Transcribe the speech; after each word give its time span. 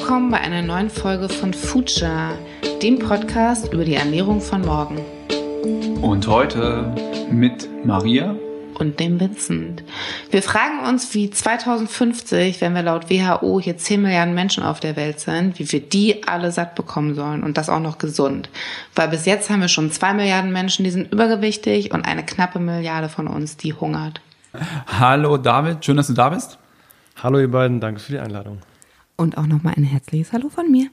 willkommen 0.00 0.30
bei 0.30 0.40
einer 0.40 0.62
neuen 0.62 0.88
Folge 0.88 1.28
von 1.28 1.52
Future, 1.52 2.30
dem 2.82 2.98
Podcast 2.98 3.70
über 3.70 3.84
die 3.84 3.96
Ernährung 3.96 4.40
von 4.40 4.62
morgen. 4.62 4.98
Und 6.00 6.26
heute 6.26 6.94
mit 7.30 7.68
Maria 7.84 8.34
und 8.78 8.98
dem 8.98 9.20
Vincent. 9.20 9.84
Wir 10.30 10.42
fragen 10.42 10.88
uns, 10.88 11.12
wie 11.14 11.28
2050, 11.28 12.62
wenn 12.62 12.74
wir 12.74 12.82
laut 12.82 13.10
WHO 13.10 13.60
hier 13.60 13.76
10 13.76 14.00
Milliarden 14.00 14.34
Menschen 14.34 14.64
auf 14.64 14.80
der 14.80 14.96
Welt 14.96 15.20
sind, 15.20 15.58
wie 15.58 15.70
wir 15.70 15.80
die 15.80 16.26
alle 16.26 16.50
satt 16.50 16.76
bekommen 16.76 17.14
sollen 17.14 17.42
und 17.42 17.58
das 17.58 17.68
auch 17.68 17.80
noch 17.80 17.98
gesund. 17.98 18.48
Weil 18.94 19.08
bis 19.08 19.26
jetzt 19.26 19.50
haben 19.50 19.60
wir 19.60 19.68
schon 19.68 19.92
2 19.92 20.14
Milliarden 20.14 20.50
Menschen, 20.50 20.82
die 20.82 20.90
sind 20.90 21.12
übergewichtig 21.12 21.92
und 21.92 22.06
eine 22.06 22.24
knappe 22.24 22.58
Milliarde 22.58 23.10
von 23.10 23.28
uns, 23.28 23.58
die 23.58 23.74
hungert. 23.74 24.22
Hallo 24.98 25.36
David, 25.36 25.84
schön, 25.84 25.98
dass 25.98 26.06
du 26.06 26.14
da 26.14 26.30
bist. 26.30 26.56
Hallo 27.22 27.38
ihr 27.38 27.50
beiden, 27.50 27.80
danke 27.80 28.00
für 28.00 28.12
die 28.12 28.18
Einladung. 28.18 28.62
Und 29.20 29.36
auch 29.36 29.46
nochmal 29.46 29.74
ein 29.76 29.84
herzliches 29.84 30.32
Hallo 30.32 30.48
von 30.48 30.70
mir. 30.70 30.86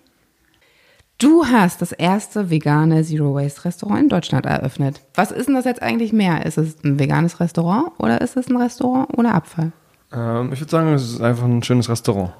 Du 1.17 1.45
hast 1.45 1.81
das 1.81 1.94
erste 1.94 2.50
vegane 2.50 3.02
Zero 3.02 3.34
Waste 3.34 3.63
Restaurant 3.63 4.02
in 4.02 4.09
Deutschland 4.09 4.45
eröffnet. 4.45 5.00
Was 5.16 5.31
ist 5.31 5.45
denn 5.45 5.55
das 5.55 5.63
jetzt 5.63 5.81
eigentlich 5.81 6.12
mehr? 6.12 6.45
Ist 6.45 6.58
es 6.58 6.76
ein 6.84 7.00
veganes 7.00 7.40
Restaurant 7.40 7.94
oder 8.00 8.20
ist 8.20 8.36
es 8.36 8.50
ein 8.50 8.58
Restaurant 8.58 9.17
ohne 9.17 9.34
Abfall? 9.34 9.72
Ähm, 10.12 10.52
ich 10.52 10.59
würde 10.59 10.70
sagen, 10.70 10.94
es 10.94 11.09
ist 11.09 11.22
einfach 11.22 11.45
ein 11.45 11.63
schönes 11.63 11.88
Restaurant. 11.88 12.34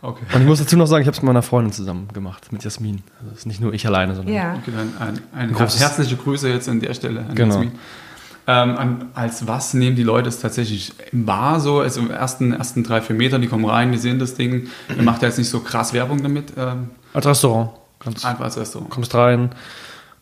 Okay. 0.00 0.24
Und 0.32 0.42
ich 0.42 0.46
muss 0.46 0.60
dazu 0.60 0.76
noch 0.76 0.86
sagen, 0.86 1.02
ich 1.02 1.08
habe 1.08 1.16
es 1.16 1.22
mit 1.22 1.26
meiner 1.26 1.42
Freundin 1.42 1.72
zusammen 1.72 2.06
gemacht, 2.14 2.52
mit 2.52 2.62
Jasmin. 2.62 3.02
Also 3.18 3.30
das 3.30 3.38
ist 3.40 3.46
nicht 3.46 3.60
nur 3.60 3.74
ich 3.74 3.84
alleine, 3.84 4.14
sondern. 4.14 4.32
Ja. 4.32 4.54
Okay, 4.62 4.70
dann 4.76 4.92
ein, 5.00 5.18
ein, 5.34 5.56
ein 5.56 5.56
herzliche 5.56 6.14
Grüße 6.14 6.48
jetzt 6.48 6.68
an 6.68 6.78
der 6.78 6.94
Stelle 6.94 7.18
an 7.18 7.34
genau. 7.34 7.56
Jasmin. 7.56 7.72
Ähm, 8.46 9.06
als 9.14 9.46
was 9.46 9.72
nehmen 9.72 9.94
die 9.94 10.02
Leute 10.02 10.28
es 10.28 10.40
tatsächlich 10.40 10.92
wahr? 11.12 11.60
So, 11.60 11.80
also 11.80 12.00
im 12.00 12.10
ersten, 12.10 12.52
ersten 12.52 12.82
drei, 12.82 13.00
vier 13.00 13.14
Metern, 13.14 13.40
die 13.40 13.48
kommen 13.48 13.64
rein, 13.64 13.92
die 13.92 13.98
sehen 13.98 14.18
das 14.18 14.34
Ding. 14.34 14.68
Ihr 14.96 15.02
macht 15.02 15.22
ja 15.22 15.28
jetzt 15.28 15.38
nicht 15.38 15.50
so 15.50 15.60
krass 15.60 15.92
Werbung 15.92 16.22
damit. 16.22 16.52
Ähm, 16.56 16.90
als 17.14 17.26
Restaurant. 17.26 17.70
Ganz 18.00 18.24
Einfach 18.24 18.44
als 18.44 18.56
Restaurant. 18.56 18.90
Kommst 18.90 19.14
rein, 19.14 19.50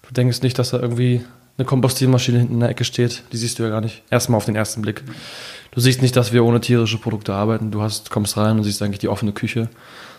du 0.07 0.13
denkst 0.13 0.43
nicht, 0.43 0.59
dass 0.59 0.71
da 0.71 0.79
irgendwie 0.79 1.25
eine 1.57 1.67
Kompostiermaschine 1.67 2.39
hinten 2.39 2.55
in 2.55 2.61
der 2.61 2.71
Ecke 2.71 2.85
steht. 2.85 3.23
Die 3.33 3.37
siehst 3.37 3.59
du 3.59 3.63
ja 3.63 3.71
gar 3.71 3.81
nicht. 3.81 4.03
Erstmal 4.11 4.37
auf 4.37 4.45
den 4.45 4.57
ersten 4.57 4.83
Blick. 4.83 5.03
Du 5.71 5.81
siehst 5.81 6.03
nicht, 6.03 6.17
dass 6.17 6.33
wir 6.33 6.45
ohne 6.45 6.61
tierische 6.61 6.99
Produkte 6.99 7.35
arbeiten. 7.35 7.71
Du 7.71 7.83
hast, 7.83 8.11
kommst 8.11 8.37
rein 8.37 8.59
und 8.59 8.65
siehst 8.65 8.83
eigentlich 8.83 8.99
die 8.99 9.09
offene 9.09 9.33
Küche. 9.33 9.69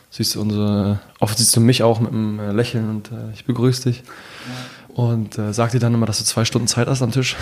Siehst 0.10 0.36
unsere, 0.36 1.00
oft 1.20 1.38
siehst 1.38 1.56
du 1.56 1.62
mich 1.62 1.84
auch 1.84 2.00
mit 2.00 2.12
einem 2.12 2.40
äh, 2.40 2.52
Lächeln 2.52 2.90
und 2.90 3.12
äh, 3.12 3.32
ich 3.34 3.46
begrüße 3.46 3.90
dich. 3.90 4.04
Und 4.94 5.38
äh, 5.38 5.54
sag 5.54 5.72
dir 5.72 5.80
dann 5.80 5.94
immer, 5.94 6.06
dass 6.06 6.20
du 6.20 6.26
zwei 6.26 6.46
Stunden 6.46 6.68
Zeit 6.68 6.88
hast 6.88 7.02
am 7.02 7.12
Tisch. 7.12 7.36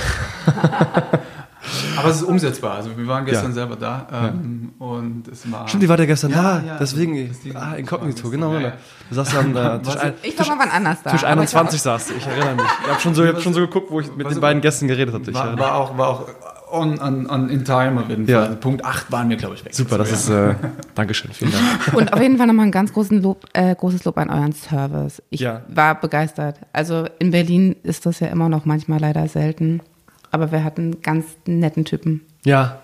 Aber 1.98 2.10
es 2.10 2.18
ist 2.18 2.24
umsetzbar. 2.24 2.76
Also 2.76 2.98
wir 2.98 3.08
waren 3.08 3.26
gestern 3.26 3.48
ja. 3.48 3.54
selber 3.54 3.76
da 3.76 4.08
ähm, 4.12 4.72
ja. 4.80 4.86
und 4.86 5.28
es 5.28 5.52
war. 5.52 5.68
Stimmt, 5.68 5.84
die 5.84 5.90
war 5.90 6.00
ja 6.00 6.06
gestern 6.06 6.32
ja, 6.32 6.60
da. 6.60 6.78
deswegen. 6.80 7.28
deswegen 7.28 7.58
ah, 7.58 7.76
Inkognito, 7.76 8.30
genau. 8.30 8.54
Ja, 8.58 8.74
Du 9.10 9.16
saßt 9.16 9.36
dann 9.36 9.56
äh, 9.56 9.80
Tisch 9.84 9.98
ein, 9.98 10.14
Ich 10.24 10.40
wir 10.40 10.48
waren 10.48 10.70
anders 10.70 10.98
da. 11.04 11.12
Tisch 11.12 11.24
21 11.24 11.82
saß 11.82 12.08
du, 12.08 12.14
ich 12.16 12.26
erinnere 12.26 12.56
mich. 12.56 12.66
Ich 12.84 12.90
habe 12.90 13.02
schon, 13.02 13.14
so, 13.14 13.26
hab 13.26 13.42
schon 13.42 13.54
so 13.54 13.60
geguckt, 13.62 13.92
wo 13.92 14.00
ich 14.00 14.16
mit 14.16 14.30
den 14.30 14.40
beiden 14.40 14.62
Gästen 14.62 14.88
geredet 14.88 15.14
hatte. 15.14 15.34
War, 15.34 15.58
war, 15.58 15.76
auch, 15.76 15.98
war 15.98 16.08
auch 16.08 16.26
on, 16.72 17.00
on, 17.00 17.30
on 17.30 17.50
in 17.50 17.66
time 17.66 18.00
auf 18.00 18.10
jeden 18.10 18.26
Fall. 18.26 18.34
Ja. 18.34 18.44
Also 18.44 18.56
Punkt 18.56 18.84
8 18.84 19.12
waren 19.12 19.30
wir, 19.30 19.38
glaube 19.38 19.56
ich, 19.56 19.66
weg. 19.66 19.74
Super, 19.74 19.98
das 19.98 20.12
ist. 20.12 20.30
Äh, 20.30 20.56
Dankeschön, 20.96 21.32
vielen 21.32 21.52
Dank. 21.52 21.94
Und 21.94 22.14
auf 22.14 22.22
jeden 22.22 22.38
Fall 22.38 22.48
nochmal 22.48 22.66
ein 22.68 22.72
ganz 22.72 22.94
großen 22.94 23.22
Lob, 23.22 23.46
äh, 23.54 23.76
großes 23.76 24.06
Lob 24.06 24.18
an 24.18 24.30
euren 24.30 24.54
Service. 24.54 25.22
Ich 25.30 25.42
ja. 25.42 25.62
war 25.68 26.00
begeistert. 26.00 26.58
Also 26.74 27.08
in 27.20 27.32
Berlin 27.32 27.76
ist 27.84 28.06
das 28.06 28.20
ja 28.20 28.28
immer 28.28 28.50
noch 28.50 28.66
manchmal 28.66 29.00
leider 29.00 29.28
selten. 29.28 29.82
Aber 30.32 30.52
wir 30.52 30.64
hatten 30.64 31.02
ganz 31.02 31.26
netten 31.46 31.86
Typen. 31.86 32.22
Ja. 32.46 32.80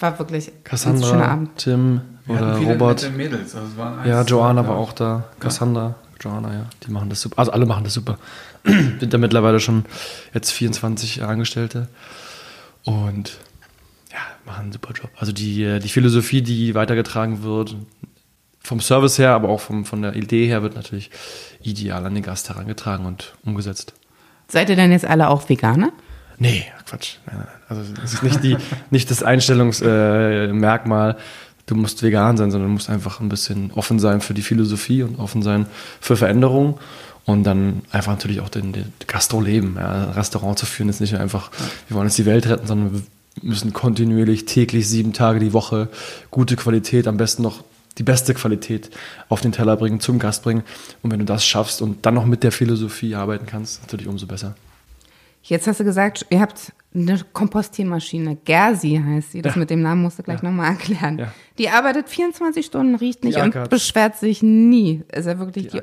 War 0.00 0.18
wirklich 0.18 0.50
Cassandra, 0.64 1.06
ein 1.06 1.10
schöner 1.10 1.28
Abend. 1.28 1.56
Tim 1.58 2.00
oder 2.26 2.56
Robert. 2.56 3.12
Mädels. 3.16 3.54
Also 3.54 3.68
ja, 4.08 4.22
Joanna 4.22 4.66
war 4.66 4.76
auch 4.76 4.92
da. 4.92 5.24
Cassandra, 5.38 5.82
ja. 5.82 5.94
Joanna, 6.20 6.52
ja. 6.52 6.66
Die 6.86 6.90
machen 6.90 7.08
das 7.10 7.20
super. 7.20 7.38
Also 7.38 7.52
alle 7.52 7.66
machen 7.66 7.84
das 7.84 7.94
super. 7.94 8.18
Sind 8.64 9.12
da 9.12 9.18
mittlerweile 9.18 9.60
schon 9.60 9.84
jetzt 10.32 10.50
24 10.50 11.22
Angestellte. 11.22 11.88
Und 12.84 13.38
ja, 14.10 14.18
machen 14.44 14.64
einen 14.64 14.72
super 14.72 14.92
Job. 14.92 15.10
Also 15.16 15.32
die, 15.32 15.62
äh, 15.62 15.78
die 15.78 15.88
Philosophie, 15.88 16.42
die 16.42 16.74
weitergetragen 16.74 17.42
wird, 17.42 17.76
vom 18.60 18.80
Service 18.80 19.18
her, 19.18 19.30
aber 19.30 19.48
auch 19.48 19.60
vom, 19.60 19.84
von 19.84 20.02
der 20.02 20.14
Idee 20.14 20.46
her, 20.46 20.62
wird 20.62 20.74
natürlich 20.74 21.10
ideal 21.62 22.04
an 22.06 22.14
den 22.14 22.22
Gast 22.22 22.48
herangetragen 22.48 23.06
und 23.06 23.34
umgesetzt. 23.44 23.94
Seid 24.48 24.70
ihr 24.70 24.76
denn 24.76 24.92
jetzt 24.92 25.04
alle 25.06 25.28
auch 25.28 25.48
Veganer? 25.48 25.92
Nee, 26.38 26.64
Quatsch. 26.86 27.16
Also 27.68 27.82
das 28.00 28.14
ist 28.14 28.22
nicht, 28.22 28.42
die, 28.42 28.56
nicht 28.90 29.10
das 29.10 29.22
Einstellungsmerkmal, 29.22 31.10
äh, 31.12 31.16
du 31.66 31.74
musst 31.74 32.02
vegan 32.02 32.36
sein, 32.36 32.50
sondern 32.50 32.70
du 32.70 32.74
musst 32.74 32.90
einfach 32.90 33.20
ein 33.20 33.28
bisschen 33.28 33.70
offen 33.72 33.98
sein 33.98 34.20
für 34.20 34.34
die 34.34 34.42
Philosophie 34.42 35.02
und 35.02 35.18
offen 35.18 35.42
sein 35.42 35.66
für 36.00 36.16
Veränderungen 36.16 36.74
und 37.24 37.44
dann 37.44 37.82
einfach 37.90 38.12
natürlich 38.12 38.40
auch 38.40 38.48
den, 38.48 38.72
den 38.72 38.92
Gastro-Leben. 39.06 39.76
Ja. 39.78 40.10
Restaurant 40.12 40.58
zu 40.58 40.66
führen 40.66 40.88
ist 40.88 41.00
nicht 41.00 41.14
einfach, 41.14 41.50
wir 41.88 41.96
wollen 41.96 42.08
jetzt 42.08 42.18
die 42.18 42.26
Welt 42.26 42.48
retten, 42.48 42.66
sondern 42.66 42.94
wir 42.94 43.02
müssen 43.42 43.72
kontinuierlich, 43.72 44.44
täglich, 44.44 44.88
sieben 44.88 45.12
Tage 45.12 45.38
die 45.38 45.52
Woche 45.52 45.88
gute 46.30 46.56
Qualität, 46.56 47.06
am 47.06 47.16
besten 47.16 47.42
noch 47.42 47.64
die 47.98 48.02
beste 48.02 48.34
Qualität 48.34 48.90
auf 49.28 49.40
den 49.40 49.52
Teller 49.52 49.76
bringen, 49.76 50.00
zum 50.00 50.18
Gast 50.18 50.42
bringen. 50.42 50.62
Und 51.02 51.10
wenn 51.10 51.18
du 51.18 51.24
das 51.24 51.44
schaffst 51.44 51.82
und 51.82 52.04
dann 52.06 52.14
noch 52.14 52.26
mit 52.26 52.42
der 52.42 52.52
Philosophie 52.52 53.14
arbeiten 53.14 53.46
kannst, 53.46 53.82
natürlich 53.82 54.08
umso 54.08 54.26
besser. 54.26 54.54
Jetzt 55.42 55.66
hast 55.66 55.80
du 55.80 55.84
gesagt, 55.84 56.26
ihr 56.30 56.40
habt 56.40 56.72
eine 56.94 57.20
Kompostiermaschine. 57.32 58.36
Gersi 58.44 59.00
heißt 59.04 59.32
sie. 59.32 59.42
Das 59.42 59.54
ja. 59.54 59.58
mit 59.58 59.70
dem 59.70 59.82
Namen 59.82 60.02
musst 60.02 60.18
du 60.18 60.22
gleich 60.22 60.42
ja. 60.42 60.48
nochmal 60.48 60.70
erklären. 60.70 61.18
Ja. 61.18 61.32
Die 61.58 61.68
arbeitet 61.68 62.08
24 62.08 62.64
Stunden, 62.64 62.94
riecht 62.94 63.24
nicht 63.24 63.38
und 63.38 63.68
beschwert 63.68 64.16
sich 64.16 64.42
nie. 64.42 65.02
Ist 65.12 65.26
ja 65.26 65.38
wirklich 65.38 65.68
die, 65.68 65.70
die 65.78 65.82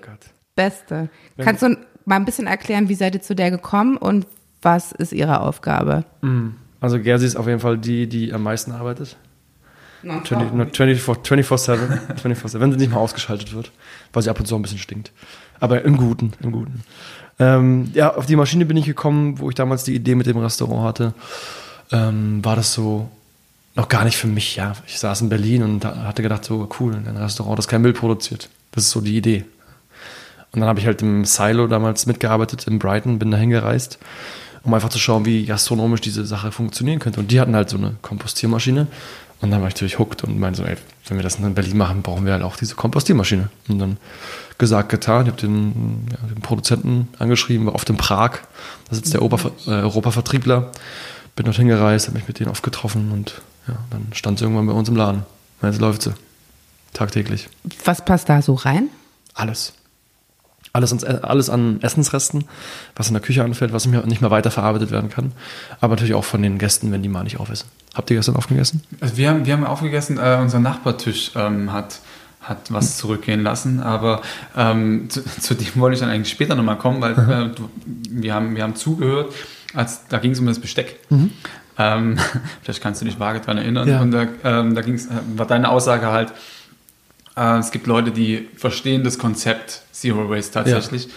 beste. 0.60 1.10
Wenn 1.38 1.46
Kannst 1.46 1.64
du 1.64 1.78
mal 2.04 2.18
ein 2.18 2.26
bisschen 2.26 2.48
erklären, 2.48 2.90
wie 2.90 2.96
seid 2.96 3.16
ihr 3.16 3.22
zu 3.22 3.34
der 3.34 3.50
gekommen 3.50 3.96
und 3.96 4.28
was 4.62 4.92
ist 4.92 5.14
ihre 5.14 5.40
Aufgabe? 5.40 6.04
Mhm. 6.22 6.56
Also 6.82 7.00
Gersi 7.00 7.26
ist 7.26 7.38
auf 7.38 7.48
jeden 7.48 7.62
Fall 7.62 7.78
die, 7.78 8.08
die 8.08 8.34
am 8.34 8.44
meisten 8.44 8.74
arbeitet. 8.74 9.16
24-7, 10.04 12.18
24 12.18 12.54
wenn 12.62 12.72
sie 12.72 12.78
nicht 12.78 12.92
mal 12.92 13.00
ausgeschaltet 13.00 13.54
wird, 13.54 13.72
weil 14.14 14.24
sie 14.24 14.30
ab 14.30 14.40
und 14.40 14.46
zu 14.46 14.56
ein 14.56 14.62
bisschen 14.62 14.80
stinkt. 14.80 15.12
Aber 15.60 15.84
im 15.84 15.98
Guten, 15.98 16.34
im 16.42 16.52
Guten. 16.52 16.84
Ähm, 17.38 17.92
ja, 17.94 18.16
auf 18.16 18.26
die 18.26 18.36
Maschine 18.36 18.66
bin 18.66 18.78
ich 18.78 18.86
gekommen, 18.86 19.40
wo 19.40 19.50
ich 19.50 19.56
damals 19.56 19.84
die 19.84 19.96
Idee 19.96 20.16
mit 20.16 20.28
dem 20.28 20.38
Restaurant 20.38 20.84
hatte. 20.84 21.14
Ähm, 21.92 22.44
war 22.44 22.56
das 22.56 22.74
so 22.74 23.10
noch 23.76 23.88
gar 23.88 24.04
nicht 24.04 24.18
für 24.18 24.28
mich, 24.28 24.58
ja. 24.58 24.74
Ich 24.88 25.00
saß 25.00 25.22
in 25.22 25.30
Berlin 25.30 25.64
und 25.64 25.86
hatte 25.86 26.22
gedacht, 26.22 26.44
so 26.44 26.68
cool, 26.80 26.94
ein 26.94 27.18
Restaurant, 27.18 27.58
das 27.58 27.68
kein 27.68 27.82
Müll 27.82 27.94
produziert. 27.94 28.50
Das 28.72 28.86
ist 28.86 28.92
so 28.92 29.02
die 29.02 29.18
Idee. 29.18 29.46
Und 30.52 30.62
dann 30.62 30.70
habe 30.70 30.80
ich 30.80 30.86
halt 30.86 31.02
im 31.02 31.26
Silo 31.26 31.68
damals 31.68 32.06
mitgearbeitet 32.06 32.68
in 32.68 32.80
Brighton, 32.80 33.20
bin 33.20 33.32
da 33.32 33.38
hingereist, 33.38 34.00
um 34.64 34.74
einfach 34.74 34.90
zu 34.90 35.00
schauen, 35.00 35.26
wie 35.26 35.46
gastronomisch 35.46 36.02
diese 36.02 36.26
Sache 36.26 36.52
funktionieren 36.52 37.00
könnte. 37.00 37.20
Und 37.20 37.32
die 37.32 37.40
hatten 37.40 37.56
halt 37.56 37.70
so 37.70 37.78
eine 37.78 37.96
Kompostiermaschine. 38.02 38.88
Und 39.42 39.52
dann 39.52 39.62
war 39.62 39.70
ich 39.70 39.76
natürlich 39.76 40.00
hooked 40.00 40.24
und 40.24 40.38
meinte 40.38 40.58
so, 40.58 40.66
ey, 40.66 40.76
wenn 41.08 41.18
wir 41.18 41.24
das 41.24 41.36
in 41.36 41.54
Berlin 41.54 41.78
machen, 41.78 42.02
brauchen 42.02 42.26
wir 42.26 42.34
halt 42.34 42.44
auch 42.44 42.58
diese 42.58 42.76
Kompostiermaschine. 42.76 43.50
Und 43.70 43.80
dann 43.80 43.98
gesagt, 44.58 44.90
getan. 44.90 45.26
Ich 45.26 45.32
habe 45.32 45.42
den, 45.42 46.08
ja, 46.12 46.28
den, 46.28 46.42
Produzenten 46.42 47.08
angeschrieben, 47.18 47.66
war 47.66 47.74
oft 47.74 47.90
in 47.90 47.98
Prag. 47.98 48.40
Da 48.90 48.96
sitzt 48.96 49.14
der 49.14 49.22
Europa, 49.22 49.52
äh, 49.66 49.72
Europavertriebler. 49.72 50.72
Bin 51.36 51.46
dorthin 51.46 51.68
gereist, 51.68 52.08
habe 52.08 52.18
mich 52.18 52.28
mit 52.28 52.40
denen 52.40 52.52
oft 52.52 52.64
getroffen 52.64 53.12
und 53.12 53.42
ja, 53.68 53.76
dann 53.92 54.08
stand 54.14 54.40
sie 54.40 54.46
irgendwann 54.46 54.68
bei 54.68 54.74
uns 54.74 54.90
im 54.90 54.96
Laden. 54.96 55.26
Jetzt 55.62 55.80
läuft 55.80 56.02
sie. 56.02 56.14
Tagtäglich. 56.94 57.50
Was 57.86 58.04
passt 58.04 58.28
da 58.28 58.42
so 58.42 58.56
rein? 58.56 58.90
Alles. 59.34 59.74
Alles, 60.72 60.92
ans, 60.92 61.04
alles 61.04 61.50
an 61.50 61.82
Essensresten, 61.82 62.46
was 62.96 63.08
in 63.08 63.14
der 63.14 63.22
Küche 63.22 63.44
anfällt, 63.44 63.74
was 63.74 63.86
nicht 63.86 64.22
mehr 64.22 64.32
weiterverarbeitet 64.32 64.92
werden 64.92 65.10
kann. 65.10 65.32
Aber 65.82 65.96
natürlich 65.96 66.14
auch 66.14 66.26
von 66.26 66.42
den 66.42 66.58
Gästen, 66.58 66.92
wenn 66.92 67.02
die 67.02 67.10
mal 67.10 67.24
nicht 67.24 67.40
aufessen. 67.40 67.68
Habt 67.96 68.10
ihr 68.12 68.18
gestern 68.18 68.36
aufgegessen? 68.36 68.84
Also 69.02 69.18
wir 69.18 69.30
haben, 69.30 69.46
wir 69.46 69.54
haben 69.54 69.66
aufgegessen, 69.66 70.18
äh, 70.18 70.38
unser 70.40 70.60
Nachbartisch 70.60 71.32
ähm, 71.36 71.74
hat 71.74 72.00
hat 72.42 72.72
was 72.72 72.98
zurückgehen 72.98 73.44
lassen. 73.44 73.80
Aber 73.80 74.22
ähm, 74.58 75.10
zu, 75.10 75.24
zu, 75.40 75.54
dem 75.54 75.76
wollte 75.76 75.96
ich 75.96 76.00
dann 76.00 76.10
eigentlich 76.10 76.30
später 76.30 76.56
nochmal 76.56 76.78
kommen, 76.78 77.02
weil 77.02 77.12
äh, 77.12 77.56
du, 77.56 77.70
wir, 77.86 78.34
haben, 78.34 78.56
wir 78.56 78.64
haben 78.64 78.76
zugehört, 78.76 79.34
als, 79.74 80.08
da 80.08 80.18
ging 80.18 80.32
es 80.32 80.40
um 80.40 80.48
das 80.48 80.60
Besteck. 80.60 81.00
Mhm. 81.10 81.32
Ähm, 81.78 82.18
vielleicht 82.62 82.82
kannst 82.82 83.02
du 83.02 83.06
dich 83.06 83.20
vage 83.20 83.40
daran 83.40 83.58
erinnern. 83.58 83.88
Ja. 83.88 84.02
Und 84.02 84.12
da, 84.12 84.28
ähm, 84.44 84.76
da 84.76 84.82
ging's, 84.82 85.06
äh, 85.06 85.12
war 85.36 85.46
deine 85.46 85.70
Aussage 85.70 86.08
halt, 86.08 86.34
es 87.40 87.72
gibt 87.72 87.88
Leute, 87.88 88.12
die 88.12 88.48
verstehen 88.56 89.04
das 89.04 89.18
Konzept 89.18 89.84
Zero 89.92 90.30
Waste 90.30 90.54
tatsächlich. 90.54 91.06
Ja. 91.06 91.12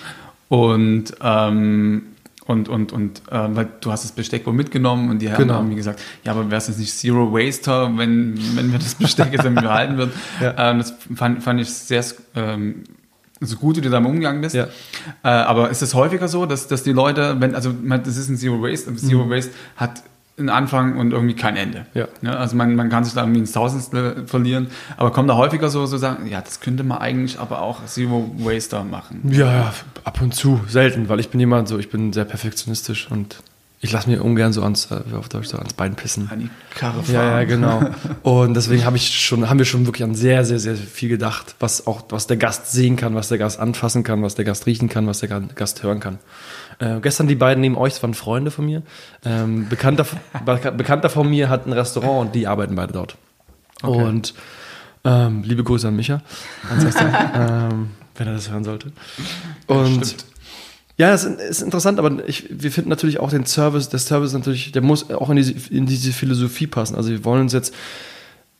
Und 0.49 1.15
ähm, 1.23 2.03
und, 2.45 2.69
und, 2.69 2.93
und 2.93 3.23
äh, 3.31 3.55
weil 3.55 3.69
du 3.81 3.93
hast 3.93 4.05
das 4.05 4.13
Besteck 4.13 4.47
wohl 4.47 4.53
mitgenommen 4.53 5.11
und 5.11 5.21
die 5.21 5.29
Herren 5.29 5.43
genau. 5.43 5.55
haben 5.55 5.69
mir 5.69 5.77
gesagt, 5.77 6.01
ja, 6.25 6.33
aber 6.33 6.51
wäre 6.51 6.59
es 6.59 6.67
jetzt 6.67 6.79
nicht 6.79 6.93
Zero 6.93 7.33
Waster, 7.33 7.97
wenn, 7.97 8.37
wenn 8.57 8.73
wir 8.73 8.81
das 8.81 8.97
Besteck 8.97 9.33
jetzt 9.33 9.45
irgendwie 9.45 9.63
behalten 9.63 9.97
würden? 9.97 10.13
Ja. 10.41 10.71
Ähm, 10.71 10.79
das 10.79 10.95
fand, 11.15 11.43
fand 11.43 11.61
ich 11.61 11.73
sehr 11.73 12.05
ähm, 12.35 12.83
so 13.41 13.57
gut, 13.57 13.77
wie 13.77 13.81
du 13.81 13.91
damit 13.91 14.11
umgegangen 14.11 14.41
bist. 14.41 14.55
Ja. 14.55 14.65
Äh, 15.23 15.29
aber 15.29 15.71
ist 15.71 15.83
es 15.83 15.95
häufiger 15.95 16.27
so, 16.27 16.47
dass, 16.47 16.67
dass 16.67 16.83
die 16.83 16.93
Leute, 16.93 17.37
wenn, 17.39 17.55
also 17.55 17.73
das 17.73 18.17
ist 18.17 18.29
ein 18.29 18.37
Zero 18.37 18.61
Waste, 18.61 18.95
Zero 18.97 19.25
mhm. 19.25 19.31
Waste 19.31 19.53
hat 19.77 20.03
ein 20.39 20.49
Anfang 20.49 20.97
und 20.97 21.13
irgendwie 21.13 21.35
kein 21.35 21.57
Ende. 21.57 21.87
Ja. 21.95 22.09
ja 22.23 22.35
also 22.35 22.57
man, 22.57 22.75
man 22.75 22.89
kann 22.89 23.05
sich 23.05 23.15
da 23.15 23.23
irgendwie 23.23 23.41
ins 23.41 23.53
Tausendstel 23.53 24.27
verlieren, 24.27 24.69
aber 24.97 25.11
kommt 25.11 25.29
da 25.29 25.37
häufiger 25.37 25.69
so, 25.69 25.85
so 25.87 25.99
sagen, 25.99 26.27
ja, 26.27 26.41
das 26.41 26.61
könnte 26.61 26.85
man 26.85 26.99
eigentlich 26.99 27.39
aber 27.39 27.61
auch 27.61 27.85
Zero 27.87 28.35
Waster 28.39 28.85
machen. 28.85 29.21
Ja, 29.31 29.73
ab 30.05 30.21
und 30.23 30.35
zu, 30.35 30.61
selten, 30.69 31.09
weil 31.09 31.21
ich 31.21 31.29
bin 31.29 31.41
jemand 31.41 31.69
so, 31.69 31.79
ich 31.79 31.91
bin 31.91 32.13
sehr 32.13 32.25
perfektionistisch 32.25 33.11
und 33.11 33.43
ich 33.85 33.91
lasse 33.91 34.09
mir 34.09 34.23
ungern 34.23 34.53
so 34.53 34.63
ans, 34.63 34.93
äh, 34.93 35.01
auf 35.17 35.29
Deutsch 35.29 35.49
so 35.49 35.59
ans 35.59 35.73
Bein 35.73 35.97
pissen. 35.97 36.29
An 36.31 36.39
die 36.39 36.51
Karre 36.73 37.03
fahren. 37.03 37.15
Ja, 37.15 37.41
ja, 37.41 37.45
genau. 37.45 37.83
Und 38.23 38.55
deswegen 38.55 38.85
habe 38.85 38.97
ich 38.97 39.19
schon, 39.19 39.51
haben 39.51 39.59
wir 39.59 39.67
schon 39.67 39.87
wirklich 39.87 40.05
an 40.05 40.15
sehr, 40.15 40.45
sehr, 40.45 40.61
sehr 40.61 40.77
viel 40.77 41.09
gedacht, 41.09 41.57
was 41.59 41.89
auch, 41.89 42.05
was 42.11 42.29
der 42.29 42.37
Gast 42.37 42.71
sehen 42.71 42.95
kann, 42.95 43.17
was 43.17 43.27
der 43.29 43.39
Gast 43.39 43.59
anfassen 43.59 44.05
kann, 44.05 44.23
was 44.23 44.37
der 44.37 44.45
Gast 44.45 44.67
riechen 44.67 44.89
kann, 44.89 45.09
was 45.09 45.19
der 45.19 45.41
Gast 45.41 45.83
hören 45.83 45.99
kann. 45.99 46.21
Äh, 46.83 47.01
gestern 47.01 47.29
die 47.29 47.37
beiden 47.37 47.61
neben 47.61 47.77
euch, 47.77 47.93
das 47.93 48.03
waren 48.03 48.15
Freunde 48.15 48.51
von 48.51 48.67
mir. 48.67 48.83
Ähm, 49.25 49.69
Bekannter, 49.69 50.05
Bekannter 50.45 51.11
von 51.11 51.31
mir 51.31 51.49
hat 51.49 51.67
ein 51.67 51.73
Restaurant 51.73 52.27
und 52.27 52.35
die 52.35 52.49
arbeiten 52.49 52.75
beide 52.75 52.93
dort. 52.93 53.17
Okay. 53.83 54.03
Und 54.03 54.35
ähm, 55.05 55.45
liebe 55.45 55.63
Grüße 55.63 55.87
an 55.87 55.95
Micha, 55.95 56.23
ähm, 56.71 57.91
wenn 58.17 58.27
er 58.27 58.35
das 58.35 58.51
hören 58.51 58.65
sollte. 58.65 58.91
Und 59.69 60.07
Stimmt. 60.07 60.27
Ja, 60.99 61.11
das 61.11 61.25
ist 61.25 61.63
interessant, 61.63 61.99
aber 61.99 62.29
ich, 62.29 62.47
wir 62.51 62.71
finden 62.71 62.91
natürlich 62.91 63.19
auch 63.19 63.31
den 63.31 63.47
Service, 63.47 63.89
der 63.89 63.99
Service 63.99 64.33
natürlich, 64.33 64.73
der 64.73 64.83
muss 64.83 65.09
auch 65.11 65.31
in 65.31 65.37
diese, 65.37 65.55
in 65.73 65.87
diese 65.87 66.13
Philosophie 66.13 66.67
passen. 66.67 66.97
Also 66.97 67.11
wir 67.11 67.25
wollen 67.25 67.43
uns 67.43 67.53
jetzt, 67.53 67.75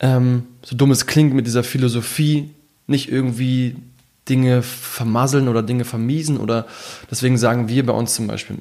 ähm, 0.01 0.45
so 0.63 0.77
dumm 0.77 0.93
es 0.93 1.07
klingt, 1.07 1.35
mit 1.35 1.47
dieser 1.47 1.63
Philosophie 1.65 2.51
nicht 2.87 3.11
irgendwie 3.11 3.77
Dinge 4.29 4.63
vermasseln 4.63 5.49
oder 5.49 5.63
Dinge 5.63 5.85
vermiesen 5.85 6.39
oder 6.39 6.67
deswegen 7.11 7.37
sagen 7.39 7.69
wir 7.69 7.85
bei 7.85 7.93
uns 7.93 8.15
zum 8.15 8.29
Beispiel 8.29 8.57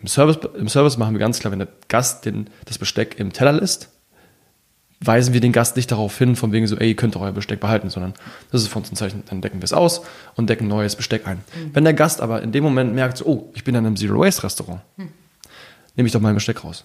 im, 0.00 0.06
Service, 0.06 0.38
im 0.56 0.68
Service 0.68 0.96
machen 0.96 1.14
wir 1.14 1.18
ganz 1.18 1.38
klar, 1.38 1.52
wenn 1.52 1.58
der 1.58 1.68
Gast 1.88 2.24
den, 2.24 2.48
das 2.64 2.78
Besteck 2.78 3.18
im 3.18 3.32
Teller 3.32 3.52
lässt, 3.52 3.90
weisen 5.00 5.34
wir 5.34 5.40
den 5.40 5.52
Gast 5.52 5.76
nicht 5.76 5.90
darauf 5.90 6.16
hin, 6.16 6.36
von 6.36 6.52
wegen 6.52 6.66
so, 6.66 6.76
ey, 6.76 6.88
ihr 6.88 6.96
könnt 6.96 7.16
euer 7.16 7.32
Besteck 7.32 7.60
behalten, 7.60 7.90
sondern 7.90 8.14
das 8.50 8.62
ist 8.62 8.68
von 8.68 8.82
uns 8.82 8.92
ein 8.92 8.96
Zeichen, 8.96 9.22
dann 9.28 9.42
decken 9.42 9.60
wir 9.60 9.64
es 9.64 9.72
aus 9.72 10.02
und 10.34 10.48
decken 10.48 10.68
neues 10.68 10.96
Besteck 10.96 11.26
ein. 11.26 11.38
Mhm. 11.38 11.70
Wenn 11.74 11.84
der 11.84 11.94
Gast 11.94 12.20
aber 12.20 12.42
in 12.42 12.52
dem 12.52 12.64
Moment 12.64 12.94
merkt, 12.94 13.18
so, 13.18 13.26
oh, 13.26 13.50
ich 13.54 13.64
bin 13.64 13.74
in 13.74 13.84
einem 13.84 13.96
Zero-Waste-Restaurant, 13.96 14.80
mhm. 14.96 15.08
nehme 15.96 16.06
ich 16.06 16.12
doch 16.12 16.20
mein 16.20 16.34
Besteck 16.34 16.64
raus. 16.64 16.84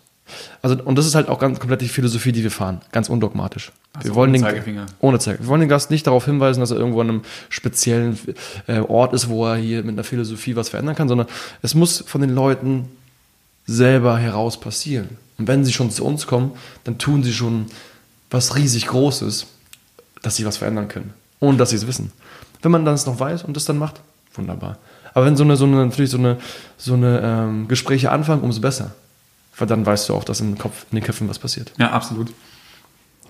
Also, 0.62 0.82
und 0.84 0.98
das 0.98 1.06
ist 1.06 1.16
halt 1.16 1.30
auch 1.30 1.40
ganz 1.40 1.60
komplett 1.60 1.82
die 1.82 1.88
Philosophie, 1.88 2.32
die 2.32 2.44
wir 2.44 2.52
fahren, 2.52 2.82
ganz 2.92 3.10
undogmatisch. 3.10 3.72
Also 3.94 4.10
wir 4.10 4.16
wollen 4.16 4.30
ohne 4.30 4.38
den, 4.38 4.44
Zeigefinger. 4.44 4.86
Ohne 5.00 5.20
Zeigefinger. 5.20 5.48
Wir 5.48 5.50
wollen 5.50 5.62
den 5.62 5.70
Gast 5.70 5.92
nicht 5.92 6.06
darauf 6.08 6.26
hinweisen, 6.26 6.60
dass 6.60 6.72
er 6.72 6.78
irgendwo 6.78 7.02
an 7.02 7.10
einem 7.10 7.22
speziellen 7.50 8.20
äh, 8.68 8.80
Ort 8.80 9.14
ist, 9.14 9.30
wo 9.30 9.46
er 9.48 9.56
hier 9.56 9.84
mit 9.84 9.94
einer 9.94 10.04
Philosophie 10.04 10.56
was 10.56 10.70
verändern 10.70 10.96
kann, 10.96 11.08
sondern 11.08 11.28
es 11.62 11.76
muss 11.76 12.04
von 12.06 12.22
den 12.22 12.34
Leuten 12.34 12.86
selber 13.66 14.18
heraus 14.18 14.60
passieren. 14.60 15.10
Und 15.38 15.48
wenn 15.48 15.66
sie 15.66 15.74
schon 15.74 15.92
zu 15.92 16.06
uns 16.06 16.28
kommen, 16.28 16.52
dann 16.84 16.98
tun 16.98 17.24
sie 17.24 17.34
schon 17.34 17.68
was 18.30 18.56
riesig 18.56 18.88
Großes, 18.88 19.48
dass 20.22 20.36
sie 20.36 20.46
was 20.46 20.58
verändern 20.58 20.88
können, 20.88 21.14
ohne 21.40 21.58
dass 21.58 21.72
sie 21.72 21.76
es 21.76 21.88
wissen. 21.88 22.12
Wenn 22.62 22.72
man 22.72 22.86
das 22.86 23.06
noch 23.06 23.20
weiß 23.20 23.44
und 23.44 23.56
das 23.56 23.66
dann 23.66 23.78
macht, 23.78 24.02
wunderbar. 24.34 24.78
Aber 25.14 25.26
wenn 25.26 25.38
so 25.38 25.44
eine, 25.44 25.56
so 25.56 25.66
eine, 25.66 25.86
natürlich 25.86 26.12
so 26.12 26.18
eine, 26.18 26.38
so 26.78 26.94
eine 26.94 27.22
ähm, 27.24 27.68
Gespräche 27.68 28.12
anfangen, 28.12 28.42
umso 28.42 28.62
besser. 28.62 28.92
Weil 29.58 29.68
dann 29.68 29.86
weißt 29.86 30.10
du 30.10 30.14
auch, 30.14 30.24
dass 30.24 30.40
im 30.40 30.58
Kopf, 30.58 30.86
in 30.92 30.98
den 30.98 31.04
Köpfen 31.04 31.30
was 31.30 31.40
passiert. 31.40 31.72
Ja, 31.78 31.92
absolut. 31.92 32.32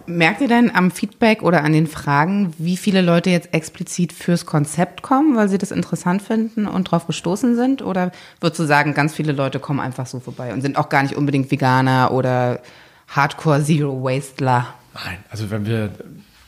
Merkt 0.06 0.40
ihr 0.40 0.48
denn 0.48 0.74
am 0.74 0.92
Feedback 0.92 1.44
oder 1.44 1.64
an 1.64 1.74
den 1.74 1.88
Fragen, 1.88 2.54
wie 2.58 2.78
viele 2.78 3.02
Leute 3.02 3.30
jetzt 3.30 3.54
explizit 3.54 4.14
fürs 4.14 4.46
Konzept 4.46 5.02
kommen, 5.02 5.36
weil 5.36 5.50
sie 5.50 5.58
das 5.58 5.72
interessant 5.72 6.22
finden 6.22 6.66
und 6.66 6.86
drauf 6.86 7.08
gestoßen 7.08 7.56
sind? 7.58 7.82
Oder 7.82 8.12
würdest 8.40 8.60
du 8.60 8.66
sagen, 8.66 8.94
ganz 8.94 9.14
viele 9.14 9.34
Leute 9.34 9.60
kommen 9.60 9.82
einfach 9.82 10.08
so 10.08 10.22
vorbei 10.22 10.54
und 10.54 10.62
sind 10.62 10.78
auch 10.78 10.88
gar 10.88 11.04
nicht 11.04 11.16
unbedingt 11.16 11.52
Veganer 11.52 12.12
oder 12.12 12.62
Hardcore 13.10 13.64
Zero 13.64 14.02
Wastler? 14.02 14.68
Nein, 14.94 15.18
also 15.30 15.50
wenn 15.52 15.66
wir 15.66 15.92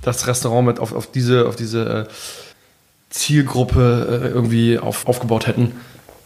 das 0.02 0.28
Restaurant 0.28 0.68
mit 0.68 0.80
auf, 0.80 0.94
auf 0.94 1.12
diese, 1.12 1.46
auf 1.46 1.58
diese 1.58 2.08
äh, 2.08 2.14
Zielgruppe 3.10 4.22
äh, 4.24 4.28
irgendwie 4.28 4.80
auf, 4.80 5.06
aufgebaut 5.06 5.48
hätten, 5.48 5.74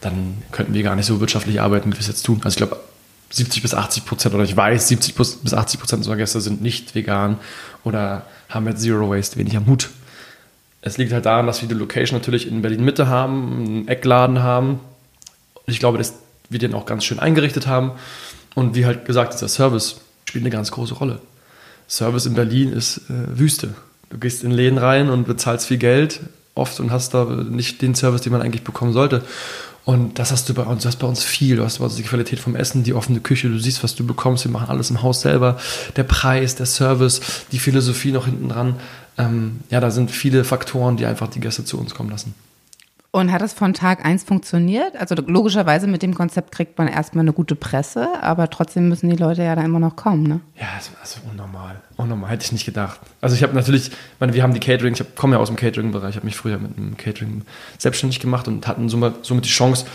dann 0.01 0.43
könnten 0.51 0.75
wir 0.75 0.83
gar 0.83 0.95
nicht 0.95 1.07
so 1.07 1.19
wirtschaftlich 1.19 1.61
arbeiten, 1.61 1.91
wie 1.91 1.95
wir 1.95 1.99
es 1.99 2.07
jetzt 2.07 2.23
tun. 2.23 2.41
Also 2.43 2.49
ich 2.49 2.57
glaube, 2.57 2.79
70 3.33 3.63
bis 3.63 3.73
80 3.73 4.05
Prozent 4.05 4.35
oder 4.35 4.43
ich 4.43 4.55
weiß, 4.55 4.87
70 4.89 5.15
bis 5.15 5.53
80 5.53 5.79
Prozent 5.79 5.99
unserer 6.01 6.17
Gäste 6.17 6.39
sind 6.39 6.61
nicht 6.61 6.93
vegan 6.93 7.39
oder 7.83 8.27
haben 8.47 8.65
mit 8.65 8.79
Zero 8.79 9.09
Waste 9.09 9.37
wenig 9.37 9.57
am 9.57 9.65
Hut. 9.65 9.89
Es 10.81 10.97
liegt 10.97 11.11
halt 11.11 11.25
daran, 11.25 11.47
dass 11.47 11.61
wir 11.61 11.67
die 11.67 11.75
Location 11.75 12.19
natürlich 12.19 12.47
in 12.47 12.61
Berlin 12.61 12.83
Mitte 12.85 13.07
haben, 13.07 13.65
einen 13.65 13.87
Eckladen 13.87 14.43
haben. 14.43 14.81
Ich 15.65 15.79
glaube, 15.79 15.97
dass 15.97 16.13
wir 16.49 16.59
den 16.59 16.75
auch 16.75 16.85
ganz 16.85 17.05
schön 17.05 17.19
eingerichtet 17.19 17.65
haben. 17.65 17.93
Und 18.53 18.75
wie 18.75 18.85
halt 18.85 19.05
gesagt, 19.05 19.33
dieser 19.33 19.47
Service 19.47 20.01
spielt 20.25 20.43
eine 20.43 20.51
ganz 20.51 20.71
große 20.71 20.93
Rolle. 20.93 21.19
Service 21.87 22.25
in 22.27 22.35
Berlin 22.35 22.71
ist 22.71 22.97
äh, 23.09 23.39
Wüste. 23.39 23.73
Du 24.09 24.19
gehst 24.19 24.43
in 24.43 24.51
Läden 24.51 24.77
rein 24.77 25.09
und 25.09 25.25
bezahlst 25.25 25.67
viel 25.67 25.77
Geld 25.77 26.19
oft 26.53 26.79
und 26.79 26.91
hast 26.91 27.15
da 27.15 27.25
nicht 27.25 27.81
den 27.81 27.95
Service, 27.95 28.21
den 28.21 28.31
man 28.31 28.41
eigentlich 28.41 28.63
bekommen 28.63 28.93
sollte. 28.93 29.23
Und 29.85 30.17
das 30.17 30.31
hast 30.31 30.47
du 30.47 30.53
bei 30.53 30.63
uns, 30.63 30.83
du 30.83 30.87
hast 30.87 30.99
bei 30.99 31.07
uns 31.07 31.23
viel. 31.23 31.57
Du 31.57 31.63
hast 31.63 31.79
bei 31.79 31.85
uns 31.85 31.95
die 31.95 32.03
Qualität 32.03 32.39
vom 32.39 32.55
Essen, 32.55 32.83
die 32.83 32.93
offene 32.93 33.19
Küche, 33.19 33.49
du 33.49 33.59
siehst, 33.59 33.83
was 33.83 33.95
du 33.95 34.05
bekommst. 34.05 34.45
Wir 34.45 34.51
machen 34.51 34.69
alles 34.69 34.89
im 34.89 35.01
Haus 35.01 35.21
selber. 35.21 35.57
Der 35.97 36.03
Preis, 36.03 36.55
der 36.55 36.65
Service, 36.65 37.19
die 37.51 37.59
Philosophie 37.59 38.11
noch 38.11 38.25
hinten 38.25 38.49
dran. 38.49 38.75
Ähm, 39.17 39.59
ja, 39.69 39.79
da 39.81 39.91
sind 39.91 40.09
viele 40.09 40.45
Faktoren, 40.45 40.97
die 40.97 41.05
einfach 41.05 41.27
die 41.27 41.39
Gäste 41.39 41.65
zu 41.65 41.77
uns 41.77 41.93
kommen 41.93 42.09
lassen. 42.09 42.33
Und 43.15 43.31
hat 43.31 43.43
das 43.43 43.53
von 43.53 43.75
Tag 43.75 44.03
eins 44.03 44.23
funktioniert? 44.23 44.95
Also 44.95 45.13
logischerweise 45.13 45.85
mit 45.85 46.01
dem 46.01 46.15
Konzept 46.15 46.51
kriegt 46.51 46.79
man 46.79 46.87
erstmal 46.87 47.21
eine 47.21 47.31
gute 47.31 47.53
Presse, 47.53 48.09
aber 48.23 48.49
trotzdem 48.49 48.89
müssen 48.89 49.07
die 49.07 49.15
Leute 49.15 49.43
ja 49.43 49.55
da 49.55 49.61
immer 49.61 49.77
noch 49.77 49.95
kommen, 49.95 50.23
ne? 50.23 50.39
Ja, 50.59 50.69
also, 50.75 50.89
also 50.99 51.19
unnormal. 51.29 51.79
Unnormal, 51.95 52.31
hätte 52.31 52.45
ich 52.45 52.51
nicht 52.51 52.65
gedacht. 52.65 52.99
Also 53.21 53.35
ich 53.35 53.43
habe 53.43 53.53
natürlich, 53.53 53.89
ich 53.89 54.19
meine, 54.19 54.33
wir 54.33 54.41
haben 54.41 54.55
die 54.55 54.59
Catering, 54.59 54.95
ich 54.95 55.15
komme 55.15 55.35
ja 55.35 55.39
aus 55.39 55.49
dem 55.49 55.57
Catering-Bereich, 55.57 56.09
ich 56.09 56.15
habe 56.15 56.25
mich 56.25 56.35
früher 56.35 56.57
mit 56.57 56.75
dem 56.75 56.97
Catering 56.97 57.43
selbstständig 57.77 58.19
gemacht 58.19 58.47
und 58.47 58.65
hatten 58.65 58.89
somit, 58.89 59.23
somit 59.23 59.45
die 59.45 59.49
Chance, 59.49 59.85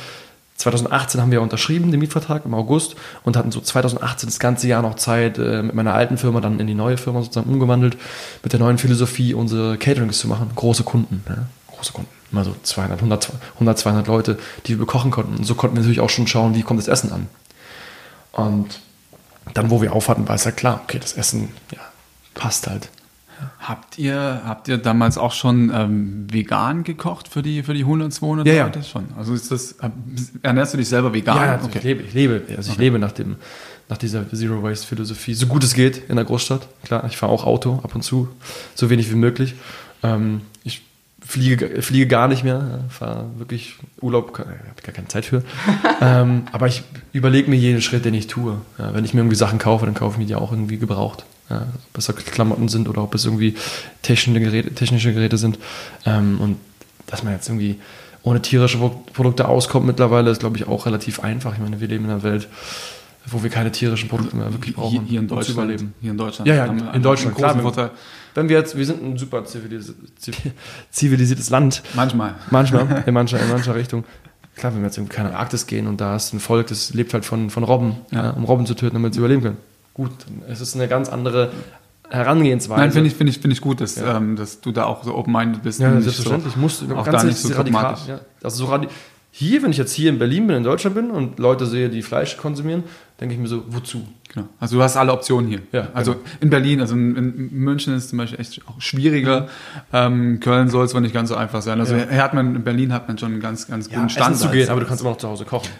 2018 0.55 1.21
haben 1.21 1.33
wir 1.33 1.43
unterschrieben, 1.43 1.91
den 1.91 1.99
Mietvertrag 1.99 2.45
im 2.45 2.55
August 2.55 2.95
und 3.25 3.37
hatten 3.37 3.51
so 3.51 3.61
2018 3.61 4.29
das 4.29 4.39
ganze 4.39 4.69
Jahr 4.69 4.83
noch 4.83 4.95
Zeit, 4.95 5.39
äh, 5.39 5.65
mit 5.65 5.75
meiner 5.75 5.95
alten 5.95 6.19
Firma 6.19 6.41
dann 6.41 6.61
in 6.61 6.69
die 6.69 6.75
neue 6.75 6.97
Firma 6.97 7.23
sozusagen 7.23 7.51
umgewandelt, 7.53 7.97
mit 8.45 8.53
der 8.53 8.61
neuen 8.61 8.79
Philosophie 8.79 9.35
unsere 9.35 9.77
Caterings 9.77 10.21
zu 10.21 10.29
machen. 10.29 10.53
Große 10.55 10.85
Kunden, 10.85 11.25
ja, 11.29 11.49
große 11.75 11.93
Kunden 11.93 12.18
immer 12.33 12.45
so 12.45 12.55
200, 12.63 12.99
100, 12.99 13.33
100, 13.55 13.79
200 13.79 14.07
Leute, 14.07 14.39
die 14.67 14.73
wir 14.73 14.79
bekochen 14.79 15.11
konnten. 15.11 15.37
Und 15.37 15.45
so 15.45 15.55
konnten 15.55 15.77
wir 15.77 15.81
natürlich 15.81 16.01
auch 16.01 16.11
schon 16.11 16.27
schauen, 16.27 16.55
wie 16.55 16.63
kommt 16.63 16.81
das 16.81 16.89
Essen 16.89 17.13
an. 17.13 17.27
Und 18.33 18.81
dann, 19.55 19.71
wo 19.71 19.81
wir 19.81 19.93
aufhatten, 19.93 20.29
war 20.29 20.35
es 20.35 20.45
ja 20.45 20.51
klar, 20.51 20.81
okay, 20.85 20.99
das 20.99 21.15
Essen 21.15 21.49
ja, 21.73 21.81
passt 22.35 22.67
halt. 22.67 22.89
Habt 23.61 23.99
ihr, 23.99 24.43
habt 24.45 24.67
ihr 24.67 24.79
damals 24.79 25.17
auch 25.17 25.33
schon 25.33 25.71
ähm, 25.73 26.27
vegan 26.31 26.83
gekocht 26.83 27.29
für 27.29 27.43
die, 27.43 27.63
für 27.63 27.75
die 27.75 27.83
100, 27.83 28.13
200 28.13 28.47
ja, 28.47 28.65
Leute? 28.65 28.81
Ja. 28.81 28.85
schon. 28.85 29.07
Also 29.17 29.33
ist 29.35 29.51
das, 29.53 29.77
ernährst 30.43 30.75
du 30.75 30.79
dich 30.79 30.89
selber 30.89 31.13
vegan? 31.13 31.37
Ja, 31.37 31.53
also 31.53 31.67
okay. 31.67 31.79
ich 31.79 31.85
lebe, 31.85 32.03
ich 32.03 32.15
lebe, 32.15 32.43
also 32.57 32.73
ich 32.73 32.79
lebe 32.79 32.99
nach 32.99 33.13
dem, 33.13 33.37
nach 33.89 33.99
dieser 33.99 34.29
Zero 34.31 34.63
Waste 34.63 34.87
Philosophie, 34.87 35.35
so 35.35 35.47
gut 35.47 35.63
es 35.63 35.75
geht 35.75 36.09
in 36.09 36.17
der 36.17 36.25
Großstadt. 36.25 36.67
Klar, 36.85 37.05
ich 37.09 37.17
fahre 37.17 37.31
auch 37.31 37.45
Auto 37.45 37.81
ab 37.85 37.95
und 37.95 38.03
zu, 38.03 38.29
so 38.75 38.91
wenig 38.91 39.11
wie 39.11 39.17
möglich. 39.17 39.55
Ähm, 40.03 40.41
ich 40.65 40.83
fliege, 41.29 41.83
fliege 41.83 42.07
gar 42.07 42.27
nicht 42.27 42.43
mehr, 42.43 42.85
fahre 42.89 43.27
wirklich 43.37 43.75
Urlaub, 44.01 44.39
habe 44.39 44.49
gar 44.83 44.95
keine 44.95 45.09
Zeit 45.09 45.27
für. 45.27 45.43
ähm, 46.01 46.45
aber 46.53 46.69
ich 46.69 46.83
überlege 47.13 47.51
mir 47.51 47.57
jeden 47.57 47.83
Schritt, 47.83 48.07
den 48.07 48.15
ich 48.15 48.29
tue. 48.29 48.59
Ja, 48.79 48.95
wenn 48.95 49.05
ich 49.05 49.13
mir 49.13 49.21
irgendwie 49.21 49.37
Sachen 49.37 49.59
kaufe, 49.59 49.85
dann 49.85 49.95
kaufe 49.95 50.15
ich 50.15 50.19
mir 50.21 50.27
die 50.27 50.35
auch 50.35 50.53
irgendwie 50.53 50.79
gebraucht. 50.79 51.27
Ja, 51.51 51.67
ob 51.93 51.99
es 51.99 52.07
Klamotten 52.33 52.69
sind 52.69 52.89
oder 52.89 53.03
ob 53.03 53.15
es 53.15 53.27
irgendwie 53.27 53.57
technische 54.01 54.41
Geräte, 54.41 54.75
technische 54.75 55.13
Geräte 55.13 55.37
sind. 55.37 55.59
Ähm, 56.07 56.41
und 56.41 56.57
dass 57.07 57.23
man 57.23 57.35
jetzt 57.35 57.49
irgendwie 57.49 57.79
ohne 58.23 58.41
tierische 58.41 58.79
Produkte 58.79 59.49
auskommt 59.49 59.87
mittlerweile, 59.87 60.31
ist, 60.31 60.41
glaube 60.41 60.57
ich, 60.57 60.67
auch 60.67 60.87
relativ 60.87 61.21
einfach. 61.21 61.53
Ich 61.53 61.61
meine, 61.61 61.79
wir 61.79 61.89
leben 61.89 62.07
in 62.07 62.11
einer 62.11 62.23
Welt, 62.23 62.49
wo 63.31 63.43
wir 63.43 63.51
keine 63.51 63.73
tierischen 63.73 64.09
Produkte 64.09 64.37
mehr 64.37 64.53
wirklich 64.53 64.75
brauchen. 64.75 65.01
Hier, 65.01 65.03
hier 65.03 65.21
in 65.21 65.29
Deutschland. 65.29 65.59
Überleben. 65.59 65.95
Hier 66.01 66.11
in 66.11 66.19
Deutschland. 66.19 66.49
Ja, 66.49 66.55
ja, 66.55 66.67
in, 66.67 66.79
in 66.95 67.03
Deutschland, 67.03 67.37
klar. 67.37 67.59
Vorteil 67.59 67.91
wenn 68.39 68.49
wir 68.49 68.57
jetzt, 68.57 68.77
wir 68.77 68.87
sind 68.87 69.03
ein 69.03 69.19
super 69.19 69.45
zivilis 69.45 69.93
zivilisiertes 70.91 71.51
Land. 71.51 71.83
Manchmal. 71.95 72.37
Manchmal, 72.51 73.03
in 73.07 73.13
mancher, 73.13 73.41
in 73.41 73.49
mancher 73.49 73.75
Richtung. 73.75 74.05
Klar, 74.55 74.75
wenn 74.75 74.81
wir 74.81 74.87
jetzt 74.87 74.99
in 74.99 75.09
keine 75.09 75.37
Arktis 75.37 75.67
gehen 75.67 75.87
und 75.87 76.01
da 76.01 76.17
ist 76.17 76.33
ein 76.33 76.41
Volk, 76.41 76.69
das 76.69 76.95
lebt 76.95 77.15
halt 77.15 77.25
von, 77.25 77.51
von 77.51 77.65
Robben, 77.65 77.97
ja. 78.11 78.25
Ja, 78.25 78.31
um 78.31 78.45
Robben 78.45 78.67
zu 78.67 78.75
töten, 78.75 78.95
damit 78.95 79.15
sie 79.15 79.21
überleben 79.21 79.43
können. 79.43 79.57
Gut, 79.95 80.13
es 80.49 80.61
ist 80.61 80.77
eine 80.77 80.87
ganz 80.89 81.09
andere 81.09 81.51
Herangehensweise. 82.11 82.81
Nein, 82.81 82.93
finde 82.93 83.09
ich, 83.09 83.17
finde 83.17 83.31
ich, 83.33 83.39
finde 83.41 83.55
ich 83.55 83.61
gut, 83.61 83.81
dass, 83.81 83.97
ja. 83.97 84.17
ähm, 84.17 84.37
dass 84.37 84.61
du 84.61 84.73
da 84.73 84.85
auch 84.85 85.05
so 85.05 85.17
open-minded 85.17 85.63
bist. 85.63 85.81
Ja, 85.81 86.01
selbstverständlich. 86.01 86.55
So, 86.55 86.61
musst 86.61 86.83
du 86.83 86.95
auch 86.95 87.07
da 87.07 87.23
nicht 87.25 87.39
so 87.39 87.53
radikal. 87.55 87.97
Ja. 88.07 88.21
Also 88.43 88.65
so 88.65 88.71
radikal 88.71 88.95
hier, 89.39 89.63
wenn 89.63 89.71
ich 89.71 89.77
jetzt 89.77 89.93
hier 89.93 90.11
in 90.11 90.19
Berlin 90.19 90.49
bin, 90.49 90.57
in 90.57 90.65
Deutschland 90.65 90.97
bin 90.97 91.13
und 91.13 91.39
Leute 91.39 91.65
sehe, 91.65 91.89
die 91.89 92.03
Fleisch 92.03 92.37
konsumieren, 92.37 92.83
denke 93.21 93.37
ich 93.37 93.41
mir 93.41 93.47
so, 93.47 93.63
wozu? 93.69 94.05
Genau. 94.35 94.49
Also 94.59 94.77
du 94.77 94.83
hast 94.83 94.97
alle 94.97 95.13
Optionen 95.13 95.49
hier. 95.49 95.61
Ja, 95.71 95.87
also 95.95 96.15
genau. 96.15 96.25
in 96.41 96.51
Berlin, 96.51 96.81
also 96.81 96.97
in, 96.97 97.15
in, 97.15 97.51
München 97.53 97.95
ist 97.95 98.05
es 98.05 98.11
zum 98.11 98.19
Beispiel 98.19 98.41
echt 98.41 98.61
auch 98.67 98.81
schwieriger. 98.81 99.47
Ähm, 99.93 100.41
Köln 100.41 100.69
soll 100.69 100.85
es 100.85 100.93
wohl 100.93 101.03
nicht 101.03 101.15
ganz 101.15 101.29
so 101.29 101.37
einfach 101.37 101.63
sein. 101.63 101.79
Also 101.79 101.95
ja. 101.95 102.09
hat 102.17 102.35
man, 102.35 102.57
in 102.57 102.65
Berlin 102.65 102.93
hat 102.93 103.07
man 103.07 103.17
schon 103.17 103.31
einen 103.31 103.41
ganz, 103.41 103.69
ganz 103.69 103.89
guten 103.89 104.01
ja, 104.01 104.09
Standard. 104.09 104.41
zu 104.41 104.49
gehen, 104.49 104.69
aber 104.71 104.81
du 104.81 104.87
kannst 104.87 105.03
immer 105.03 105.11
noch 105.11 105.19
zu 105.19 105.29
Hause 105.29 105.45
kochen. 105.45 105.71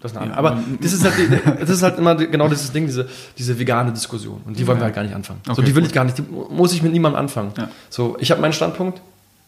Das 0.00 0.12
ist 0.12 0.16
eine 0.16 0.32
andere. 0.32 0.38
Aber 0.38 0.62
das 0.80 0.92
ist, 0.92 1.04
halt, 1.04 1.60
das 1.60 1.68
ist 1.68 1.82
halt 1.82 1.98
immer 1.98 2.14
genau 2.14 2.48
dieses 2.48 2.70
Ding, 2.70 2.86
diese, 2.86 3.08
diese 3.36 3.58
vegane 3.58 3.92
Diskussion. 3.92 4.40
Und 4.46 4.56
die 4.56 4.64
wollen 4.68 4.78
wir 4.78 4.84
halt 4.84 4.94
gar 4.94 5.02
nicht 5.02 5.16
anfangen. 5.16 5.40
Okay, 5.48 5.56
so, 5.56 5.62
die 5.62 5.74
will 5.74 5.84
ich 5.84 5.92
gar 5.92 6.04
nicht, 6.04 6.16
die 6.16 6.22
muss 6.22 6.72
ich 6.72 6.80
mit 6.84 6.92
niemandem 6.92 7.18
anfangen. 7.18 7.50
Ja. 7.58 7.70
So, 7.88 8.16
ich 8.20 8.30
habe 8.30 8.40
meinen 8.40 8.52
Standpunkt, 8.52 9.00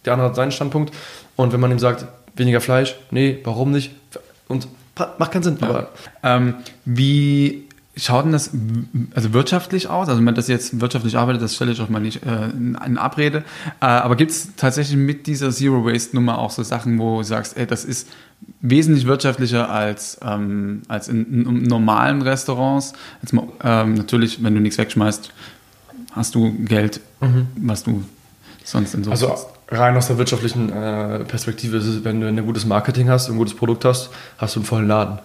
der 0.05 0.15
andere 0.15 0.31
hat 0.31 0.35
seinen 0.35 0.51
Standpunkt. 0.51 0.93
Und 1.37 1.53
wenn 1.53 1.61
man 1.61 1.71
ihm 1.71 1.79
sagt, 1.79 2.07
weniger 2.37 2.61
Fleisch, 2.61 2.97
nee, 3.11 3.39
warum 3.45 3.71
nicht? 3.71 3.93
Und 4.49 4.69
macht 5.19 5.33
keinen 5.33 5.43
Sinn. 5.43 5.59
Ja. 5.61 5.69
Aber 5.69 5.91
ähm, 6.23 6.55
wie 6.85 7.65
schaut 7.97 8.25
denn 8.25 8.33
das 8.33 8.51
also 9.15 9.33
wirtschaftlich 9.33 9.89
aus? 9.89 10.09
Also 10.09 10.19
wenn 10.19 10.25
man 10.25 10.35
das 10.35 10.49
jetzt 10.49 10.81
wirtschaftlich 10.81 11.17
arbeitet, 11.17 11.43
das 11.43 11.55
stelle 11.55 11.73
ich 11.73 11.81
auch 11.81 11.89
mal 11.89 12.01
nicht 12.01 12.25
äh, 12.25 12.51
in 12.51 12.99
Abrede. 12.99 13.45
Äh, 13.81 13.87
aber 13.87 14.17
gibt 14.17 14.31
es 14.31 14.55
tatsächlich 14.57 14.97
mit 14.97 15.27
dieser 15.27 15.51
Zero 15.51 15.85
Waste 15.85 16.17
Nummer 16.17 16.39
auch 16.39 16.51
so 16.51 16.63
Sachen, 16.63 16.99
wo 16.99 17.19
du 17.19 17.23
sagst, 17.25 17.57
ey, 17.57 17.67
das 17.67 17.85
ist 17.85 18.09
wesentlich 18.61 19.07
wirtschaftlicher 19.07 19.71
als, 19.71 20.19
ähm, 20.23 20.83
als 20.89 21.09
in, 21.09 21.47
in, 21.47 21.63
normalen 21.65 22.23
Restaurants? 22.23 22.95
Jetzt 23.23 23.33
mal, 23.33 23.47
ähm, 23.63 23.95
natürlich, 23.95 24.43
wenn 24.43 24.55
du 24.55 24.61
nichts 24.61 24.79
wegschmeißt, 24.79 25.31
hast 26.13 26.35
du 26.35 26.53
Geld, 26.65 27.01
mhm. 27.21 27.49
was 27.57 27.83
du 27.83 28.05
sonst 28.65 28.95
in 28.95 29.05
so 29.05 29.11
Also 29.11 29.35
rein 29.69 29.97
aus 29.97 30.09
der 30.09 30.19
wirtschaftlichen 30.19 30.71
äh, 30.71 31.21
Perspektive 31.21 31.77
ist 31.79 31.87
es, 31.87 32.05
wenn 32.05 32.21
du 32.21 32.29
ein 32.29 32.45
gutes 32.45 32.65
Marketing 32.65 33.09
hast, 33.09 33.29
ein 33.29 33.37
gutes 33.37 33.55
Produkt 33.55 33.85
hast, 33.85 34.11
hast 34.39 34.57
du 34.57 34.61
einen 34.61 34.67
vollen 34.67 34.89
Laden. 34.89 35.19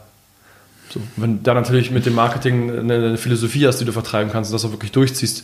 So, 0.90 1.02
wenn 1.18 1.38
du 1.38 1.44
da 1.44 1.54
natürlich 1.54 1.92
mit 1.92 2.06
dem 2.06 2.16
Marketing 2.16 2.72
eine, 2.72 2.94
eine, 2.94 3.18
Philosophie 3.18 3.68
hast, 3.68 3.80
die 3.80 3.86
du 3.86 3.92
vertreiben 3.92 4.32
kannst 4.32 4.52
und 4.52 4.54
das 4.54 4.64
auch 4.66 4.72
wirklich 4.72 4.92
durchziehst, 4.94 5.44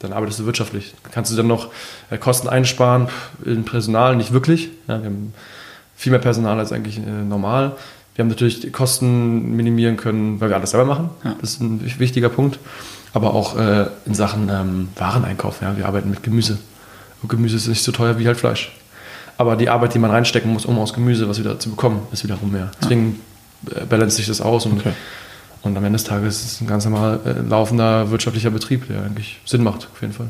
dann 0.00 0.12
arbeitest 0.12 0.40
du 0.40 0.46
wirtschaftlich. 0.46 0.94
Kannst 1.12 1.30
du 1.30 1.36
dann 1.36 1.46
noch 1.46 1.70
äh, 2.10 2.18
Kosten 2.18 2.48
einsparen 2.48 3.08
in 3.44 3.64
Personal? 3.64 4.16
Nicht 4.16 4.32
wirklich. 4.32 4.70
Ja, 4.88 4.98
wir 4.98 5.06
haben 5.06 5.34
viel 5.94 6.10
mehr 6.10 6.20
Personal 6.20 6.58
als 6.58 6.72
eigentlich 6.72 6.98
äh, 6.98 7.02
normal. 7.02 7.76
Wir 8.14 8.24
haben 8.24 8.28
natürlich 8.28 8.72
Kosten 8.72 9.54
minimieren 9.56 9.96
können, 9.96 10.40
weil 10.40 10.48
wir 10.50 10.56
alles 10.56 10.72
selber 10.72 10.84
machen. 10.84 11.10
Ja. 11.24 11.36
Das 11.40 11.50
ist 11.50 11.60
ein 11.60 11.80
wichtiger 11.98 12.28
Punkt. 12.28 12.58
Aber 13.14 13.34
auch 13.34 13.56
äh, 13.56 13.86
in 14.04 14.14
Sachen 14.14 14.48
ähm, 14.48 14.88
Wareneinkauf. 14.96 15.62
Ja, 15.62 15.76
wir 15.76 15.86
arbeiten 15.86 16.10
mit 16.10 16.22
Gemüse. 16.22 16.58
Und 17.22 17.28
Gemüse 17.28 17.56
ist 17.56 17.68
nicht 17.68 17.82
so 17.82 17.92
teuer 17.92 18.18
wie 18.18 18.26
halt 18.26 18.36
Fleisch. 18.36 18.72
Aber 19.38 19.56
die 19.56 19.68
Arbeit, 19.68 19.94
die 19.94 19.98
man 19.98 20.10
reinstecken 20.10 20.52
muss, 20.52 20.66
um 20.66 20.78
aus 20.78 20.92
Gemüse 20.92 21.28
was 21.28 21.38
wieder 21.38 21.58
zu 21.58 21.70
bekommen, 21.70 22.06
ist 22.12 22.24
wiederum 22.24 22.52
mehr. 22.52 22.70
Deswegen 22.80 23.20
äh, 23.74 23.84
balance 23.86 24.16
sich 24.16 24.26
das 24.26 24.40
aus 24.40 24.66
und, 24.66 24.80
okay. 24.80 24.92
und 25.62 25.76
am 25.76 25.84
Ende 25.84 25.96
des 25.96 26.04
Tages 26.04 26.44
ist 26.44 26.52
es 26.52 26.60
ein 26.60 26.66
ganz 26.66 26.84
normal 26.84 27.20
äh, 27.24 27.48
laufender 27.48 28.10
wirtschaftlicher 28.10 28.50
Betrieb, 28.50 28.88
der 28.88 29.02
eigentlich 29.02 29.40
Sinn 29.44 29.62
macht, 29.62 29.88
auf 29.92 30.00
jeden 30.00 30.12
Fall. 30.12 30.28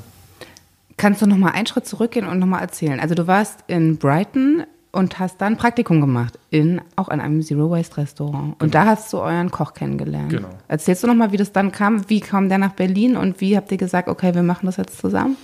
Kannst 0.96 1.20
du 1.22 1.26
nochmal 1.26 1.52
einen 1.52 1.66
Schritt 1.66 1.86
zurückgehen 1.86 2.26
und 2.26 2.38
nochmal 2.38 2.60
erzählen? 2.60 3.00
Also 3.00 3.14
du 3.14 3.26
warst 3.26 3.60
in 3.66 3.96
Brighton 3.96 4.64
und 4.92 5.18
hast 5.18 5.40
dann 5.40 5.56
Praktikum 5.56 6.00
gemacht 6.00 6.38
in 6.50 6.80
auch 6.96 7.08
an 7.08 7.20
einem 7.20 7.42
Zero 7.42 7.70
Waste 7.70 7.96
Restaurant 7.96 8.52
und 8.60 8.70
genau. 8.70 8.72
da 8.72 8.86
hast 8.86 9.12
du 9.12 9.18
euren 9.18 9.50
Koch 9.50 9.74
kennengelernt. 9.74 10.30
Genau. 10.30 10.50
Erzählst 10.68 11.02
du 11.02 11.06
nochmal, 11.06 11.32
wie 11.32 11.38
das 11.38 11.50
dann 11.50 11.72
kam? 11.72 12.08
Wie 12.08 12.20
kam 12.20 12.48
der 12.48 12.58
nach 12.58 12.72
Berlin 12.72 13.16
und 13.16 13.40
wie 13.40 13.56
habt 13.56 13.72
ihr 13.72 13.78
gesagt, 13.78 14.08
okay, 14.08 14.34
wir 14.34 14.42
machen 14.42 14.66
das 14.66 14.76
jetzt 14.76 14.98
zusammen? 14.98 15.36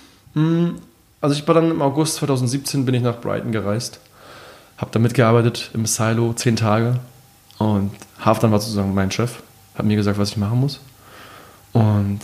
Also 1.20 1.34
ich 1.34 1.46
war 1.46 1.54
dann 1.54 1.70
im 1.70 1.82
August 1.82 2.16
2017 2.16 2.84
bin 2.84 2.94
ich 2.94 3.02
nach 3.02 3.20
Brighton 3.20 3.52
gereist, 3.52 4.00
habe 4.76 4.90
da 4.92 4.98
mitgearbeitet 4.98 5.70
im 5.74 5.84
Silo 5.86 6.32
zehn 6.32 6.56
Tage 6.56 7.00
und 7.58 7.90
Halfdan 8.20 8.52
war 8.52 8.60
sozusagen 8.60 8.94
mein 8.94 9.10
Chef, 9.10 9.42
hat 9.74 9.84
mir 9.84 9.96
gesagt, 9.96 10.18
was 10.18 10.30
ich 10.30 10.36
machen 10.36 10.60
muss. 10.60 10.80
Und 11.72 12.20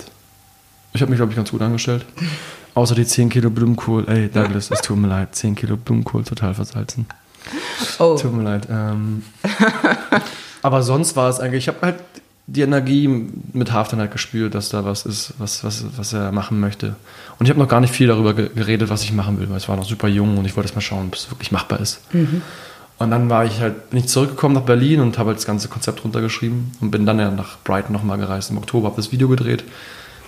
ich 0.93 1.03
habe 1.03 1.11
mich, 1.11 1.19
glaube 1.19 1.33
ich, 1.33 1.37
ganz 1.37 1.51
gut 1.51 1.63
angestellt. 1.63 2.05
Außer 2.75 2.95
die 2.95 3.07
10 3.07 3.29
Kilo 3.29 3.51
Blumenkohl. 3.51 4.09
Ey, 4.09 4.29
Douglas, 4.29 4.71
es 4.71 4.81
tut 4.81 4.97
mir 4.97 5.09
leid. 5.09 5.29
10 5.35 5.55
Kilo 5.55 5.77
Blumenkohl 5.77 6.25
total 6.25 6.55
versalzen. 6.55 7.07
Oh. 7.99 8.17
Tut 8.17 8.33
mir 8.33 8.43
leid. 8.43 8.67
Ähm, 8.71 9.23
aber 10.63 10.83
sonst 10.83 11.15
war 11.15 11.29
es 11.29 11.41
eigentlich, 11.41 11.65
ich 11.65 11.69
habe 11.69 11.87
halt 11.87 11.97
die 12.47 12.61
Energie 12.61 13.09
mit 13.53 13.73
Halfdan 13.73 14.01
halt 14.01 14.13
gespürt, 14.13 14.55
dass 14.55 14.69
da 14.69 14.85
was 14.85 15.07
ist, 15.07 15.35
was, 15.39 15.65
was, 15.65 15.85
was 15.97 16.13
er 16.13 16.31
machen 16.31 16.61
möchte. 16.61 16.95
Und 17.39 17.47
ich 17.47 17.51
habe 17.51 17.59
noch 17.59 17.69
gar 17.69 17.81
nicht 17.81 17.95
viel 17.95 18.09
darüber 18.09 18.35
geredet, 18.35 18.91
was 18.91 19.03
ich 19.03 19.13
machen 19.13 19.41
will, 19.41 19.49
weil 19.49 19.57
es 19.57 19.69
war 19.69 19.77
noch 19.77 19.85
super 19.85 20.09
jung 20.09 20.37
und 20.37 20.45
ich 20.45 20.55
wollte 20.57 20.69
erst 20.69 20.75
mal 20.75 20.83
schauen, 20.83 21.07
ob 21.09 21.15
es 21.15 21.31
wirklich 21.31 21.53
machbar 21.53 21.81
ist. 21.81 22.01
Mhm. 22.13 22.43
Und 22.99 23.11
dann 23.11 23.29
war 23.31 23.45
ich 23.45 23.61
halt, 23.61 23.91
bin 23.91 23.99
ich 23.99 24.07
zurückgekommen 24.07 24.55
nach 24.55 24.63
Berlin 24.63 25.01
und 25.01 25.19
habe 25.19 25.29
halt 25.29 25.39
das 25.39 25.47
ganze 25.47 25.69
Konzept 25.69 26.05
runtergeschrieben 26.05 26.73
und 26.81 26.91
bin 26.91 27.07
dann 27.07 27.19
ja 27.19 27.31
nach 27.31 27.59
Brighton 27.65 27.93
nochmal 27.93 28.19
gereist 28.19 28.51
im 28.51 28.59
Oktober, 28.59 28.87
habe 28.89 28.97
das 28.97 29.11
Video 29.11 29.29
gedreht 29.29 29.65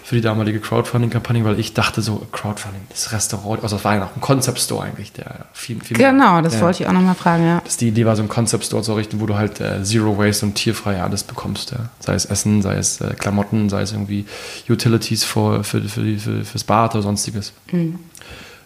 für 0.07 0.15
die 0.15 0.21
damalige 0.21 0.61
Crowdfunding-Kampagne, 0.61 1.45
weil 1.45 1.59
ich 1.59 1.75
dachte 1.75 2.01
so, 2.01 2.25
Crowdfunding, 2.31 2.83
das 2.91 3.11
Restaurant, 3.11 3.65
also 3.65 3.75
das 3.75 3.85
war 3.85 3.95
ja 3.95 3.99
noch 3.99 4.15
ein 4.15 4.21
Concept-Store 4.21 4.85
eigentlich, 4.85 5.13
der 5.13 5.47
viel, 5.53 5.83
viel 5.83 5.97
Genau, 5.97 6.35
mehr, 6.35 6.43
das 6.43 6.55
ja, 6.55 6.61
wollte 6.61 6.85
ich 6.85 6.89
auch 6.89 6.93
nochmal 6.93 7.17
fragen, 7.17 7.45
ja. 7.45 7.61
Das 7.65 7.77
die 7.77 7.89
Idee 7.89 8.07
war, 8.07 8.15
so 8.15 8.23
ein 8.23 8.29
Concept-Store 8.29 8.85
zu 8.85 8.93
errichten, 8.93 9.19
wo 9.19 9.27
du 9.27 9.35
halt 9.35 9.61
äh, 9.61 9.83
Zero 9.83 10.17
Waste 10.17 10.47
und 10.47 10.55
tierfrei 10.55 11.03
alles 11.03 11.25
bekommst, 11.25 11.73
ja. 11.73 11.89
Sei 11.99 12.15
es 12.15 12.25
Essen, 12.25 12.63
sei 12.63 12.77
es 12.77 13.01
äh, 13.01 13.15
Klamotten, 13.15 13.69
sei 13.69 13.83
es 13.83 13.91
irgendwie 13.91 14.27
Utilities 14.69 15.25
für, 15.25 15.65
für, 15.65 15.83
für, 15.83 16.19
für, 16.19 16.45
fürs 16.45 16.63
Bad 16.63 16.95
oder 16.95 17.03
sonstiges. 17.03 17.53
Mhm. 17.73 17.99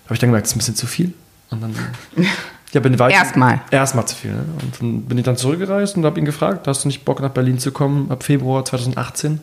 habe 0.05 0.13
ich 0.13 0.19
dann 0.19 0.29
gemerkt, 0.29 0.45
das 0.45 0.51
ist 0.51 0.57
ein 0.57 0.59
bisschen 0.59 0.77
zu 0.77 0.87
viel. 0.87 1.15
Und 1.49 1.63
dann 1.63 1.75
Ja, 2.73 2.81
bin 2.81 2.99
weit. 2.99 3.13
Erstmal. 3.13 3.63
Erstmal 3.71 4.07
zu 4.07 4.15
viel. 4.15 4.33
Ne? 4.33 4.45
Und 4.63 4.81
dann 4.81 5.03
bin 5.05 5.17
ich 5.17 5.25
dann 5.25 5.39
zurückgereist 5.39 5.97
und 5.97 6.05
habe 6.05 6.21
ihn 6.21 6.27
gefragt, 6.27 6.69
hast 6.69 6.85
du 6.85 6.89
nicht 6.89 7.05
Bock 7.05 7.21
nach 7.21 7.31
Berlin 7.31 7.59
zu 7.59 7.73
kommen 7.73 8.11
ab 8.11 8.25
Februar 8.25 8.63
2018? 8.65 9.41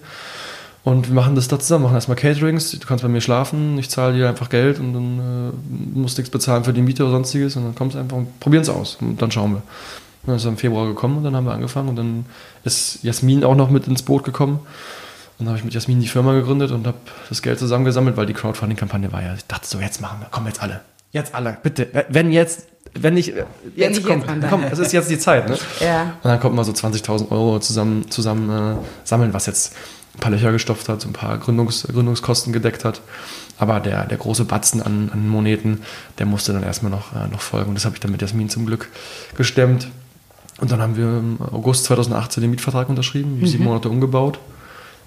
Und 0.88 1.10
wir 1.10 1.16
machen 1.16 1.36
das 1.36 1.50
da 1.50 1.60
zusammen, 1.60 1.84
machen 1.84 1.96
erstmal 1.96 2.16
Caterings, 2.16 2.72
du 2.72 2.88
kannst 2.88 3.02
bei 3.02 3.10
mir 3.10 3.20
schlafen, 3.20 3.78
ich 3.78 3.90
zahle 3.90 4.16
dir 4.16 4.30
einfach 4.30 4.48
Geld 4.48 4.80
und 4.80 4.94
dann 4.94 5.20
äh, 5.20 6.00
musst 6.00 6.18
nichts 6.18 6.32
bezahlen 6.32 6.64
für 6.64 6.72
die 6.72 6.82
Miete 6.82 7.04
oder 7.04 7.12
sonstiges 7.12 7.58
und 7.58 7.66
dann 7.66 7.76
kommst 7.76 7.96
du 7.96 8.00
einfach 8.00 8.16
und 8.16 8.40
probieren 8.40 8.62
es 8.62 8.70
aus 8.70 8.98
und 9.02 9.22
dann 9.22 9.30
schauen 9.30 9.52
wir. 9.52 9.58
Und 9.58 10.28
dann 10.28 10.36
ist 10.38 10.46
er 10.46 10.52
im 10.52 10.56
Februar 10.56 10.88
gekommen 10.88 11.18
und 11.18 11.26
dann 11.26 11.36
haben 11.36 11.44
wir 11.44 11.52
angefangen 11.52 11.90
und 11.90 11.98
dann 11.98 12.26
ist 12.64 13.04
Jasmin 13.04 13.44
auch 13.44 13.56
noch 13.56 13.70
mit 13.70 13.86
ins 13.86 14.02
Boot 14.02 14.24
gekommen. 14.24 14.62
Und 15.38 15.46
dann 15.46 15.48
habe 15.50 15.58
ich 15.58 15.66
mit 15.66 15.74
Jasmin 15.74 16.00
die 16.00 16.08
Firma 16.08 16.34
gegründet 16.34 16.72
und 16.72 16.88
habe 16.88 17.00
das 17.28 17.42
Geld 17.42 17.60
zusammengesammelt, 17.60 18.16
weil 18.16 18.26
die 18.26 18.34
Crowdfunding-Kampagne 18.34 19.12
war 19.12 19.22
ja, 19.22 19.34
ich 19.34 19.46
dachte 19.46 19.68
so, 19.68 19.80
jetzt 19.80 20.00
machen 20.00 20.22
wir, 20.22 20.28
komm 20.32 20.48
jetzt 20.48 20.62
alle. 20.62 20.80
Jetzt 21.12 21.36
alle, 21.36 21.58
bitte. 21.62 21.90
Wenn 22.08 22.32
jetzt, 22.32 22.66
wenn 22.94 23.16
nicht, 23.16 23.34
jetzt, 23.34 23.46
wenn 23.76 23.92
nicht 23.92 24.06
komm, 24.06 24.22
jetzt 24.22 24.50
komm, 24.50 24.64
es 24.64 24.80
ist 24.80 24.94
jetzt 24.94 25.10
die 25.10 25.20
Zeit. 25.20 25.50
Ne? 25.50 25.58
Ja. 25.82 26.14
Und 26.24 26.30
dann 26.30 26.40
kommt 26.40 26.56
mal 26.56 26.64
so 26.64 26.72
20.000 26.72 27.30
Euro 27.30 27.60
zusammen, 27.60 28.10
zusammen 28.10 28.78
äh, 28.78 28.78
sammeln, 29.04 29.34
was 29.34 29.48
jetzt 29.48 29.76
ein 30.18 30.20
paar 30.20 30.32
Löcher 30.32 30.52
gestopft 30.52 30.90
hat, 30.90 31.00
so 31.00 31.08
ein 31.08 31.14
paar 31.14 31.38
Gründungs, 31.38 31.84
Gründungskosten 31.84 32.52
gedeckt 32.52 32.84
hat. 32.84 33.02
Aber 33.60 33.80
der, 33.80 34.06
der 34.06 34.18
große 34.18 34.46
Batzen 34.46 34.82
an, 34.82 35.10
an 35.14 35.28
Moneten, 35.28 35.82
der 36.18 36.26
musste 36.26 36.54
dann 36.54 36.64
erstmal 36.64 36.92
noch, 36.92 37.14
äh, 37.14 37.28
noch 37.32 37.42
folgen. 37.42 37.70
Und 37.70 37.76
das 37.76 37.86
habe 37.86 37.96
ich 37.96 38.00
dann 38.00 38.12
mit 38.12 38.22
Jasmin 38.22 38.50
zum 38.50 38.66
Glück 38.66 38.90
gestemmt. 39.36 39.88
Und 40.60 40.72
dann 40.72 40.82
haben 40.82 40.98
wir 40.98 41.06
im 41.06 41.38
August 41.40 41.86
2018 41.86 42.42
den 42.42 42.52
Mietvertrag 42.52 42.90
unterschrieben, 42.90 43.40
mhm. 43.40 43.46
sieben 43.46 43.64
Monate 43.64 43.90
umgebaut. 43.90 44.40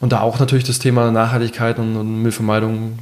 Und 0.00 0.12
da 0.12 0.20
auch 0.20 0.38
natürlich 0.38 0.64
das 0.64 0.78
Thema 0.78 1.10
Nachhaltigkeit 1.10 1.78
und, 1.78 1.96
und 1.96 2.22
Müllvermeidung 2.22 2.98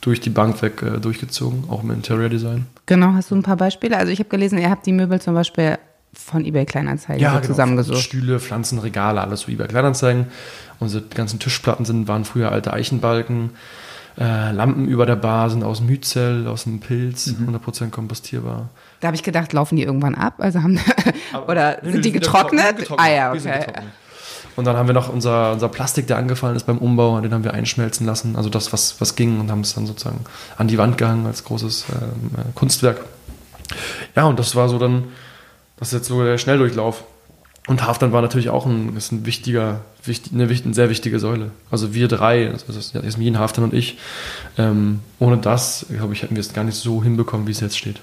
durch 0.00 0.20
die 0.20 0.30
Bank 0.30 0.60
weg 0.62 0.82
äh, 0.82 0.98
durchgezogen, 0.98 1.64
auch 1.68 1.82
im 1.84 1.92
Interior 1.92 2.28
Design. 2.28 2.66
Genau, 2.86 3.12
hast 3.12 3.30
du 3.30 3.36
ein 3.36 3.44
paar 3.44 3.56
Beispiele? 3.56 3.96
Also 3.96 4.12
ich 4.12 4.18
habe 4.18 4.28
gelesen, 4.28 4.58
ihr 4.58 4.68
habt 4.68 4.84
die 4.84 4.92
Möbel 4.92 5.20
zum 5.20 5.34
Beispiel 5.34 5.78
von 6.14 6.44
eBay 6.44 6.66
Kleinanzeigen 6.66 7.22
ja, 7.22 7.34
genau, 7.34 7.46
zusammengesucht. 7.46 7.98
Stühle, 7.98 8.38
Pflanzen, 8.38 8.78
Regale, 8.78 9.20
alles 9.20 9.42
für 9.42 9.52
eBay 9.52 9.68
Kleinanzeigen. 9.68 10.26
Unsere 10.78 11.02
ganzen 11.04 11.38
Tischplatten 11.38 11.84
sind, 11.84 12.08
waren 12.08 12.24
früher 12.24 12.52
alte 12.52 12.72
Eichenbalken. 12.72 13.50
Äh, 14.18 14.52
Lampen 14.52 14.88
über 14.88 15.06
der 15.06 15.16
Bar 15.16 15.48
sind 15.48 15.64
aus 15.64 15.80
Myzel, 15.80 16.46
aus 16.46 16.64
dem 16.64 16.80
Pilz, 16.80 17.28
mhm. 17.28 17.56
100% 17.56 17.90
kompostierbar. 17.90 18.68
Da 19.00 19.06
habe 19.08 19.16
ich 19.16 19.22
gedacht, 19.22 19.52
laufen 19.54 19.76
die 19.76 19.84
irgendwann 19.84 20.14
ab? 20.14 20.34
Also 20.38 20.62
haben 20.62 20.78
oder 21.48 21.78
sind 21.82 21.96
die, 21.96 22.00
die 22.00 22.12
getrocknet? 22.12 22.76
getrocknet? 22.76 23.00
Ah 23.00 23.10
ja, 23.10 23.32
okay. 23.32 23.64
Und 24.54 24.66
dann 24.66 24.76
haben 24.76 24.86
wir 24.86 24.92
noch 24.92 25.08
unser, 25.08 25.52
unser 25.52 25.68
Plastik, 25.68 26.06
der 26.08 26.18
angefallen 26.18 26.56
ist 26.56 26.66
beim 26.66 26.76
Umbau, 26.76 27.18
den 27.20 27.32
haben 27.32 27.44
wir 27.44 27.54
einschmelzen 27.54 28.06
lassen. 28.06 28.36
Also 28.36 28.50
das, 28.50 28.70
was, 28.72 29.00
was 29.00 29.16
ging 29.16 29.40
und 29.40 29.50
haben 29.50 29.60
es 29.60 29.74
dann 29.74 29.86
sozusagen 29.86 30.24
an 30.58 30.68
die 30.68 30.76
Wand 30.76 30.98
gehangen 30.98 31.26
als 31.26 31.44
großes 31.44 31.86
ähm, 31.90 32.30
äh, 32.36 32.52
Kunstwerk. 32.54 33.00
Ja, 34.14 34.24
und 34.24 34.38
das 34.38 34.54
war 34.54 34.68
so 34.68 34.78
dann, 34.78 35.04
das 35.82 35.88
ist 35.88 35.98
jetzt 35.98 36.08
so 36.08 36.22
der 36.22 36.38
Schnelldurchlauf. 36.38 37.02
Und 37.66 37.84
Haftan 37.84 38.12
war 38.12 38.22
natürlich 38.22 38.50
auch 38.50 38.66
ein, 38.66 38.96
ist 38.96 39.10
ein 39.10 39.26
wichtiger, 39.26 39.80
wichtig, 40.04 40.32
eine, 40.32 40.44
eine, 40.44 40.74
sehr 40.74 40.90
wichtige 40.90 41.18
Säule. 41.18 41.50
Also 41.72 41.92
wir 41.92 42.06
drei, 42.06 42.48
also 42.52 43.00
Jasmin, 43.00 43.36
Haftan 43.36 43.64
und 43.64 43.74
ich, 43.74 43.98
ähm, 44.58 45.00
ohne 45.18 45.38
das, 45.38 45.86
glaube 45.92 46.12
ich, 46.12 46.22
hätten 46.22 46.36
wir 46.36 46.40
es 46.40 46.52
gar 46.52 46.62
nicht 46.62 46.76
so 46.76 47.02
hinbekommen, 47.02 47.48
wie 47.48 47.50
es 47.50 47.58
jetzt 47.58 47.76
steht. 47.76 48.00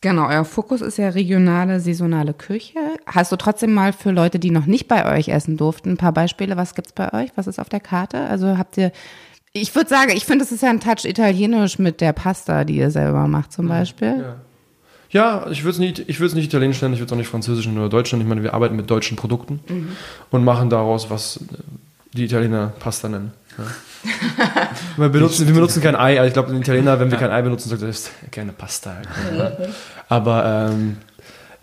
Genau, 0.00 0.28
euer 0.28 0.44
Fokus 0.44 0.80
ist 0.80 0.96
ja 0.96 1.08
regionale, 1.08 1.80
saisonale 1.80 2.34
Küche. 2.34 2.78
Hast 3.04 3.32
du 3.32 3.36
trotzdem 3.36 3.74
mal 3.74 3.92
für 3.92 4.12
Leute, 4.12 4.38
die 4.38 4.52
noch 4.52 4.66
nicht 4.66 4.86
bei 4.86 5.12
euch 5.12 5.26
essen 5.26 5.56
durften, 5.56 5.90
ein 5.90 5.96
paar 5.96 6.12
Beispiele? 6.12 6.56
Was 6.56 6.76
gibt's 6.76 6.92
bei 6.92 7.12
euch? 7.12 7.30
Was 7.34 7.48
ist 7.48 7.58
auf 7.58 7.68
der 7.68 7.80
Karte? 7.80 8.20
Also 8.28 8.58
habt 8.58 8.76
ihr, 8.76 8.92
ich 9.52 9.74
würde 9.74 9.90
sagen, 9.90 10.12
ich 10.14 10.24
finde, 10.24 10.44
es 10.44 10.52
ist 10.52 10.62
ja 10.62 10.70
ein 10.70 10.78
Touch 10.78 11.04
italienisch 11.04 11.80
mit 11.80 12.00
der 12.00 12.12
Pasta, 12.12 12.62
die 12.62 12.76
ihr 12.76 12.92
selber 12.92 13.26
macht 13.26 13.52
zum 13.52 13.66
Beispiel. 13.66 14.18
Ja. 14.20 14.36
Ja, 15.10 15.46
ich 15.50 15.64
würde 15.64 15.70
es 15.70 15.78
nicht, 15.78 16.08
nicht 16.08 16.46
Italienisch 16.46 16.80
nennen, 16.82 16.94
ich 16.94 17.00
würde 17.00 17.08
es 17.08 17.12
auch 17.12 17.16
nicht 17.16 17.28
Französisch 17.28 17.66
oder 17.66 17.88
Deutsch 17.88 18.12
nennen. 18.12 18.22
Ich 18.22 18.28
meine, 18.28 18.42
wir 18.42 18.54
arbeiten 18.54 18.76
mit 18.76 18.88
deutschen 18.88 19.16
Produkten 19.16 19.60
mhm. 19.68 19.88
und 20.30 20.44
machen 20.44 20.70
daraus, 20.70 21.10
was 21.10 21.40
die 22.12 22.24
Italiener 22.24 22.72
Pasta 22.78 23.08
nennen. 23.08 23.32
Ja. 23.58 23.64
wir, 24.96 25.08
benutzen, 25.08 25.46
wir 25.46 25.54
benutzen 25.54 25.82
kein 25.82 25.96
Ei. 25.96 26.18
Also 26.18 26.28
ich 26.28 26.32
glaube, 26.32 26.50
ein 26.50 26.60
Italiener, 26.60 27.00
wenn 27.00 27.10
wir 27.10 27.18
kein 27.18 27.30
Ei 27.30 27.42
benutzen, 27.42 27.68
sagt 27.68 27.82
er, 27.82 27.88
ist 27.88 28.10
keine 28.30 28.52
Pasta. 28.52 28.96
Aber 30.08 30.70
ähm, 30.70 30.96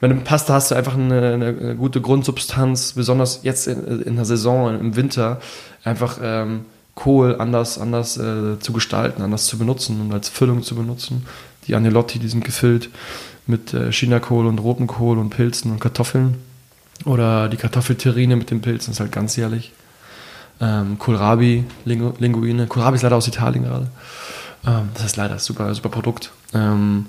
wenn 0.02 0.12
du 0.12 0.18
Pasta 0.18 0.54
hast 0.54 0.72
du 0.72 0.76
einfach 0.76 0.96
eine, 0.96 1.34
eine, 1.34 1.76
gute 1.76 2.02
Grundsubstanz, 2.02 2.94
besonders 2.94 3.42
jetzt 3.44 3.68
in, 3.68 4.02
in 4.02 4.16
der 4.18 4.26
Saison, 4.26 4.78
im 4.80 4.96
Winter, 4.96 5.40
einfach 5.84 6.20
ähm, 6.22 6.66
Kohl 6.96 7.36
anders, 7.40 7.80
anders 7.80 8.18
äh, 8.18 8.60
zu 8.60 8.74
gestalten, 8.74 9.22
anders 9.22 9.46
zu 9.46 9.58
benutzen 9.58 10.02
und 10.02 10.14
als 10.14 10.30
Füllung 10.30 10.64
zu 10.64 10.76
benutzen. 10.76 11.26
Die 11.68 11.76
Agnolotti, 11.76 12.20
die 12.20 12.28
sind 12.28 12.44
gefüllt 12.44 12.90
mit 13.48 13.74
äh, 13.74 13.92
Chinakohl 13.92 14.46
und 14.46 14.60
Rotenkohl 14.60 15.18
und 15.18 15.30
Pilzen 15.30 15.72
und 15.72 15.80
Kartoffeln. 15.80 16.38
Oder 17.06 17.50
die 17.50 17.58
Kartoffelterrine 17.58 18.36
mit 18.36 18.52
den 18.52 18.62
Pilzen 18.62 18.92
ist 18.92 19.00
halt 19.00 19.12
ganzjährlich. 19.12 19.72
Ähm, 20.60 20.98
Kohlrabi, 20.98 21.66
Lingu 21.86 22.14
Linguine. 22.18 22.68
Kohlrabi 22.68 22.96
ist 22.96 23.04
leider 23.04 23.16
aus 23.16 23.28
Italien 23.28 23.64
gerade. 23.64 23.88
Ähm, 24.66 24.90
das 24.94 25.06
ist 25.06 25.18
leider 25.18 25.38
super, 25.40 25.74
super 25.76 25.90
Produkt. 25.90 26.32
Ähm, 26.54 27.08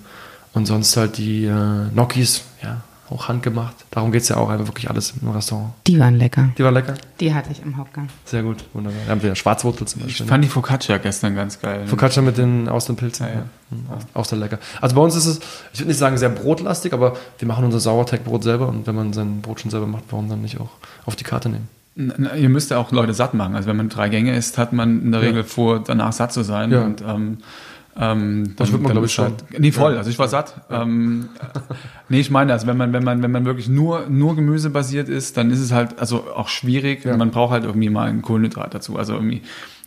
und 0.52 0.66
sonst 0.66 0.96
halt 0.96 1.18
die 1.18 1.44
äh, 1.44 1.88
Gnocchis, 1.92 2.42
ja, 2.62 2.82
auch 3.10 3.28
handgemacht. 3.28 3.74
Darum 3.90 4.12
geht 4.12 4.22
es 4.22 4.28
ja 4.28 4.36
auch, 4.36 4.48
einfach 4.48 4.66
wirklich 4.66 4.88
alles 4.88 5.14
im 5.20 5.30
Restaurant. 5.30 5.72
Die 5.86 5.98
waren 5.98 6.16
lecker. 6.16 6.50
Die 6.56 6.64
waren 6.64 6.74
lecker? 6.74 6.94
Die 7.20 7.34
hatte 7.34 7.50
ich 7.50 7.62
im 7.62 7.76
Hauptgang. 7.76 8.08
Sehr 8.24 8.42
gut, 8.42 8.64
wunderbar. 8.72 9.00
Da 9.06 9.12
haben 9.12 9.22
wir 9.22 9.34
Schwarzwurzel 9.34 9.86
zum 9.86 10.02
Beispiel. 10.02 10.24
Ich 10.24 10.30
fand 10.30 10.44
die 10.44 10.48
Focaccia 10.48 10.98
gestern 10.98 11.34
ganz 11.34 11.60
geil. 11.60 11.86
Focaccia 11.86 12.22
mit 12.22 12.38
den 12.38 12.68
aus 12.68 12.86
den 12.86 12.96
Pilzen. 12.96 13.26
Ja, 13.26 13.32
ja. 13.32 13.44
Mhm. 13.70 13.86
Auch 14.14 14.24
sehr 14.24 14.38
lecker. 14.38 14.58
Also 14.80 14.94
bei 14.96 15.02
uns 15.02 15.14
ist 15.14 15.26
es, 15.26 15.40
ich 15.72 15.80
würde 15.80 15.88
nicht 15.88 15.98
sagen 15.98 16.16
sehr 16.16 16.30
brotlastig, 16.30 16.92
aber 16.92 17.16
wir 17.38 17.48
machen 17.48 17.64
unser 17.64 17.80
Sauerteigbrot 17.80 18.42
selber 18.42 18.68
und 18.68 18.86
wenn 18.86 18.94
man 18.94 19.12
sein 19.12 19.40
Brot 19.42 19.60
schon 19.60 19.70
selber 19.70 19.86
macht, 19.86 20.04
warum 20.10 20.28
dann 20.28 20.42
nicht 20.42 20.60
auch 20.60 20.70
auf 21.04 21.16
die 21.16 21.24
Karte 21.24 21.48
nehmen? 21.48 21.68
Na, 22.00 22.36
ihr 22.36 22.48
müsst 22.48 22.70
ja 22.70 22.78
auch 22.78 22.92
Leute 22.92 23.12
satt 23.12 23.34
machen. 23.34 23.56
Also 23.56 23.68
wenn 23.68 23.76
man 23.76 23.88
drei 23.88 24.08
Gänge 24.08 24.36
isst, 24.36 24.56
hat 24.56 24.72
man 24.72 25.02
in 25.02 25.10
der 25.12 25.20
Regel 25.20 25.42
vor, 25.42 25.82
danach 25.84 26.12
satt 26.12 26.32
zu 26.32 26.44
sein. 26.44 26.70
Ja. 26.70 26.82
Und 26.82 27.02
ähm, 27.02 27.38
ähm, 27.98 28.54
das 28.56 28.70
wird 28.70 28.82
man, 28.82 28.92
glaube 28.92 29.06
ich, 29.06 29.12
schon. 29.12 29.24
Halt, 29.24 29.58
nee, 29.58 29.72
voll. 29.72 29.96
Also 29.96 30.08
ich 30.08 30.18
war 30.18 30.28
satt. 30.28 30.54
Ja. 30.70 30.82
Ähm, 30.82 31.28
nee, 32.08 32.20
ich 32.20 32.30
meine, 32.30 32.52
also 32.52 32.66
wenn 32.68 32.76
man, 32.76 32.92
wenn 32.92 33.02
man, 33.02 33.22
wenn 33.22 33.32
man 33.32 33.44
wirklich 33.44 33.68
nur, 33.68 34.06
nur 34.08 34.36
gemüsebasiert 34.36 35.08
ist, 35.08 35.36
dann 35.36 35.50
ist 35.50 35.58
es 35.58 35.72
halt 35.72 35.98
also 35.98 36.28
auch 36.34 36.48
schwierig. 36.48 37.04
Ja. 37.04 37.16
Man 37.16 37.32
braucht 37.32 37.52
halt 37.52 37.64
irgendwie 37.64 37.90
mal 37.90 38.08
einen 38.08 38.22
Kohlenhydrat 38.22 38.72
dazu. 38.72 38.96
Also 38.96 39.14
irgendwie 39.14 39.42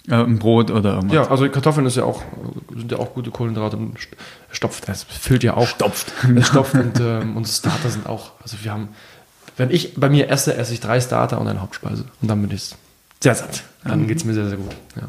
äh, 0.09 0.15
ein 0.15 0.39
Brot 0.39 0.71
oder 0.71 0.95
irgendwas. 0.95 1.15
Ja, 1.15 1.31
also 1.31 1.47
Kartoffeln 1.47 1.85
ist 1.85 1.95
ja 1.95 2.03
auch, 2.03 2.21
sind 2.75 2.91
ja 2.91 2.99
auch 2.99 3.13
gute 3.13 3.31
Kohlenhydrate 3.31 3.77
und 3.77 3.95
stopft. 4.51 4.89
Das 4.89 5.03
füllt 5.03 5.43
ja 5.43 5.55
auch. 5.55 5.67
Stopft. 5.67 6.11
Es 6.35 6.47
stopft 6.47 6.73
und 6.73 6.99
ähm, 6.99 7.37
unsere 7.37 7.55
Starter 7.55 7.89
sind 7.89 8.07
auch, 8.07 8.31
also 8.41 8.57
wir 8.61 8.73
haben, 8.73 8.89
wenn 9.55 9.71
ich 9.71 9.95
bei 9.95 10.09
mir 10.09 10.29
esse, 10.29 10.55
esse 10.57 10.73
ich 10.73 10.81
drei 10.81 10.99
Starter 10.99 11.39
und 11.39 11.47
eine 11.47 11.61
Hauptspeise. 11.61 12.03
Und 12.21 12.27
dann 12.27 12.41
bin 12.41 12.51
ich 12.51 12.75
sehr 13.21 13.35
satt. 13.35 13.63
Dann 13.85 14.01
mhm. 14.01 14.07
geht 14.07 14.17
es 14.17 14.25
mir 14.25 14.33
sehr, 14.33 14.49
sehr 14.49 14.57
gut. 14.57 14.71
Ja. 14.97 15.03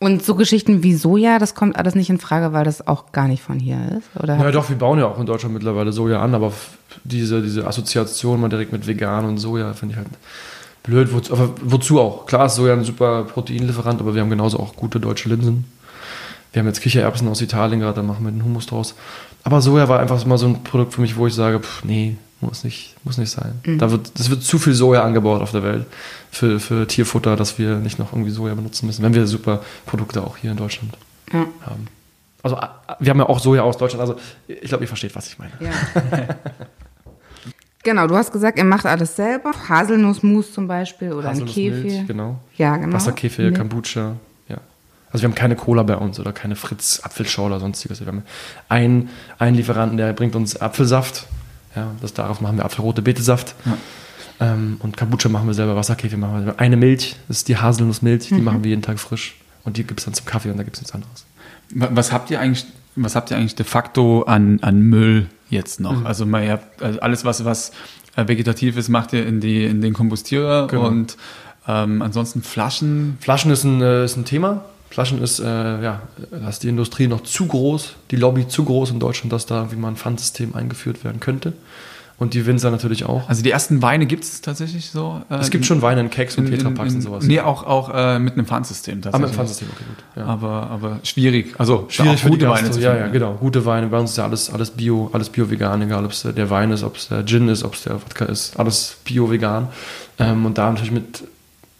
Und 0.00 0.24
so 0.24 0.36
Geschichten 0.36 0.84
wie 0.84 0.94
Soja, 0.94 1.40
das 1.40 1.56
kommt 1.56 1.76
alles 1.76 1.96
nicht 1.96 2.08
in 2.08 2.18
Frage, 2.18 2.52
weil 2.52 2.64
das 2.64 2.86
auch 2.86 3.10
gar 3.10 3.26
nicht 3.26 3.42
von 3.42 3.58
hier 3.58 3.78
ist? 3.98 4.22
Oder 4.22 4.36
ja, 4.36 4.50
doch, 4.52 4.68
wir 4.68 4.78
bauen 4.78 5.00
ja 5.00 5.06
auch 5.06 5.18
in 5.18 5.26
Deutschland 5.26 5.54
mittlerweile 5.54 5.92
Soja 5.92 6.22
an, 6.22 6.34
aber 6.34 6.52
diese, 7.02 7.42
diese 7.42 7.66
Assoziation 7.66 8.40
mal 8.40 8.48
direkt 8.48 8.70
mit 8.70 8.86
vegan 8.86 9.24
und 9.24 9.38
Soja 9.38 9.72
finde 9.72 9.94
ich 9.94 9.98
halt 9.98 10.08
blöd. 10.84 11.12
Wozu, 11.12 11.36
wozu 11.62 12.00
auch? 12.00 12.26
Klar 12.26 12.46
ist 12.46 12.54
Soja 12.54 12.74
ein 12.74 12.84
super 12.84 13.24
Proteinlieferant, 13.24 14.00
aber 14.00 14.14
wir 14.14 14.22
haben 14.22 14.30
genauso 14.30 14.60
auch 14.60 14.76
gute 14.76 15.00
deutsche 15.00 15.28
Linsen. 15.28 15.64
Wir 16.52 16.60
haben 16.60 16.66
jetzt 16.68 16.80
Kichererbsen 16.80 17.26
aus 17.26 17.42
Italien 17.42 17.80
gerade, 17.80 17.96
da 17.96 18.02
machen 18.02 18.24
wir 18.24 18.30
den 18.30 18.44
Hummus 18.44 18.66
draus. 18.66 18.94
Aber 19.42 19.60
Soja 19.60 19.88
war 19.88 19.98
einfach 19.98 20.24
mal 20.26 20.38
so 20.38 20.46
ein 20.46 20.62
Produkt 20.62 20.94
für 20.94 21.00
mich, 21.00 21.16
wo 21.16 21.26
ich 21.26 21.34
sage, 21.34 21.58
pff, 21.58 21.82
nee, 21.84 22.16
muss 22.40 22.64
nicht, 22.64 22.94
muss 23.04 23.18
nicht 23.18 23.30
sein. 23.30 23.60
Mhm. 23.64 23.78
Da 23.78 23.90
wird, 23.90 24.12
es 24.18 24.30
wird 24.30 24.42
zu 24.42 24.58
viel 24.58 24.74
Soja 24.74 25.02
angebaut 25.02 25.42
auf 25.42 25.50
der 25.50 25.62
Welt 25.62 25.86
für, 26.30 26.60
für 26.60 26.86
Tierfutter, 26.86 27.36
dass 27.36 27.58
wir 27.58 27.76
nicht 27.76 27.98
noch 27.98 28.12
irgendwie 28.12 28.30
Soja 28.30 28.54
benutzen 28.54 28.86
müssen, 28.86 29.02
wenn 29.02 29.14
wir 29.14 29.26
super 29.26 29.62
Produkte 29.86 30.22
auch 30.22 30.36
hier 30.36 30.52
in 30.52 30.56
Deutschland 30.56 30.96
ja. 31.32 31.46
haben. 31.66 31.86
Also 32.42 32.56
wir 33.00 33.10
haben 33.10 33.18
ja 33.18 33.28
auch 33.28 33.40
Soja 33.40 33.62
aus 33.62 33.76
Deutschland, 33.76 34.00
also 34.00 34.16
ich 34.46 34.68
glaube, 34.68 34.84
ihr 34.84 34.88
versteht, 34.88 35.14
was 35.16 35.26
ich 35.26 35.38
meine. 35.38 35.52
Ja. 35.58 36.36
genau, 37.82 38.06
du 38.06 38.14
hast 38.14 38.32
gesagt, 38.32 38.58
ihr 38.58 38.64
macht 38.64 38.86
alles 38.86 39.16
selber. 39.16 39.52
Haselnussmus 39.68 40.52
zum 40.52 40.68
Beispiel 40.68 41.12
oder 41.12 41.30
ein 41.30 41.44
Kefir. 41.44 42.04
Genau. 42.06 42.38
Ja, 42.56 42.76
genau. 42.76 42.94
Wasserkefir, 42.94 43.52
Kombucha. 43.52 44.14
Ja. 44.48 44.58
Also 45.10 45.22
wir 45.22 45.28
haben 45.28 45.34
keine 45.34 45.56
Cola 45.56 45.82
bei 45.82 45.96
uns 45.96 46.20
oder 46.20 46.32
keine 46.32 46.54
Fritz 46.54 47.00
Apfelschau 47.02 47.46
oder 47.46 47.58
sonstiges. 47.58 47.98
Wir 47.98 48.06
haben 48.06 48.22
einen, 48.68 49.08
einen 49.38 49.56
Lieferanten, 49.56 49.96
der 49.96 50.12
bringt 50.12 50.36
uns 50.36 50.56
Apfelsaft 50.56 51.26
ja, 51.74 51.90
das, 52.00 52.14
darauf 52.14 52.40
machen 52.40 52.56
wir 52.56 52.64
Apfelrote 52.64 53.02
Betesaft. 53.02 53.54
Ja. 53.64 53.76
Ähm, 54.40 54.76
und 54.80 54.96
Kombucha 54.96 55.28
machen 55.28 55.46
wir 55.46 55.54
selber, 55.54 55.76
Wasserkäfer 55.76 56.16
machen 56.16 56.46
wir. 56.46 56.60
Eine 56.60 56.76
Milch, 56.76 57.16
das 57.26 57.38
ist 57.38 57.48
die 57.48 57.56
Haselnussmilch, 57.56 58.28
die 58.28 58.34
mhm. 58.34 58.44
machen 58.44 58.64
wir 58.64 58.70
jeden 58.70 58.82
Tag 58.82 58.98
frisch. 58.98 59.36
Und 59.64 59.76
die 59.76 59.84
gibt 59.84 60.00
es 60.00 60.04
dann 60.04 60.14
zum 60.14 60.26
Kaffee 60.26 60.50
und 60.50 60.56
da 60.56 60.62
gibt 60.62 60.76
es 60.76 60.82
nichts 60.82 60.94
anderes. 60.94 61.24
Was 61.74 62.12
habt 62.12 62.30
ihr 62.30 62.40
eigentlich, 62.40 62.64
was 62.96 63.14
habt 63.14 63.30
ihr 63.30 63.36
eigentlich 63.36 63.56
de 63.56 63.66
facto 63.66 64.22
an, 64.22 64.60
an 64.62 64.80
Müll 64.80 65.28
jetzt 65.50 65.80
noch? 65.80 66.00
Mhm. 66.00 66.06
Also, 66.06 66.24
man, 66.24 66.44
ja, 66.44 66.60
also 66.80 67.00
alles, 67.00 67.24
was, 67.24 67.44
was 67.44 67.72
äh, 68.16 68.26
vegetativ 68.26 68.76
ist, 68.76 68.88
macht 68.88 69.12
ihr 69.12 69.26
in, 69.26 69.40
die, 69.40 69.64
in 69.64 69.82
den 69.82 69.92
Kompostierer 69.92 70.68
genau. 70.68 70.86
und 70.86 71.16
ähm, 71.66 72.00
ansonsten 72.00 72.42
Flaschen. 72.42 73.18
Flaschen 73.20 73.50
ist 73.50 73.64
ein, 73.64 73.82
äh, 73.82 74.04
ist 74.04 74.16
ein 74.16 74.24
Thema. 74.24 74.64
Flaschen 74.90 75.22
ist, 75.22 75.38
äh, 75.38 75.44
ja, 75.44 76.02
ist 76.48 76.62
die 76.62 76.68
Industrie 76.68 77.06
noch 77.06 77.22
zu 77.22 77.46
groß, 77.46 77.94
die 78.10 78.16
Lobby 78.16 78.48
zu 78.48 78.64
groß 78.64 78.90
in 78.90 79.00
Deutschland, 79.00 79.32
dass 79.32 79.46
da 79.46 79.70
wie 79.70 79.76
man 79.76 79.94
ein 79.94 79.96
Pfandsystem 79.96 80.54
eingeführt 80.54 81.04
werden 81.04 81.20
könnte. 81.20 81.52
Und 82.18 82.34
die 82.34 82.46
Winzer 82.46 82.72
natürlich 82.72 83.04
auch. 83.04 83.28
Also 83.28 83.44
die 83.44 83.50
ersten 83.52 83.80
Weine 83.80 84.04
gibt 84.04 84.24
es 84.24 84.40
tatsächlich 84.40 84.90
so? 84.90 85.22
Äh, 85.30 85.36
es 85.36 85.50
gibt 85.50 85.64
schon 85.64 85.82
Weine 85.82 86.00
in 86.00 86.10
Keks 86.10 86.36
und 86.36 86.46
Tetrapacks 86.46 86.94
und 86.94 87.02
sowas. 87.02 87.24
Nee, 87.24 87.36
ja. 87.36 87.44
auch, 87.44 87.64
auch 87.64 87.90
äh, 87.94 88.18
mit 88.18 88.32
einem 88.32 88.44
Pfandsystem 88.44 89.00
tatsächlich. 89.00 89.14
Ah, 89.14 89.18
mit 89.18 89.28
einem 89.28 89.36
Pfandsystem, 89.36 89.68
okay, 89.72 89.84
gut. 89.86 90.04
Ja. 90.16 90.24
Aber, 90.24 90.68
aber 90.68 90.98
schwierig. 91.04 91.54
Also 91.58 91.86
schwierig 91.88 92.20
für 92.20 92.30
gute 92.30 92.48
Weine 92.48 92.72
zu 92.72 92.80
Ja, 92.80 92.96
ja, 92.96 93.06
genau. 93.06 93.34
Gute 93.34 93.64
Weine. 93.64 93.86
Bei 93.86 94.00
uns 94.00 94.10
ist 94.10 94.16
ja 94.16 94.24
alles, 94.24 94.50
alles 94.50 94.72
Bio, 94.72 95.10
alles 95.12 95.28
Bio-Vegan, 95.28 95.82
egal 95.82 96.04
ob 96.04 96.10
es 96.10 96.22
der 96.22 96.50
Wein 96.50 96.72
ist, 96.72 96.82
ob 96.82 96.96
es 96.96 97.06
der 97.06 97.24
Gin 97.24 97.48
ist, 97.48 97.62
ob 97.62 97.74
es 97.74 97.84
der 97.84 97.94
Wodka 97.94 98.24
ist. 98.24 98.58
Alles 98.58 98.96
Bio-Vegan. 99.04 99.68
Ähm, 100.18 100.44
und 100.44 100.58
da 100.58 100.72
natürlich 100.72 100.90
mit 100.90 101.22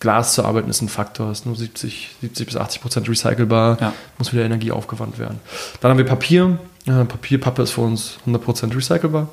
Glas 0.01 0.35
zu 0.35 0.45
arbeiten 0.45 0.71
ist 0.71 0.81
ein 0.81 0.89
Faktor, 0.89 1.33
ist 1.33 1.45
nur 1.45 1.57
70, 1.57 2.11
70 2.21 2.47
bis 2.47 2.57
80 2.57 2.81
Prozent 2.81 3.09
recycelbar, 3.09 3.79
ja. 3.81 3.93
muss 4.17 4.33
wieder 4.33 4.45
Energie 4.45 4.71
aufgewandt 4.71 5.19
werden. 5.19 5.41
Dann 5.81 5.91
haben 5.91 5.99
wir 5.99 6.07
Papier. 6.07 6.59
Äh, 6.87 7.05
Papierpappe 7.05 7.63
ist 7.63 7.73
für 7.73 7.81
uns 7.81 8.19
100 8.21 8.43
Prozent 8.43 8.77
recycelbar. 8.77 9.29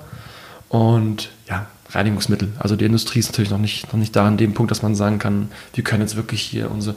Und 0.69 1.29
ja, 1.47 1.67
Reinigungsmittel. 1.91 2.49
Also 2.59 2.75
die 2.75 2.85
Industrie 2.85 3.19
ist 3.19 3.29
natürlich 3.29 3.51
noch 3.51 3.59
nicht, 3.59 3.91
noch 3.93 3.99
nicht 3.99 4.15
da 4.15 4.25
an 4.25 4.37
dem 4.37 4.53
Punkt, 4.53 4.71
dass 4.71 4.81
man 4.81 4.95
sagen 4.95 5.19
kann, 5.19 5.49
wir 5.73 5.83
können 5.83 6.01
jetzt 6.01 6.15
wirklich 6.15 6.41
hier 6.41 6.71
unsere, 6.71 6.95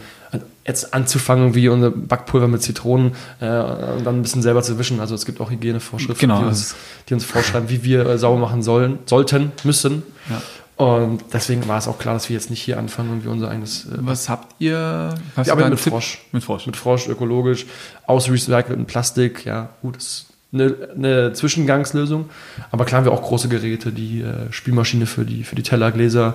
jetzt 0.66 0.94
anzufangen, 0.94 1.54
wie 1.54 1.68
unser 1.68 1.90
Backpulver 1.90 2.48
mit 2.48 2.62
Zitronen 2.62 3.12
äh, 3.40 3.46
und 3.46 4.04
dann 4.04 4.16
ein 4.16 4.22
bisschen 4.22 4.42
selber 4.42 4.62
zu 4.62 4.78
wischen. 4.78 5.00
Also 5.00 5.14
es 5.14 5.26
gibt 5.26 5.40
auch 5.40 5.50
Hygienevorschriften, 5.50 6.28
genau. 6.28 6.40
die, 6.40 6.46
uns, 6.46 6.74
die, 7.08 7.14
uns, 7.14 7.24
vorschreiben, 7.24 7.68
wie 7.68 7.84
wir 7.84 8.06
äh, 8.06 8.18
sauber 8.18 8.40
machen 8.40 8.62
sollen, 8.62 8.98
sollten, 9.06 9.52
müssen. 9.62 10.02
Ja. 10.30 10.40
Und 10.78 11.24
deswegen 11.32 11.66
war 11.66 11.76
es 11.76 11.88
auch 11.88 11.98
klar, 11.98 12.14
dass 12.14 12.28
wir 12.28 12.34
jetzt 12.34 12.50
nicht 12.50 12.62
hier 12.62 12.78
anfangen 12.78 13.10
und 13.10 13.24
wir 13.24 13.32
unser 13.32 13.50
eigenes. 13.50 13.86
Äh, 13.86 13.98
was 13.98 14.28
habt 14.28 14.54
ihr? 14.60 15.12
Was 15.34 15.48
wir 15.48 15.52
arbeiten 15.52 15.70
mit 15.70 15.82
Tipp? 15.82 15.92
Frosch. 15.92 16.24
Mit 16.30 16.44
Frosch. 16.44 16.66
Mit 16.66 16.76
Frosch, 16.76 17.08
ökologisch, 17.08 17.66
aus 18.06 18.30
recyceltem 18.30 18.86
Plastik. 18.86 19.44
Ja, 19.44 19.70
gut, 19.82 19.96
das 19.96 20.04
ist 20.04 20.26
eine, 20.52 20.76
eine, 20.94 21.32
Zwischengangslösung. 21.32 22.30
Aber 22.70 22.84
klar 22.84 22.98
haben 23.00 23.06
wir 23.06 23.12
auch 23.12 23.22
große 23.22 23.48
Geräte, 23.48 23.90
die 23.90 24.20
äh, 24.20 24.52
Spielmaschine 24.52 25.06
für 25.06 25.24
die, 25.24 25.42
für 25.42 25.56
die 25.56 25.64
Teller, 25.64 25.90
Gläser 25.90 26.34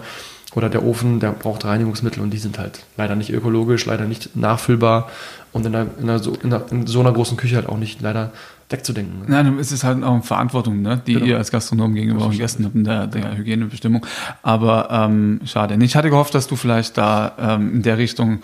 oder 0.55 0.67
der 0.67 0.83
Ofen, 0.83 1.21
der 1.21 1.31
braucht 1.31 1.63
Reinigungsmittel 1.63 2.21
und 2.21 2.31
die 2.31 2.37
sind 2.37 2.59
halt 2.59 2.81
leider 2.97 3.15
nicht 3.15 3.31
ökologisch, 3.31 3.85
leider 3.85 4.05
nicht 4.05 4.35
nachfüllbar 4.35 5.09
und 5.53 5.65
in, 5.65 5.71
der, 5.71 5.87
in, 5.99 6.07
der, 6.07 6.21
in, 6.43 6.49
der, 6.49 6.65
in 6.69 6.85
so 6.85 6.99
einer 6.99 7.13
großen 7.13 7.37
Küche 7.37 7.55
halt 7.55 7.69
auch 7.69 7.77
nicht 7.77 8.01
leider 8.01 8.31
wegzudenken. 8.73 9.19
Ne? 9.21 9.25
Nein, 9.27 9.57
es 9.59 9.71
ist 9.71 9.85
halt 9.85 10.03
auch 10.03 10.13
eine 10.13 10.23
Verantwortung, 10.23 10.81
ne, 10.81 11.01
die 11.07 11.13
genau. 11.13 11.25
ihr 11.25 11.37
als 11.37 11.51
Gastronom 11.51 11.93
gegenüber 11.93 12.23
euren 12.23 12.37
Gästen 12.37 12.65
habt 12.65 12.75
in 12.75 12.83
der, 12.83 13.07
der 13.07 13.37
Hygienebestimmung. 13.37 14.05
Aber 14.41 14.89
ähm, 14.91 15.39
schade. 15.45 15.77
Ich 15.81 15.95
hatte 15.95 16.09
gehofft, 16.09 16.35
dass 16.35 16.47
du 16.47 16.55
vielleicht 16.55 16.97
da 16.97 17.33
ähm, 17.39 17.75
in 17.75 17.81
der 17.83 17.97
Richtung 17.97 18.39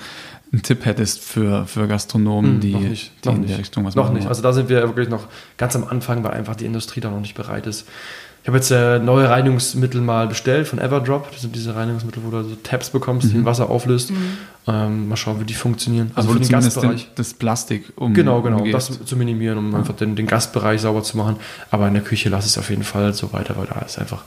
einen 0.51 0.61
Tipp 0.63 0.85
hättest 0.85 1.19
für, 1.19 1.65
für 1.65 1.87
Gastronomen, 1.87 2.53
hm, 2.53 2.59
die, 2.59 2.71
noch 2.71 2.79
nicht, 2.81 3.11
die 3.23 3.29
noch 3.29 3.35
in 3.35 3.47
der 3.47 3.57
Richtung 3.57 3.85
was 3.85 3.95
noch 3.95 4.03
machen. 4.03 4.13
Noch 4.13 4.19
nicht. 4.19 4.29
Also 4.29 4.41
da 4.41 4.53
sind 4.53 4.69
wir 4.69 4.81
wirklich 4.81 5.09
noch 5.09 5.27
ganz 5.57 5.75
am 5.75 5.83
Anfang, 5.83 6.23
weil 6.23 6.31
einfach 6.31 6.55
die 6.55 6.65
Industrie 6.65 7.01
da 7.01 7.09
noch 7.09 7.19
nicht 7.19 7.35
bereit 7.35 7.67
ist. 7.67 7.87
Ich 8.49 8.51
habe 8.51 8.57
jetzt 8.57 8.71
äh, 8.71 8.97
neue 8.97 9.29
Reinigungsmittel 9.29 10.01
mal 10.01 10.25
bestellt 10.25 10.67
von 10.67 10.79
Everdrop. 10.79 11.31
Das 11.31 11.41
sind 11.41 11.55
diese 11.55 11.75
Reinigungsmittel, 11.75 12.23
wo 12.25 12.31
du 12.31 12.41
so 12.41 12.55
Tabs 12.55 12.89
bekommst, 12.89 13.27
mhm. 13.27 13.29
die 13.29 13.37
in 13.37 13.45
Wasser 13.45 13.69
auflöst. 13.69 14.09
Mhm. 14.09 14.37
Ähm, 14.65 15.07
mal 15.07 15.17
schauen, 15.17 15.39
wie 15.39 15.43
die 15.43 15.53
funktionieren. 15.53 16.09
Also, 16.15 16.29
also 16.29 16.39
für 16.39 16.45
den 16.47 16.51
Gastbereich. 16.51 17.03
Den, 17.03 17.11
das 17.13 17.35
Plastik 17.35 17.93
um 17.95 18.15
Genau, 18.15 18.41
genau, 18.41 18.57
umgeht. 18.57 18.73
das 18.73 19.05
zu 19.05 19.15
minimieren, 19.17 19.59
um 19.59 19.71
ja. 19.71 19.77
einfach 19.77 19.95
den, 19.95 20.15
den 20.15 20.25
Gastbereich 20.25 20.81
sauber 20.81 21.03
zu 21.03 21.15
machen. 21.15 21.35
Aber 21.69 21.87
in 21.87 21.93
der 21.93 22.01
Küche 22.01 22.29
lasse 22.29 22.47
ich 22.47 22.53
es 22.53 22.57
auf 22.57 22.71
jeden 22.71 22.81
Fall 22.81 23.13
so 23.13 23.31
weiter, 23.33 23.55
weil 23.55 23.67
da 23.67 23.81
ist 23.81 23.99
einfach 23.99 24.23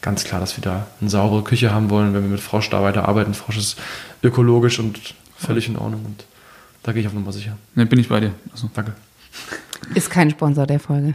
ganz 0.00 0.22
klar, 0.22 0.38
dass 0.38 0.56
wir 0.56 0.62
da 0.62 0.86
eine 1.00 1.10
saubere 1.10 1.42
Küche 1.42 1.74
haben 1.74 1.90
wollen, 1.90 2.14
wenn 2.14 2.22
wir 2.22 2.30
mit 2.30 2.40
Frosch 2.40 2.70
da 2.70 2.80
weiter 2.80 3.08
arbeiten. 3.08 3.34
Frosch 3.34 3.58
ist 3.58 3.76
ökologisch 4.22 4.78
und 4.78 5.00
völlig 5.36 5.66
in 5.66 5.76
Ordnung 5.76 6.04
und 6.04 6.24
da 6.84 6.92
gehe 6.92 7.00
ich 7.00 7.08
auf 7.08 7.12
Nummer 7.12 7.32
sicher. 7.32 7.56
Ne, 7.74 7.86
bin 7.86 7.98
ich 7.98 8.08
bei 8.08 8.20
dir. 8.20 8.30
Also. 8.52 8.70
Danke. 8.72 8.92
Ist 9.94 10.10
kein 10.10 10.30
Sponsor 10.30 10.66
der 10.66 10.80
Folge. 10.80 11.14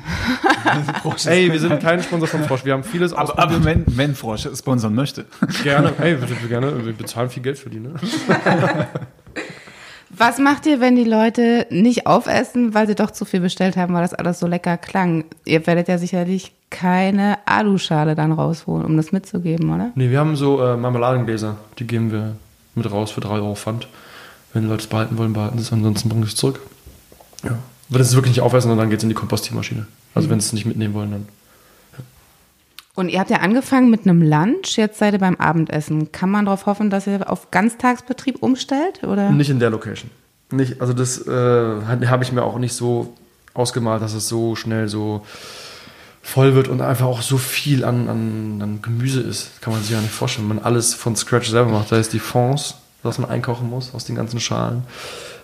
Ey, 1.26 1.52
wir 1.52 1.60
sind 1.60 1.80
kein 1.82 2.02
Sponsor 2.04 2.28
von 2.28 2.44
Frosch. 2.44 2.66
Wir 2.66 2.74
haben 2.74 2.84
vieles 2.84 3.14
Aber, 3.14 3.38
aber 3.40 3.64
wenn, 3.64 3.84
wenn 3.88 4.16
Frosch 4.16 4.48
sponsern 4.56 4.94
möchte. 4.96 5.26
Gerne. 5.64 5.94
Ey, 6.00 6.16
bitte, 6.16 6.36
gerne. 6.48 6.86
Wir 6.86 6.94
bezahlen 6.94 7.30
viel 7.30 7.44
Geld 7.44 7.58
für 7.58 7.70
die, 7.70 7.80
ne? 7.80 7.94
Was 10.10 10.38
macht 10.40 10.66
ihr, 10.66 10.82
wenn 10.82 10.96
die 10.96 11.04
Leute 11.04 11.68
nicht 11.70 12.08
aufessen, 12.08 12.74
weil 12.74 12.88
sie 12.88 12.96
doch 12.96 13.12
zu 13.12 13.26
viel 13.26 13.40
bestellt 13.40 13.78
haben, 13.78 13.94
weil 13.94 14.02
das 14.02 14.14
alles 14.14 14.40
so 14.40 14.48
lecker 14.48 14.76
klang? 14.78 15.24
Ihr 15.46 15.66
werdet 15.66 15.88
ja 15.88 15.98
sicherlich 15.98 16.52
keine 16.70 17.38
Aluschale 17.46 18.16
dann 18.16 18.32
rausholen, 18.32 18.86
um 18.86 18.98
das 18.98 19.12
mitzugeben, 19.12 19.74
oder? 19.74 19.92
Nee, 19.96 20.10
wir 20.10 20.20
haben 20.20 20.36
so 20.36 20.62
äh, 20.62 20.76
Marmeladengläser, 20.76 21.58
die 21.78 21.88
geben 21.88 22.12
wir 22.12 22.36
mit 22.76 22.92
raus 22.92 23.12
für 23.12 23.22
3 23.22 23.36
Euro 23.36 23.56
Pfand. 23.56 23.88
Wenn 24.52 24.64
die 24.64 24.68
Leute 24.68 24.82
es 24.82 24.88
behalten 24.88 25.18
wollen, 25.18 25.34
behalten 25.34 25.58
sie 25.58 25.64
es, 25.64 25.72
ansonsten 25.72 26.10
bringen 26.10 26.24
sie 26.24 26.30
es 26.30 26.36
zurück. 26.36 26.60
Ja. 27.44 27.58
Das 27.90 28.08
ist 28.08 28.16
wirklich 28.16 28.36
nicht 28.36 28.42
aufessen 28.42 28.76
dann 28.78 28.90
geht 28.90 29.00
es 29.00 29.04
in 29.04 29.10
die 29.10 29.16
Kompostiermaschine. 29.16 29.88
Also 30.14 30.28
mhm. 30.28 30.32
wenn 30.32 30.40
sie 30.40 30.48
es 30.48 30.54
nicht 30.54 30.66
mitnehmen 30.66 30.94
wollen, 30.94 31.12
dann. 31.12 31.28
Und 32.96 33.10
ihr 33.10 33.20
habt 33.20 33.30
ja 33.30 33.38
angefangen 33.38 33.90
mit 33.90 34.02
einem 34.02 34.22
Lunch, 34.22 34.76
jetzt 34.76 35.00
seid 35.00 35.14
ihr 35.14 35.20
beim 35.20 35.38
Abendessen. 35.38 36.12
Kann 36.12 36.30
man 36.30 36.46
darauf 36.46 36.66
hoffen, 36.66 36.90
dass 36.90 37.08
ihr 37.08 37.32
auf 37.32 37.50
Ganztagsbetrieb 37.50 38.44
umstellt? 38.44 39.04
Oder? 39.04 39.32
Nicht 39.32 39.50
in 39.50 39.60
der 39.60 39.70
Location. 39.70 40.12
Nicht, 40.52 40.82
also 40.82 40.94
das 40.94 41.26
äh, 41.26 41.32
habe 41.32 42.24
ich 42.24 42.32
mir 42.32 42.44
auch 42.44 42.58
nicht 42.58 42.74
so 42.74 43.14
ausgemalt, 43.54 44.02
dass 44.02 44.14
es 44.14 44.28
so 44.28 44.56
schnell 44.56 44.90
so 44.90 45.26
voll 46.22 46.56
wird 46.56 46.68
und 46.68 46.82
einfach 46.82 47.06
auch 47.06 47.22
so 47.22 47.38
viel 47.38 47.86
an, 47.86 48.10
an, 48.10 48.62
an 48.62 48.82
Gemüse 48.82 49.22
ist. 49.22 49.62
Kann 49.62 49.74
man 49.74 49.82
sich 49.82 49.92
ja 49.92 50.02
nicht 50.02 50.12
vorstellen. 50.12 50.50
Wenn 50.50 50.58
man 50.58 50.66
alles 50.66 50.94
von 50.94 51.16
Scratch 51.16 51.50
selber 51.50 51.72
macht, 51.72 51.90
sei 51.90 51.98
es 51.98 52.10
die 52.10 52.20
Fonds, 52.20 52.76
was 53.02 53.18
man 53.18 53.30
einkochen 53.30 53.70
muss 53.70 53.94
aus 53.94 54.06
den 54.06 54.16
ganzen 54.16 54.40
Schalen, 54.40 54.84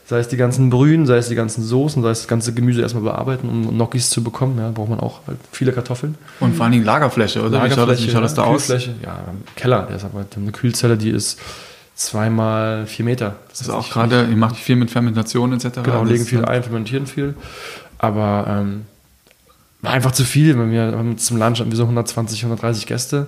sei 0.07 0.19
es 0.19 0.27
die 0.27 0.37
ganzen 0.37 0.69
Brühen, 0.69 1.05
sei 1.05 1.17
es 1.17 1.29
die 1.29 1.35
ganzen 1.35 1.63
Soßen, 1.63 2.03
sei 2.03 2.09
es 2.09 2.19
das 2.19 2.27
ganze 2.27 2.53
Gemüse 2.53 2.81
erstmal 2.81 3.03
bearbeiten, 3.03 3.49
um 3.49 3.69
Gnocchis 3.69 4.09
zu 4.09 4.23
bekommen. 4.23 4.57
Ja, 4.59 4.69
braucht 4.69 4.89
man 4.89 4.99
auch 4.99 5.21
halt 5.27 5.39
viele 5.51 5.71
Kartoffeln. 5.71 6.15
Und 6.39 6.55
vor 6.55 6.65
allen 6.65 6.73
Dingen 6.73 6.85
Lagerfläche, 6.85 7.41
oder? 7.41 7.57
Lagerfläche, 7.59 7.69
wie 7.69 7.75
schaut 7.75 7.89
das, 7.89 8.03
wie 8.03 8.11
schaut 8.11 8.23
das 8.23 8.33
da 8.35 8.43
aus? 8.43 8.67
Ja, 8.67 9.19
Keller. 9.55 9.87
Der 9.87 9.95
ist 9.95 10.05
aber 10.05 10.25
eine 10.35 10.51
Kühlzelle, 10.51 10.97
die 10.97 11.09
ist 11.09 11.39
zweimal 11.95 12.85
vier 12.85 13.05
Meter. 13.05 13.35
Das, 13.49 13.59
das 13.59 13.67
ist 13.67 13.73
auch 13.73 13.89
gerade, 13.89 14.27
ihr 14.29 14.37
macht 14.37 14.57
viel 14.57 14.75
mit 14.75 14.91
Fermentation 14.91 15.53
etc. 15.53 15.81
Genau, 15.83 16.03
legen 16.03 16.25
viel 16.25 16.45
ein, 16.45 16.61
fermentieren 16.61 17.07
viel. 17.07 17.33
Aber 17.97 18.45
ähm, 18.47 18.85
war 19.81 19.91
einfach 19.91 20.11
zu 20.11 20.23
viel. 20.23 20.57
Wenn 20.59 20.71
wir 20.71 21.17
zum 21.17 21.37
Lunch 21.37 21.59
hatten 21.59 21.71
wir 21.71 21.77
so 21.77 21.83
120, 21.83 22.43
130 22.43 22.85
Gäste. 22.85 23.27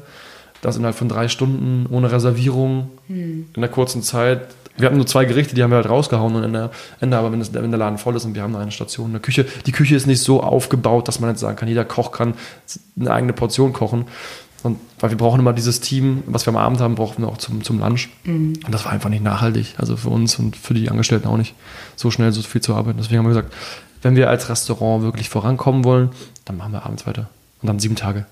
Das 0.62 0.76
innerhalb 0.76 0.96
von 0.96 1.08
drei 1.08 1.28
Stunden 1.28 1.86
ohne 1.90 2.12
Reservierung 2.12 2.90
hm. 3.08 3.48
in 3.54 3.62
der 3.62 3.70
kurzen 3.70 4.04
Zeit. 4.04 4.42
Wir 4.78 4.86
hatten 4.86 4.98
nur 4.98 5.08
zwei 5.08 5.26
Gerichte, 5.26 5.56
die 5.56 5.64
haben 5.64 5.72
wir 5.72 5.78
halt 5.78 5.90
rausgehauen 5.90 6.36
und 6.36 6.44
Ende, 6.44 6.72
Ende 7.00 7.18
aber 7.18 7.32
wenn, 7.32 7.40
das, 7.40 7.54
wenn 7.54 7.72
der 7.72 7.80
Laden 7.80 7.98
voll 7.98 8.16
ist 8.16 8.26
und 8.26 8.36
wir 8.36 8.44
haben 8.44 8.52
noch 8.52 8.60
eine 8.60 8.72
Station, 8.72 9.10
eine 9.10 9.20
Küche, 9.20 9.46
die 9.66 9.72
Küche 9.72 9.96
ist 9.96 10.08
nicht 10.08 10.22
so 10.22 10.42
aufgebaut, 10.42 11.08
dass 11.08 11.20
man 11.20 11.30
jetzt 11.30 11.40
sagen 11.40 11.56
kann, 11.56 11.68
jeder 11.68 11.86
Koch 11.86 12.12
kann 12.12 12.36
eine 13.00 13.12
eigene 13.12 13.34
Portion 13.34 13.74
kochen. 13.74 14.06
Und 14.64 14.80
weil 15.00 15.12
wir 15.12 15.18
brauchen 15.18 15.40
immer 15.40 15.54
dieses 15.54 15.80
Team, 15.80 16.24
was 16.26 16.46
wir 16.46 16.52
am 16.52 16.58
Abend 16.58 16.82
haben, 16.82 16.96
brauchen 16.96 17.24
wir 17.24 17.30
auch 17.30 17.38
zum, 17.38 17.64
zum 17.64 17.80
Lunch. 17.80 18.10
Mhm. 18.24 18.54
Und 18.66 18.72
das 18.72 18.86
war 18.86 18.92
einfach 18.92 19.10
nicht 19.10 19.24
nachhaltig. 19.24 19.76
Also 19.78 19.96
für 19.96 20.10
uns 20.10 20.38
und 20.40 20.56
für 20.56 20.74
die 20.74 20.90
Angestellten 20.90 21.28
auch 21.28 21.38
nicht, 21.38 21.54
so 21.96 22.12
schnell 22.12 22.32
so 22.32 22.42
viel 22.42 22.62
zu 22.62 22.76
arbeiten. 22.76 22.98
Deswegen 22.98 23.20
haben 23.20 23.26
wir 23.26 23.30
gesagt, 23.30 23.54
wenn 24.02 24.16
wir 24.16 24.30
als 24.30 24.50
Restaurant 24.50 25.04
wirklich 25.04 25.30
vorankommen 25.30 25.84
wollen, 25.84 26.10
dann 26.46 26.58
machen 26.58 26.72
wir 26.72 26.86
abends 26.86 27.06
weiter. 27.06 27.30
Und 27.62 27.68
dann 27.68 27.80
sieben 27.80 27.96
Tage. 27.96 28.26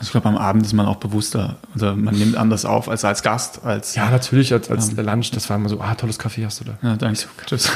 Also 0.00 0.08
ich 0.08 0.12
glaube, 0.12 0.28
am 0.30 0.38
Abend 0.38 0.64
ist 0.64 0.72
man 0.72 0.86
auch 0.86 0.96
bewusster 0.96 1.56
oder 1.76 1.94
man 1.94 2.14
nimmt 2.14 2.34
anders 2.34 2.64
auf 2.64 2.88
als 2.88 3.04
als 3.04 3.22
Gast. 3.22 3.62
Als, 3.66 3.96
ja, 3.96 4.08
natürlich, 4.08 4.50
als, 4.50 4.70
als 4.70 4.96
ähm, 4.96 5.04
Lunch, 5.04 5.30
das 5.30 5.50
war 5.50 5.58
immer 5.58 5.68
so, 5.68 5.78
ah, 5.78 5.94
tolles 5.94 6.18
Kaffee 6.18 6.42
hast 6.42 6.60
du 6.60 6.64
da. 6.64 6.78
Ja, 6.80 6.96
danke. 6.96 7.26
Tschüss. 7.44 7.70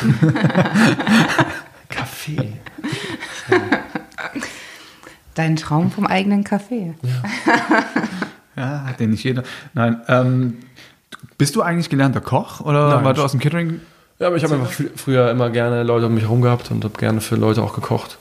Kaffee. 1.90 2.54
Dein 5.34 5.56
Traum 5.56 5.90
vom 5.90 6.06
eigenen 6.06 6.44
Kaffee. 6.44 6.94
Ja, 7.02 7.82
ja 8.56 8.84
hat 8.86 9.00
den 9.00 9.10
nicht 9.10 9.22
jeder. 9.22 9.42
Nein, 9.74 10.00
ähm, 10.08 10.56
bist 11.36 11.54
du 11.56 11.60
eigentlich 11.60 11.90
gelernter 11.90 12.22
Koch 12.22 12.60
oder 12.60 12.88
Nein, 12.88 13.04
war 13.04 13.12
du 13.12 13.22
aus 13.22 13.32
dem 13.32 13.40
Catering? 13.40 13.82
Ja, 14.18 14.28
aber 14.28 14.36
ich 14.36 14.44
habe 14.44 14.54
einfach 14.54 14.72
früher 14.96 15.30
immer 15.30 15.50
gerne 15.50 15.82
Leute 15.82 16.06
um 16.06 16.14
mich 16.14 16.22
herum 16.22 16.40
gehabt 16.40 16.70
und 16.70 16.84
habe 16.84 16.96
gerne 16.96 17.20
für 17.20 17.36
Leute 17.36 17.62
auch 17.62 17.74
gekocht. 17.74 18.16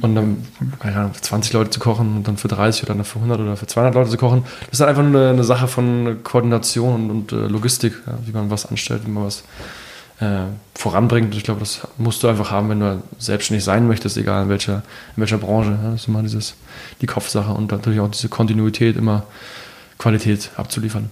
Und 0.00 0.14
dann, 0.14 0.46
keine 0.80 0.96
Ahnung, 0.96 1.14
für 1.14 1.20
20 1.20 1.52
Leute 1.52 1.70
zu 1.70 1.80
kochen 1.80 2.16
und 2.16 2.28
dann 2.28 2.38
für 2.38 2.48
30 2.48 2.84
oder 2.84 2.94
dann 2.94 3.04
für 3.04 3.18
100 3.18 3.40
oder 3.40 3.56
für 3.56 3.66
200 3.66 3.94
Leute 3.94 4.10
zu 4.10 4.16
kochen, 4.16 4.44
das 4.60 4.74
ist 4.74 4.80
halt 4.80 4.90
einfach 4.90 5.02
nur 5.02 5.20
eine, 5.20 5.30
eine 5.30 5.44
Sache 5.44 5.68
von 5.68 6.20
Koordination 6.22 7.10
und, 7.10 7.10
und 7.10 7.32
äh, 7.32 7.46
Logistik, 7.46 7.94
ja, 8.06 8.14
wie 8.24 8.32
man 8.32 8.50
was 8.50 8.64
anstellt, 8.64 9.02
wie 9.04 9.10
man 9.10 9.24
was 9.24 9.44
äh, 10.20 10.44
voranbringt. 10.74 11.34
Ich 11.34 11.44
glaube, 11.44 11.60
das 11.60 11.86
musst 11.98 12.22
du 12.22 12.28
einfach 12.28 12.50
haben, 12.50 12.70
wenn 12.70 12.80
du 12.80 13.02
selbstständig 13.18 13.64
sein 13.64 13.86
möchtest, 13.86 14.16
egal 14.16 14.44
in 14.44 14.48
welcher, 14.48 14.82
in 15.16 15.20
welcher 15.20 15.38
Branche. 15.38 15.78
Ja, 15.82 15.90
das 15.90 16.02
ist 16.02 16.08
immer 16.08 16.22
dieses, 16.22 16.54
die 17.02 17.06
Kopfsache 17.06 17.52
und 17.52 17.70
natürlich 17.70 18.00
auch 18.00 18.10
diese 18.10 18.30
Kontinuität, 18.30 18.96
immer 18.96 19.24
Qualität 19.98 20.50
abzuliefern. 20.56 21.10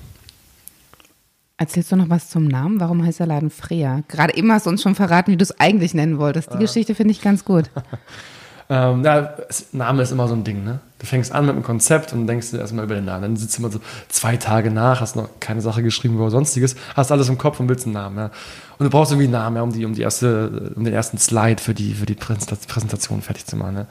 Erzählst 1.58 1.92
du 1.92 1.96
noch 1.96 2.08
was 2.08 2.30
zum 2.30 2.48
Namen? 2.48 2.80
Warum 2.80 3.04
heißt 3.04 3.20
der 3.20 3.26
Laden 3.26 3.50
Freya? 3.50 4.02
Gerade 4.08 4.34
eben 4.34 4.50
hast 4.50 4.64
du 4.64 4.70
uns 4.70 4.80
schon 4.80 4.94
verraten, 4.94 5.30
wie 5.30 5.36
du 5.36 5.42
es 5.42 5.60
eigentlich 5.60 5.92
nennen 5.92 6.18
wolltest. 6.18 6.50
Die 6.50 6.56
ah. 6.56 6.60
Geschichte 6.60 6.94
finde 6.94 7.12
ich 7.12 7.20
ganz 7.20 7.44
gut. 7.44 7.68
Ähm, 8.72 9.04
ja, 9.04 9.34
Name 9.72 10.02
ist 10.02 10.12
immer 10.12 10.28
so 10.28 10.34
ein 10.34 10.44
Ding, 10.44 10.62
ne? 10.62 10.78
Du 11.00 11.06
fängst 11.06 11.32
an 11.32 11.46
mit 11.46 11.56
einem 11.56 11.64
Konzept 11.64 12.12
und 12.12 12.28
denkst 12.28 12.52
dir 12.52 12.58
erstmal 12.58 12.84
über 12.84 12.94
den 12.94 13.04
Namen. 13.04 13.22
Dann 13.22 13.36
sitzt 13.36 13.58
du 13.58 13.62
immer 13.62 13.72
so 13.72 13.80
zwei 14.08 14.36
Tage 14.36 14.70
nach, 14.70 15.00
hast 15.00 15.16
noch 15.16 15.28
keine 15.40 15.60
Sache 15.60 15.82
geschrieben 15.82 16.16
oder 16.20 16.30
sonstiges, 16.30 16.76
hast 16.94 17.10
alles 17.10 17.28
im 17.28 17.36
Kopf 17.36 17.58
und 17.58 17.68
willst 17.68 17.86
einen 17.86 17.94
Namen, 17.94 18.16
ja. 18.16 18.30
Und 18.78 18.84
du 18.84 18.90
brauchst 18.90 19.10
irgendwie 19.10 19.24
einen 19.24 19.32
Namen, 19.32 19.56
ja, 19.56 19.62
um, 19.62 19.72
die, 19.72 19.84
um, 19.84 19.94
die 19.94 20.02
erste, 20.02 20.72
um 20.76 20.84
den 20.84 20.94
ersten 20.94 21.18
Slide 21.18 21.60
für 21.60 21.74
die, 21.74 21.94
für 21.94 22.06
die 22.06 22.14
Präsentation 22.14 23.22
fertig 23.22 23.44
zu 23.44 23.56
machen, 23.56 23.74
ne? 23.74 23.86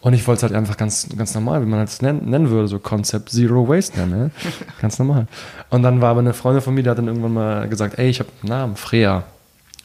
Und 0.00 0.14
ich 0.14 0.26
wollte 0.26 0.38
es 0.38 0.42
halt 0.44 0.54
einfach 0.54 0.78
ganz, 0.78 1.08
ganz 1.16 1.34
normal, 1.34 1.62
wie 1.62 1.66
man 1.66 1.80
es 1.80 2.00
nennen, 2.00 2.28
nennen 2.28 2.50
würde, 2.50 2.68
so 2.68 2.78
Concept 2.78 3.28
Zero 3.28 3.68
Waste 3.68 4.00
nennen, 4.00 4.32
ja? 4.42 4.50
ganz 4.80 4.98
normal. 4.98 5.26
Und 5.68 5.82
dann 5.82 6.00
war 6.00 6.10
aber 6.10 6.20
eine 6.20 6.32
Freundin 6.32 6.62
von 6.62 6.74
mir, 6.74 6.82
die 6.82 6.88
hat 6.88 6.96
dann 6.96 7.06
irgendwann 7.06 7.34
mal 7.34 7.68
gesagt, 7.68 7.98
ey, 7.98 8.08
ich 8.08 8.18
habe 8.18 8.30
einen 8.40 8.48
Namen, 8.48 8.76
Freya. 8.76 9.24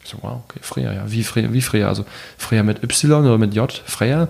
Ich 0.08 0.14
so, 0.14 0.20
wow, 0.22 0.42
okay, 0.48 0.60
Freya, 0.62 0.94
ja. 0.94 1.12
Wie 1.12 1.22
Freya? 1.22 1.52
Wie 1.52 1.62
Freya? 1.62 1.90
Also 1.90 2.06
Freya 2.38 2.64
mit 2.64 2.82
Y 2.82 3.26
oder 3.26 3.38
mit 3.38 3.54
J? 3.54 3.70
Freya? 3.86 4.30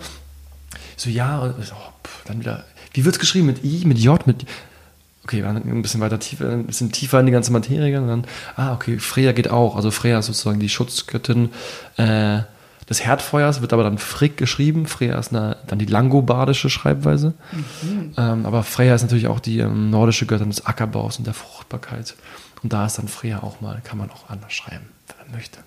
So, 0.95 1.11
ja, 1.11 1.37
und 1.37 1.63
so, 1.63 1.75
pff, 1.75 2.23
dann 2.25 2.39
wieder, 2.39 2.65
wie 2.93 3.05
wird 3.05 3.13
es 3.13 3.19
geschrieben? 3.19 3.45
Mit 3.45 3.63
I, 3.63 3.85
mit 3.85 3.99
J, 3.99 4.25
mit. 4.25 4.47
Okay, 5.23 5.41
dann 5.41 5.57
ein 5.57 5.81
bisschen 5.83 6.01
weiter 6.01 6.19
tiefer, 6.19 6.49
ein 6.49 6.65
bisschen 6.65 6.91
tiefer 6.91 7.19
in 7.19 7.27
die 7.27 7.31
ganze 7.31 7.51
Materie. 7.51 8.01
Und 8.01 8.07
dann, 8.07 8.25
ah, 8.55 8.73
okay, 8.73 8.97
Freya 8.97 9.33
geht 9.33 9.51
auch. 9.51 9.75
Also 9.75 9.91
Freya 9.91 10.17
ist 10.17 10.25
sozusagen 10.25 10.59
die 10.59 10.69
Schutzgöttin 10.69 11.51
äh, 11.97 12.39
des 12.89 13.03
Herdfeuers, 13.03 13.61
wird 13.61 13.73
aber 13.73 13.83
dann 13.83 13.97
Frick 13.97 14.37
geschrieben. 14.37 14.85
Freya 14.85 15.19
ist 15.19 15.33
eine, 15.33 15.57
dann 15.67 15.79
die 15.79 15.85
langobardische 15.85 16.69
Schreibweise. 16.69 17.33
Mhm. 17.51 18.13
Ähm, 18.17 18.45
aber 18.45 18.63
Freya 18.63 18.95
ist 18.95 19.01
natürlich 19.01 19.27
auch 19.27 19.39
die 19.39 19.59
ähm, 19.59 19.89
nordische 19.89 20.25
Göttin 20.25 20.49
des 20.49 20.65
Ackerbaus 20.65 21.17
und 21.17 21.27
der 21.27 21.33
Fruchtbarkeit. 21.33 22.15
Und 22.63 22.73
da 22.73 22.85
ist 22.85 22.97
dann 22.97 23.07
Freya 23.07 23.43
auch 23.43 23.61
mal, 23.61 23.81
kann 23.83 23.97
man 23.97 24.09
auch 24.09 24.29
anders 24.29 24.53
schreiben 24.53 24.85
möchte. 25.31 25.59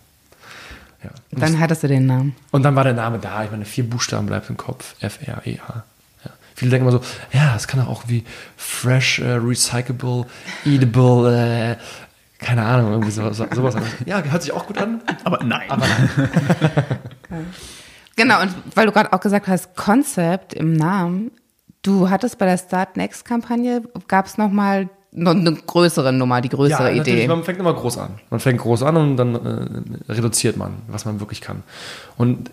Ja. 1.02 1.10
Dann 1.30 1.58
hattest 1.58 1.82
du 1.82 1.88
den 1.88 2.06
Namen. 2.06 2.36
Und 2.50 2.62
dann 2.62 2.76
war 2.76 2.84
der 2.84 2.92
Name 2.92 3.18
da. 3.18 3.44
Ich 3.44 3.50
meine, 3.50 3.64
vier 3.64 3.88
Buchstaben 3.88 4.26
bleibt 4.26 4.50
im 4.50 4.56
Kopf. 4.56 4.94
F-R-E-H. 5.00 5.84
Ja. 6.24 6.30
Viele 6.54 6.70
denken 6.70 6.88
immer 6.88 6.98
so, 6.98 7.04
ja, 7.32 7.54
das 7.54 7.66
kann 7.66 7.80
auch 7.80 8.04
wie 8.06 8.24
fresh, 8.56 9.18
uh, 9.20 9.36
recyclable, 9.36 10.26
eatable, 10.66 11.34
äh, 11.34 11.76
keine 12.40 12.64
Ahnung, 12.64 12.92
irgendwie 12.92 13.10
so, 13.10 13.32
so, 13.32 13.46
sowas. 13.54 13.76
Ja, 14.06 14.22
hört 14.22 14.42
sich 14.42 14.52
auch 14.52 14.66
gut 14.66 14.78
an. 14.78 15.02
Aber 15.24 15.44
nein. 15.44 15.70
Aber 15.70 15.86
nein. 15.86 16.30
genau, 18.16 18.40
und 18.40 18.54
weil 18.74 18.86
du 18.86 18.92
gerade 18.92 19.12
auch 19.12 19.20
gesagt 19.20 19.46
hast, 19.46 19.76
Konzept 19.76 20.54
im 20.54 20.74
Namen, 20.74 21.30
du 21.82 22.08
hattest 22.08 22.38
bei 22.38 22.46
der 22.46 22.58
Start 22.58 22.96
Next 22.96 23.24
Kampagne, 23.24 23.82
gab 24.08 24.26
es 24.26 24.38
nochmal 24.38 24.88
noch 25.12 25.32
eine 25.32 25.52
größere 25.52 26.12
Nummer, 26.12 26.40
die 26.40 26.48
größere 26.48 26.94
ja, 26.94 27.00
Idee. 27.00 27.26
Man 27.26 27.42
fängt 27.42 27.58
immer 27.58 27.74
groß 27.74 27.98
an. 27.98 28.20
Man 28.30 28.40
fängt 28.40 28.60
groß 28.60 28.84
an 28.84 28.96
und 28.96 29.16
dann 29.16 29.34
äh, 29.34 30.12
reduziert 30.12 30.56
man, 30.56 30.74
was 30.86 31.04
man 31.04 31.20
wirklich 31.20 31.40
kann. 31.40 31.62
Und 32.16 32.50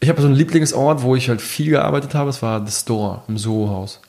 ich 0.00 0.08
habe 0.08 0.20
so 0.20 0.28
einen 0.28 0.36
Lieblingsort, 0.36 1.02
wo 1.02 1.16
ich 1.16 1.28
halt 1.28 1.40
viel 1.40 1.70
gearbeitet 1.70 2.14
habe. 2.14 2.30
Es 2.30 2.42
war 2.42 2.64
The 2.64 2.72
Store 2.72 3.22
im 3.28 3.38
Soho-Haus. 3.38 4.00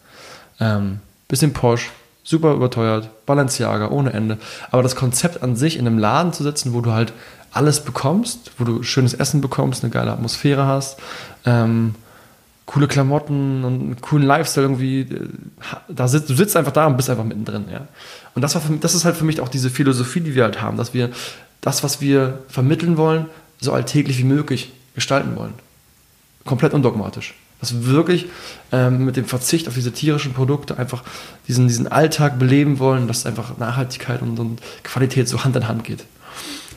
Ähm, 0.60 1.00
bisschen 1.28 1.54
posch, 1.54 1.92
super 2.28 2.54
überteuert, 2.54 3.10
Balenciaga 3.26 3.88
ohne 3.88 4.12
Ende. 4.12 4.38
Aber 4.70 4.84
das 4.84 4.98
Konzept 4.98 5.42
an 5.42 5.56
sich 5.56 5.78
in 5.78 5.88
einem 5.88 5.98
Laden 5.98 6.34
zu 6.34 6.44
setzen, 6.44 6.74
wo 6.74 6.82
du 6.82 6.92
halt 6.92 7.13
alles 7.52 7.80
bekommst, 7.80 8.52
wo 8.58 8.66
du 8.66 8.84
schönes 8.84 9.13
Essen 9.13 9.40
bekommst, 9.40 9.84
eine 9.84 9.92
geile 9.92 10.12
Atmosphäre 10.12 10.66
hast, 10.66 11.00
ähm, 11.46 11.96
coole 12.66 12.90
Klamotten 12.90 13.63
und 13.63 13.74
einen 13.74 14.02
coolen 14.02 14.28
Lifestyle 14.28 14.66
irgendwie. 14.66 15.02
Äh, 15.02 15.30
da 15.88 16.10
sitzt, 16.10 16.30
du 16.30 16.36
sitzt 16.36 16.58
einfach 16.58 16.74
da 16.74 16.86
und 16.88 16.98
bist 16.98 17.10
einfach 17.10 17.24
mittendrin, 17.24 17.66
ja. 17.72 17.88
Und 18.36 18.42
das, 18.42 18.56
war 18.56 18.62
für, 18.62 18.74
das 18.74 18.94
ist 18.94 19.06
halt 19.06 19.16
für 19.16 19.24
mich 19.24 19.40
auch 19.40 19.48
diese 19.48 19.70
Philosophie, 19.70 20.20
die 20.20 20.36
wir 20.36 20.44
halt 20.44 20.62
haben, 20.62 20.76
dass 20.76 20.94
wir 20.94 21.12
das, 21.62 21.82
was 21.82 22.02
wir 22.02 22.40
vermitteln 22.50 22.98
wollen, 22.98 23.28
so 23.62 23.72
alltäglich 23.72 24.18
wie 24.18 24.26
möglich 24.26 24.74
gestalten 24.96 25.38
wollen. 25.38 25.54
Komplett 26.44 26.74
undogmatisch. 26.74 27.36
Wir 27.60 27.86
wirklich 27.88 28.28
ähm, 28.72 29.06
mit 29.06 29.17
dem 29.17 29.26
Verzicht 29.26 29.67
auf 29.67 29.74
diese 29.74 29.91
tierischen 29.91 30.34
Produkte 30.34 30.78
einfach 30.78 31.04
diesen, 31.48 31.67
diesen 31.67 31.88
Alltag 31.88 32.38
beleben 32.38 32.80
wollen, 32.80 33.08
dass 33.08 33.26
einfach 33.26 33.58
Nachhaltigkeit 33.58 34.22
und, 34.22 34.39
und 34.39 34.62
Qualität 34.84 35.28
so 35.28 35.43
Hand 35.43 35.56
in 35.56 35.67
Hand 35.67 35.84
geht. 35.84 36.02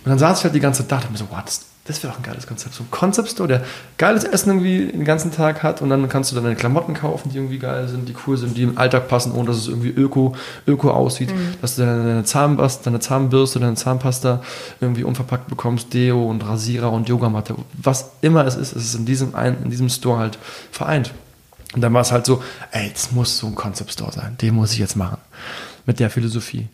Und 0.04 0.10
dann 0.10 0.18
saß 0.18 0.38
ich 0.38 0.44
halt 0.44 0.54
die 0.54 0.60
ganze 0.60 0.82
Zeit 0.82 0.92
da 0.92 1.06
und 1.06 1.12
mir 1.12 1.18
so, 1.18 1.26
wow, 1.30 1.42
das, 1.44 1.66
Das 1.90 2.04
wäre 2.04 2.12
auch 2.12 2.18
ein 2.18 2.22
geiles 2.22 2.46
Konzept. 2.46 2.76
So 2.76 2.84
ein 2.84 2.90
Concept 2.92 3.30
Store, 3.30 3.48
der 3.48 3.64
geiles 3.98 4.22
Essen 4.22 4.50
irgendwie 4.50 4.92
den 4.92 5.04
ganzen 5.04 5.32
Tag 5.32 5.64
hat 5.64 5.82
und 5.82 5.90
dann 5.90 6.08
kannst 6.08 6.30
du 6.30 6.36
dann 6.36 6.44
deine 6.44 6.54
Klamotten 6.54 6.94
kaufen, 6.94 7.30
die 7.30 7.36
irgendwie 7.36 7.58
geil 7.58 7.88
sind, 7.88 8.08
die 8.08 8.14
cool 8.26 8.36
sind, 8.36 8.56
die 8.56 8.62
im 8.62 8.78
Alltag 8.78 9.08
passen, 9.08 9.32
ohne 9.32 9.48
dass 9.48 9.56
es 9.56 9.66
irgendwie 9.66 9.88
öko, 9.88 10.36
öko 10.68 10.92
aussieht. 10.92 11.34
Mhm. 11.34 11.54
Dass 11.60 11.74
du 11.74 11.84
deine, 11.84 12.22
Zahnbürste, 12.22 12.84
deine 12.84 13.00
Zahnbürste, 13.00 13.58
deine 13.58 13.74
Zahnpasta 13.74 14.40
irgendwie 14.80 15.02
unverpackt 15.02 15.48
bekommst, 15.48 15.92
Deo 15.92 16.30
und 16.30 16.46
Rasierer 16.46 16.92
und 16.92 17.08
Yogamatte. 17.08 17.56
Was 17.72 18.12
immer 18.20 18.46
es 18.46 18.54
ist, 18.54 18.76
es 18.76 18.84
ist 18.84 18.94
in 18.94 19.04
diesem, 19.04 19.34
in 19.34 19.70
diesem 19.70 19.88
Store 19.88 20.18
halt 20.18 20.38
vereint. 20.70 21.12
Und 21.74 21.80
dann 21.80 21.92
war 21.92 22.02
es 22.02 22.12
halt 22.12 22.24
so, 22.24 22.40
ey, 22.70 22.92
es 22.94 23.10
muss 23.10 23.36
so 23.36 23.48
ein 23.48 23.56
Concept 23.56 23.92
Store 23.92 24.12
sein. 24.12 24.36
Den 24.40 24.54
muss 24.54 24.72
ich 24.72 24.78
jetzt 24.78 24.96
machen. 24.96 25.18
Mit 25.86 25.98
der 25.98 26.08
Philosophie. 26.08 26.68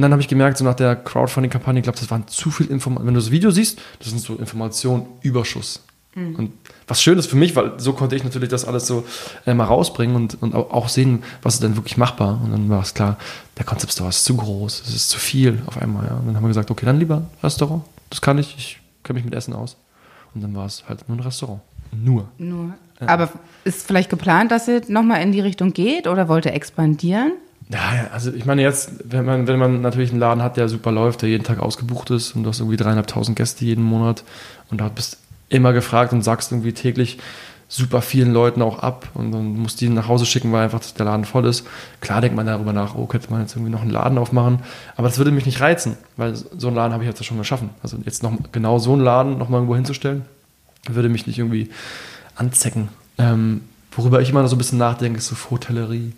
Und 0.00 0.04
dann 0.04 0.12
habe 0.12 0.22
ich 0.22 0.28
gemerkt, 0.28 0.56
so 0.56 0.64
nach 0.64 0.76
der 0.76 0.96
Crowdfunding-Kampagne, 0.96 1.80
ich 1.80 1.82
glaube, 1.82 1.98
das 1.98 2.10
waren 2.10 2.26
zu 2.26 2.50
viel 2.50 2.68
Informationen. 2.68 3.06
Wenn 3.06 3.12
du 3.12 3.20
das 3.20 3.30
Video 3.30 3.50
siehst, 3.50 3.78
das 3.98 4.08
sind 4.08 4.18
so 4.18 4.34
Informationen 4.36 5.04
Überschuss. 5.20 5.82
Mhm. 6.14 6.36
Und 6.36 6.52
was 6.88 7.02
schön 7.02 7.18
ist 7.18 7.26
für 7.26 7.36
mich, 7.36 7.54
weil 7.54 7.78
so 7.78 7.92
konnte 7.92 8.16
ich 8.16 8.24
natürlich 8.24 8.48
das 8.48 8.64
alles 8.64 8.86
so 8.86 9.04
äh, 9.44 9.52
mal 9.52 9.64
rausbringen 9.64 10.16
und, 10.16 10.42
und 10.42 10.54
auch 10.54 10.88
sehen, 10.88 11.22
was 11.42 11.52
ist 11.52 11.62
denn 11.62 11.76
wirklich 11.76 11.98
machbar. 11.98 12.40
Und 12.42 12.50
dann 12.50 12.70
war 12.70 12.80
es 12.80 12.94
klar, 12.94 13.18
der 13.58 13.66
Concept 13.66 13.92
Store 13.92 14.08
ist 14.08 14.24
zu 14.24 14.38
groß, 14.38 14.84
es 14.86 14.94
ist 14.94 15.10
zu 15.10 15.18
viel 15.18 15.60
auf 15.66 15.76
einmal. 15.76 16.06
Ja. 16.06 16.14
Und 16.14 16.28
dann 16.28 16.36
haben 16.36 16.44
wir 16.44 16.48
gesagt, 16.48 16.70
okay, 16.70 16.86
dann 16.86 16.98
lieber 16.98 17.26
Restaurant. 17.42 17.82
Das 18.08 18.22
kann 18.22 18.38
ich, 18.38 18.56
ich 18.56 18.80
kenne 19.04 19.18
mich 19.18 19.26
mit 19.26 19.34
Essen 19.34 19.52
aus. 19.52 19.76
Und 20.34 20.40
dann 20.40 20.54
war 20.54 20.64
es 20.64 20.82
halt 20.88 21.06
nur 21.10 21.18
ein 21.18 21.20
Restaurant. 21.20 21.60
Nur. 21.92 22.26
Nur. 22.38 22.72
Ja. 23.02 23.08
Aber 23.08 23.28
ist 23.64 23.86
vielleicht 23.86 24.08
geplant, 24.08 24.50
dass 24.50 24.66
ihr 24.66 24.80
nochmal 24.88 25.20
in 25.20 25.32
die 25.32 25.40
Richtung 25.40 25.74
geht 25.74 26.06
oder 26.06 26.26
wollt 26.26 26.46
ihr 26.46 26.54
expandieren? 26.54 27.32
Ja, 27.72 28.08
also 28.12 28.32
ich 28.32 28.46
meine 28.46 28.62
jetzt, 28.62 28.90
wenn 29.04 29.24
man, 29.24 29.46
wenn 29.46 29.58
man 29.58 29.80
natürlich 29.80 30.10
einen 30.10 30.18
Laden 30.18 30.42
hat, 30.42 30.56
der 30.56 30.68
super 30.68 30.90
läuft, 30.90 31.22
der 31.22 31.28
jeden 31.28 31.44
Tag 31.44 31.60
ausgebucht 31.60 32.10
ist 32.10 32.34
und 32.34 32.42
du 32.42 32.50
hast 32.50 32.58
irgendwie 32.58 32.76
dreieinhalbtausend 32.76 33.36
Gäste 33.36 33.64
jeden 33.64 33.84
Monat 33.84 34.24
und 34.70 34.80
da 34.80 34.88
bist 34.88 35.18
immer 35.48 35.72
gefragt 35.72 36.12
und 36.12 36.22
sagst 36.22 36.50
irgendwie 36.50 36.72
täglich 36.72 37.18
super 37.68 38.02
vielen 38.02 38.32
Leuten 38.32 38.60
auch 38.62 38.80
ab 38.80 39.08
und 39.14 39.30
dann 39.30 39.56
musst 39.56 39.80
die 39.80 39.88
nach 39.88 40.08
Hause 40.08 40.26
schicken, 40.26 40.50
weil 40.50 40.64
einfach 40.64 40.80
der 40.80 41.06
Laden 41.06 41.24
voll 41.24 41.46
ist. 41.46 41.64
Klar 42.00 42.20
denkt 42.20 42.36
man 42.36 42.44
darüber 42.44 42.72
nach, 42.72 42.96
oh, 42.96 43.06
könnte 43.06 43.30
man 43.30 43.42
jetzt 43.42 43.54
irgendwie 43.54 43.70
noch 43.70 43.82
einen 43.82 43.92
Laden 43.92 44.18
aufmachen, 44.18 44.58
aber 44.96 45.06
das 45.06 45.18
würde 45.18 45.30
mich 45.30 45.46
nicht 45.46 45.60
reizen, 45.60 45.96
weil 46.16 46.34
so 46.34 46.66
einen 46.66 46.74
Laden 46.74 46.92
habe 46.92 47.04
ich 47.04 47.08
jetzt 47.08 47.24
schon 47.24 47.38
geschaffen. 47.38 47.70
Also 47.84 47.98
jetzt 48.04 48.24
noch 48.24 48.32
genau 48.50 48.80
so 48.80 48.94
einen 48.94 49.02
Laden 49.02 49.38
nochmal 49.38 49.58
irgendwo 49.58 49.76
hinzustellen, 49.76 50.24
würde 50.88 51.08
mich 51.08 51.28
nicht 51.28 51.38
irgendwie 51.38 51.70
anzecken. 52.34 52.88
Ähm, 53.16 53.60
worüber 53.92 54.20
ich 54.20 54.30
immer 54.30 54.46
so 54.48 54.56
ein 54.56 54.58
bisschen 54.58 54.78
nachdenke, 54.78 55.18
ist 55.18 55.28
so 55.28 55.36
Hotellerie 55.52 56.14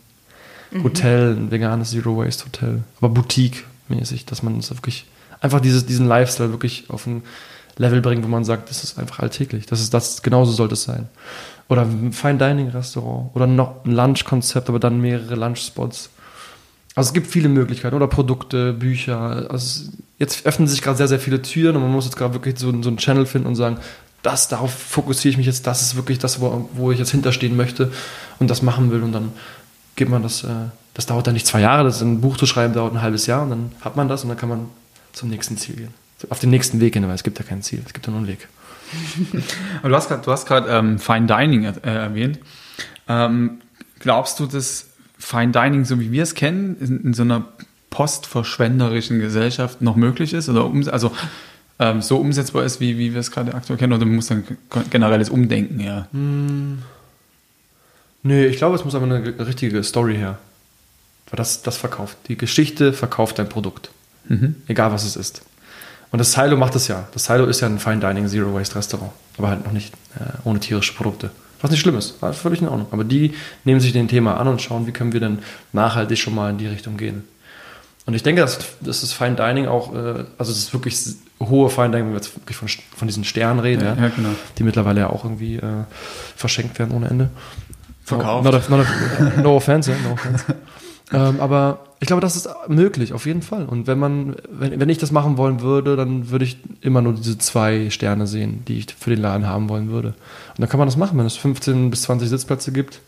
mhm. 0.72 0.84
Hotel, 0.84 1.36
ein 1.36 1.50
veganes 1.50 1.90
Zero 1.90 2.16
Waste 2.16 2.46
Hotel, 2.46 2.82
aber 3.00 3.08
Boutique-mäßig, 3.08 4.26
dass 4.26 4.42
man 4.42 4.58
es 4.58 4.70
wirklich 4.70 5.06
einfach 5.40 5.60
dieses, 5.60 5.86
diesen 5.86 6.06
Lifestyle 6.06 6.50
wirklich 6.50 6.84
auf 6.88 7.06
ein 7.06 7.22
Level 7.76 8.00
bringt, 8.00 8.24
wo 8.24 8.28
man 8.28 8.44
sagt, 8.44 8.70
das 8.70 8.84
ist 8.84 8.98
einfach 8.98 9.20
alltäglich. 9.20 9.66
Das 9.66 9.80
ist 9.80 9.92
das, 9.92 10.22
genauso 10.22 10.52
sollte 10.52 10.74
es 10.74 10.84
sein. 10.84 11.08
Oder 11.68 11.82
ein 11.82 12.12
Fine 12.12 12.38
Dining 12.38 12.68
Restaurant 12.68 13.30
oder 13.34 13.46
noch 13.46 13.84
ein 13.84 13.92
Lunch-Konzept, 13.92 14.68
aber 14.68 14.78
dann 14.78 15.00
mehrere 15.00 15.34
Lunch-Spots. 15.34 16.10
Also 16.94 17.08
es 17.08 17.14
gibt 17.14 17.26
viele 17.26 17.48
Möglichkeiten 17.48 17.96
oder 17.96 18.06
Produkte, 18.06 18.74
Bücher. 18.74 19.50
Also 19.50 19.90
jetzt 20.18 20.44
öffnen 20.44 20.68
sich 20.68 20.82
gerade 20.82 20.98
sehr, 20.98 21.08
sehr 21.08 21.18
viele 21.18 21.40
Türen 21.40 21.76
und 21.76 21.82
man 21.82 21.92
muss 21.92 22.04
jetzt 22.04 22.16
gerade 22.16 22.34
wirklich 22.34 22.58
so, 22.58 22.70
so 22.82 22.88
einen 22.88 22.98
Channel 22.98 23.24
finden 23.24 23.48
und 23.48 23.54
sagen, 23.54 23.78
das, 24.22 24.48
darauf 24.48 24.72
fokussiere 24.72 25.30
ich 25.30 25.38
mich 25.38 25.46
jetzt, 25.46 25.66
das 25.66 25.82
ist 25.82 25.96
wirklich 25.96 26.18
das, 26.18 26.40
wo, 26.40 26.68
wo 26.74 26.92
ich 26.92 26.98
jetzt 26.98 27.10
hinterstehen 27.10 27.56
möchte 27.56 27.90
und 28.38 28.48
das 28.48 28.62
machen 28.62 28.90
will 28.92 29.02
und 29.02 29.12
dann 29.12 29.32
gibt 29.96 30.10
man 30.10 30.22
das, 30.22 30.44
äh, 30.44 30.48
das 30.94 31.06
dauert 31.06 31.26
dann 31.26 31.34
nicht 31.34 31.46
zwei 31.46 31.60
Jahre, 31.60 31.84
das 31.84 32.02
ein 32.02 32.20
Buch 32.20 32.36
zu 32.36 32.46
schreiben 32.46 32.74
dauert 32.74 32.94
ein 32.94 33.02
halbes 33.02 33.26
Jahr 33.26 33.42
und 33.42 33.50
dann 33.50 33.72
hat 33.80 33.96
man 33.96 34.08
das 34.08 34.22
und 34.22 34.28
dann 34.28 34.38
kann 34.38 34.48
man 34.48 34.68
zum 35.12 35.28
nächsten 35.28 35.56
Ziel 35.56 35.76
gehen. 35.76 35.94
Auf 36.28 36.38
den 36.38 36.50
nächsten 36.50 36.80
Weg 36.80 36.94
hin, 36.94 37.06
weil 37.06 37.14
es 37.14 37.24
gibt 37.24 37.38
ja 37.38 37.44
kein 37.44 37.62
Ziel, 37.62 37.82
es 37.84 37.92
gibt 37.92 38.06
ja 38.06 38.10
nur 38.10 38.20
einen 38.20 38.28
Weg. 38.28 38.48
Aber 39.82 39.88
du 39.88 39.96
hast 39.96 40.46
gerade 40.46 40.68
ähm, 40.68 40.98
Fine 40.98 41.26
Dining 41.26 41.64
äh, 41.64 41.72
erwähnt. 41.82 42.38
Ähm, 43.08 43.60
glaubst 43.98 44.38
du, 44.38 44.46
dass 44.46 44.86
Fine 45.18 45.52
Dining, 45.52 45.84
so 45.84 45.98
wie 46.00 46.12
wir 46.12 46.22
es 46.22 46.34
kennen, 46.34 46.76
in, 46.80 47.00
in 47.04 47.14
so 47.14 47.22
einer 47.22 47.46
postverschwenderischen 47.90 49.20
Gesellschaft 49.20 49.82
noch 49.82 49.96
möglich 49.96 50.32
ist? 50.32 50.48
Oder 50.48 50.64
um, 50.64 50.86
also 50.88 51.12
ähm, 51.78 52.02
so 52.02 52.18
umsetzbar 52.18 52.64
ist, 52.64 52.80
wie, 52.80 52.98
wie 52.98 53.12
wir 53.12 53.20
es 53.20 53.30
gerade 53.30 53.54
aktuell 53.54 53.78
kennen? 53.78 53.92
Oder 53.92 54.04
muss 54.04 54.26
dann 54.26 54.44
generelles 54.90 55.30
Umdenken 55.30 55.80
ja? 55.80 56.06
Hm. 56.12 56.78
Nee, 58.22 58.46
ich 58.46 58.56
glaube, 58.56 58.76
es 58.76 58.84
muss 58.84 58.94
aber 58.94 59.06
eine 59.06 59.46
richtige 59.46 59.82
Story 59.82 60.16
her. 60.16 60.38
Weil 61.30 61.36
das, 61.36 61.62
das 61.62 61.76
verkauft. 61.76 62.16
Die 62.28 62.36
Geschichte 62.36 62.92
verkauft 62.92 63.38
dein 63.38 63.48
Produkt. 63.48 63.90
Mhm. 64.28 64.56
Egal 64.68 64.92
was 64.92 65.04
es 65.04 65.16
ist. 65.16 65.42
Und 66.10 66.18
das 66.18 66.32
Silo 66.32 66.56
macht 66.56 66.76
es 66.76 66.88
ja. 66.88 67.08
Das 67.12 67.24
Silo 67.24 67.46
ist 67.46 67.60
ja 67.60 67.68
ein 67.68 67.78
Fine 67.78 68.00
Dining 68.00 68.28
Zero 68.28 68.54
Waste 68.54 68.76
Restaurant. 68.76 69.12
Aber 69.38 69.48
halt 69.48 69.64
noch 69.64 69.72
nicht 69.72 69.94
äh, 70.20 70.24
ohne 70.44 70.60
tierische 70.60 70.94
Produkte. 70.94 71.30
Was 71.62 71.70
nicht 71.70 71.80
schlimm 71.80 71.96
ist. 71.96 72.20
War 72.20 72.32
völlig 72.32 72.60
in 72.60 72.68
Ordnung. 72.68 72.88
Aber 72.90 73.04
die 73.04 73.34
nehmen 73.64 73.80
sich 73.80 73.92
den 73.92 74.08
Thema 74.08 74.36
an 74.36 74.46
und 74.48 74.60
schauen, 74.60 74.86
wie 74.86 74.92
können 74.92 75.12
wir 75.12 75.20
denn 75.20 75.38
nachhaltig 75.72 76.18
schon 76.18 76.34
mal 76.34 76.50
in 76.50 76.58
die 76.58 76.66
Richtung 76.66 76.96
gehen. 76.96 77.24
Und 78.04 78.14
ich 78.14 78.22
denke, 78.22 78.42
dass, 78.42 78.58
dass 78.80 79.00
das 79.00 79.12
Fine 79.12 79.36
Dining 79.36 79.66
auch, 79.66 79.94
äh, 79.94 80.24
also 80.36 80.52
das 80.52 80.58
ist 80.58 80.72
wirklich 80.74 80.98
hohe 81.40 81.70
Fine 81.70 81.90
Dining, 81.90 82.06
wenn 82.06 82.12
wir 82.12 82.16
jetzt 82.16 82.36
wirklich 82.36 82.56
von, 82.56 82.68
von 82.68 83.08
diesen 83.08 83.24
Sternen 83.24 83.60
reden, 83.60 83.84
ja, 83.84 83.94
ja, 83.94 84.08
genau. 84.08 84.30
die 84.58 84.64
mittlerweile 84.64 85.00
ja 85.00 85.10
auch 85.10 85.24
irgendwie 85.24 85.56
äh, 85.56 85.84
verschenkt 86.36 86.78
werden 86.78 86.94
ohne 86.94 87.08
Ende. 87.08 87.30
Verkauft. 88.04 88.44
No, 88.44 88.50
not 88.50 88.62
a, 88.68 88.76
not 88.76 88.86
a, 88.86 89.40
no 89.42 89.56
offense, 89.56 89.90
ja, 89.90 89.96
no 90.04 90.12
offense. 90.14 90.44
ähm, 91.12 91.40
aber 91.40 91.80
ich 92.00 92.08
glaube, 92.08 92.20
das 92.20 92.34
ist 92.34 92.48
möglich, 92.66 93.12
auf 93.12 93.26
jeden 93.26 93.42
Fall. 93.42 93.64
Und 93.66 93.86
wenn 93.86 93.98
man, 93.98 94.34
wenn, 94.50 94.80
wenn 94.80 94.88
ich 94.88 94.98
das 94.98 95.12
machen 95.12 95.36
wollen 95.36 95.60
würde, 95.60 95.94
dann 95.94 96.30
würde 96.30 96.44
ich 96.44 96.58
immer 96.80 97.00
nur 97.00 97.12
diese 97.12 97.38
zwei 97.38 97.90
Sterne 97.90 98.26
sehen, 98.26 98.64
die 98.66 98.78
ich 98.78 98.86
für 98.98 99.10
den 99.10 99.20
Laden 99.20 99.46
haben 99.46 99.68
wollen 99.68 99.88
würde. 99.90 100.08
Und 100.08 100.58
dann 100.58 100.68
kann 100.68 100.78
man 100.78 100.88
das 100.88 100.96
machen, 100.96 101.16
wenn 101.18 101.26
es 101.26 101.36
15 101.36 101.90
bis 101.90 102.02
20 102.02 102.28
Sitzplätze 102.28 102.72
gibt 102.72 103.00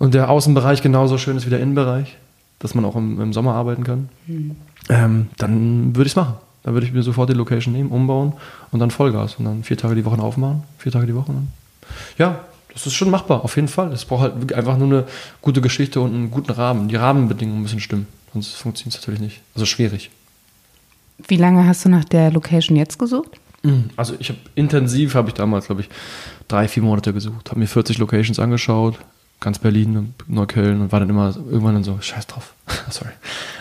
und 0.00 0.14
der 0.14 0.28
Außenbereich 0.28 0.82
genauso 0.82 1.18
schön 1.18 1.36
ist 1.36 1.46
wie 1.46 1.50
der 1.50 1.60
Innenbereich, 1.60 2.16
dass 2.58 2.74
man 2.74 2.84
auch 2.84 2.96
im, 2.96 3.20
im 3.20 3.32
Sommer 3.32 3.54
arbeiten 3.54 3.84
kann, 3.84 4.08
mhm. 4.26 4.56
ähm, 4.88 5.28
dann 5.36 5.94
würde 5.94 6.08
ich 6.08 6.12
es 6.12 6.16
machen. 6.16 6.34
Dann 6.62 6.74
würde 6.74 6.86
ich 6.86 6.92
mir 6.92 7.02
sofort 7.02 7.30
die 7.30 7.34
Location 7.34 7.72
nehmen, 7.72 7.90
umbauen 7.90 8.32
und 8.72 8.80
dann 8.80 8.90
Vollgas 8.90 9.36
und 9.36 9.44
dann 9.44 9.62
vier 9.62 9.76
Tage 9.76 9.94
die 9.94 10.04
Woche 10.04 10.20
aufmachen, 10.20 10.64
vier 10.78 10.90
Tage 10.90 11.06
die 11.06 11.14
Woche. 11.14 11.32
Ja, 12.18 12.40
das 12.72 12.86
ist 12.86 12.94
schon 12.94 13.10
machbar, 13.10 13.44
auf 13.44 13.56
jeden 13.56 13.68
Fall. 13.68 13.92
Es 13.92 14.04
braucht 14.04 14.22
halt 14.22 14.52
einfach 14.52 14.76
nur 14.76 14.88
eine 14.88 15.06
gute 15.42 15.60
Geschichte 15.60 16.00
und 16.00 16.14
einen 16.14 16.30
guten 16.30 16.52
Rahmen. 16.52 16.88
Die 16.88 16.96
Rahmenbedingungen 16.96 17.62
müssen 17.62 17.80
stimmen, 17.80 18.06
sonst 18.32 18.54
funktioniert 18.54 18.94
es 18.94 19.00
natürlich 19.00 19.20
nicht. 19.20 19.40
Also 19.54 19.66
schwierig. 19.66 20.10
Wie 21.28 21.36
lange 21.36 21.66
hast 21.66 21.84
du 21.84 21.88
nach 21.88 22.04
der 22.04 22.30
Location 22.30 22.76
jetzt 22.76 22.98
gesucht? 22.98 23.38
Hm, 23.62 23.90
also 23.96 24.14
ich 24.18 24.30
habe 24.30 24.38
intensiv, 24.54 25.14
habe 25.14 25.28
ich 25.28 25.34
damals, 25.34 25.66
glaube 25.66 25.82
ich, 25.82 25.88
drei, 26.48 26.66
vier 26.66 26.82
Monate 26.82 27.12
gesucht. 27.12 27.50
Habe 27.50 27.60
mir 27.60 27.66
40 27.66 27.98
Locations 27.98 28.38
angeschaut, 28.38 28.98
ganz 29.38 29.58
Berlin, 29.58 30.14
Neukölln 30.26 30.80
und 30.80 30.92
war 30.92 31.00
dann 31.00 31.10
immer 31.10 31.34
irgendwann 31.36 31.74
dann 31.74 31.84
so, 31.84 31.98
scheiß 32.00 32.26
drauf. 32.26 32.54
Sorry. 32.90 33.10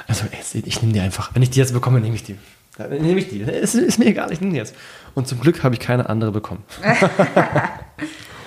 Also 0.08 0.26
ich 0.54 0.82
nehme 0.82 0.94
die 0.94 1.00
einfach. 1.02 1.34
Wenn 1.34 1.42
ich 1.42 1.50
die 1.50 1.60
jetzt 1.60 1.74
bekomme, 1.74 2.00
nehme 2.00 2.16
ich 2.16 2.24
die. 2.24 2.36
Nehme 2.78 3.20
ich 3.20 3.28
die. 3.28 3.42
Es 3.42 3.76
ist 3.76 4.00
mir 4.00 4.06
egal, 4.06 4.32
ich 4.32 4.40
nehme 4.40 4.54
die 4.54 4.58
jetzt. 4.58 4.74
Und 5.14 5.28
zum 5.28 5.42
Glück 5.42 5.64
habe 5.64 5.76
ich 5.76 5.82
keine 5.82 6.08
andere 6.08 6.32
bekommen. 6.32 6.64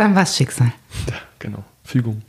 Dann 0.00 0.14
war 0.14 0.22
es 0.22 0.34
Schicksal. 0.34 0.72
Ja, 1.10 1.16
genau. 1.38 1.62
Fügung. 1.84 2.22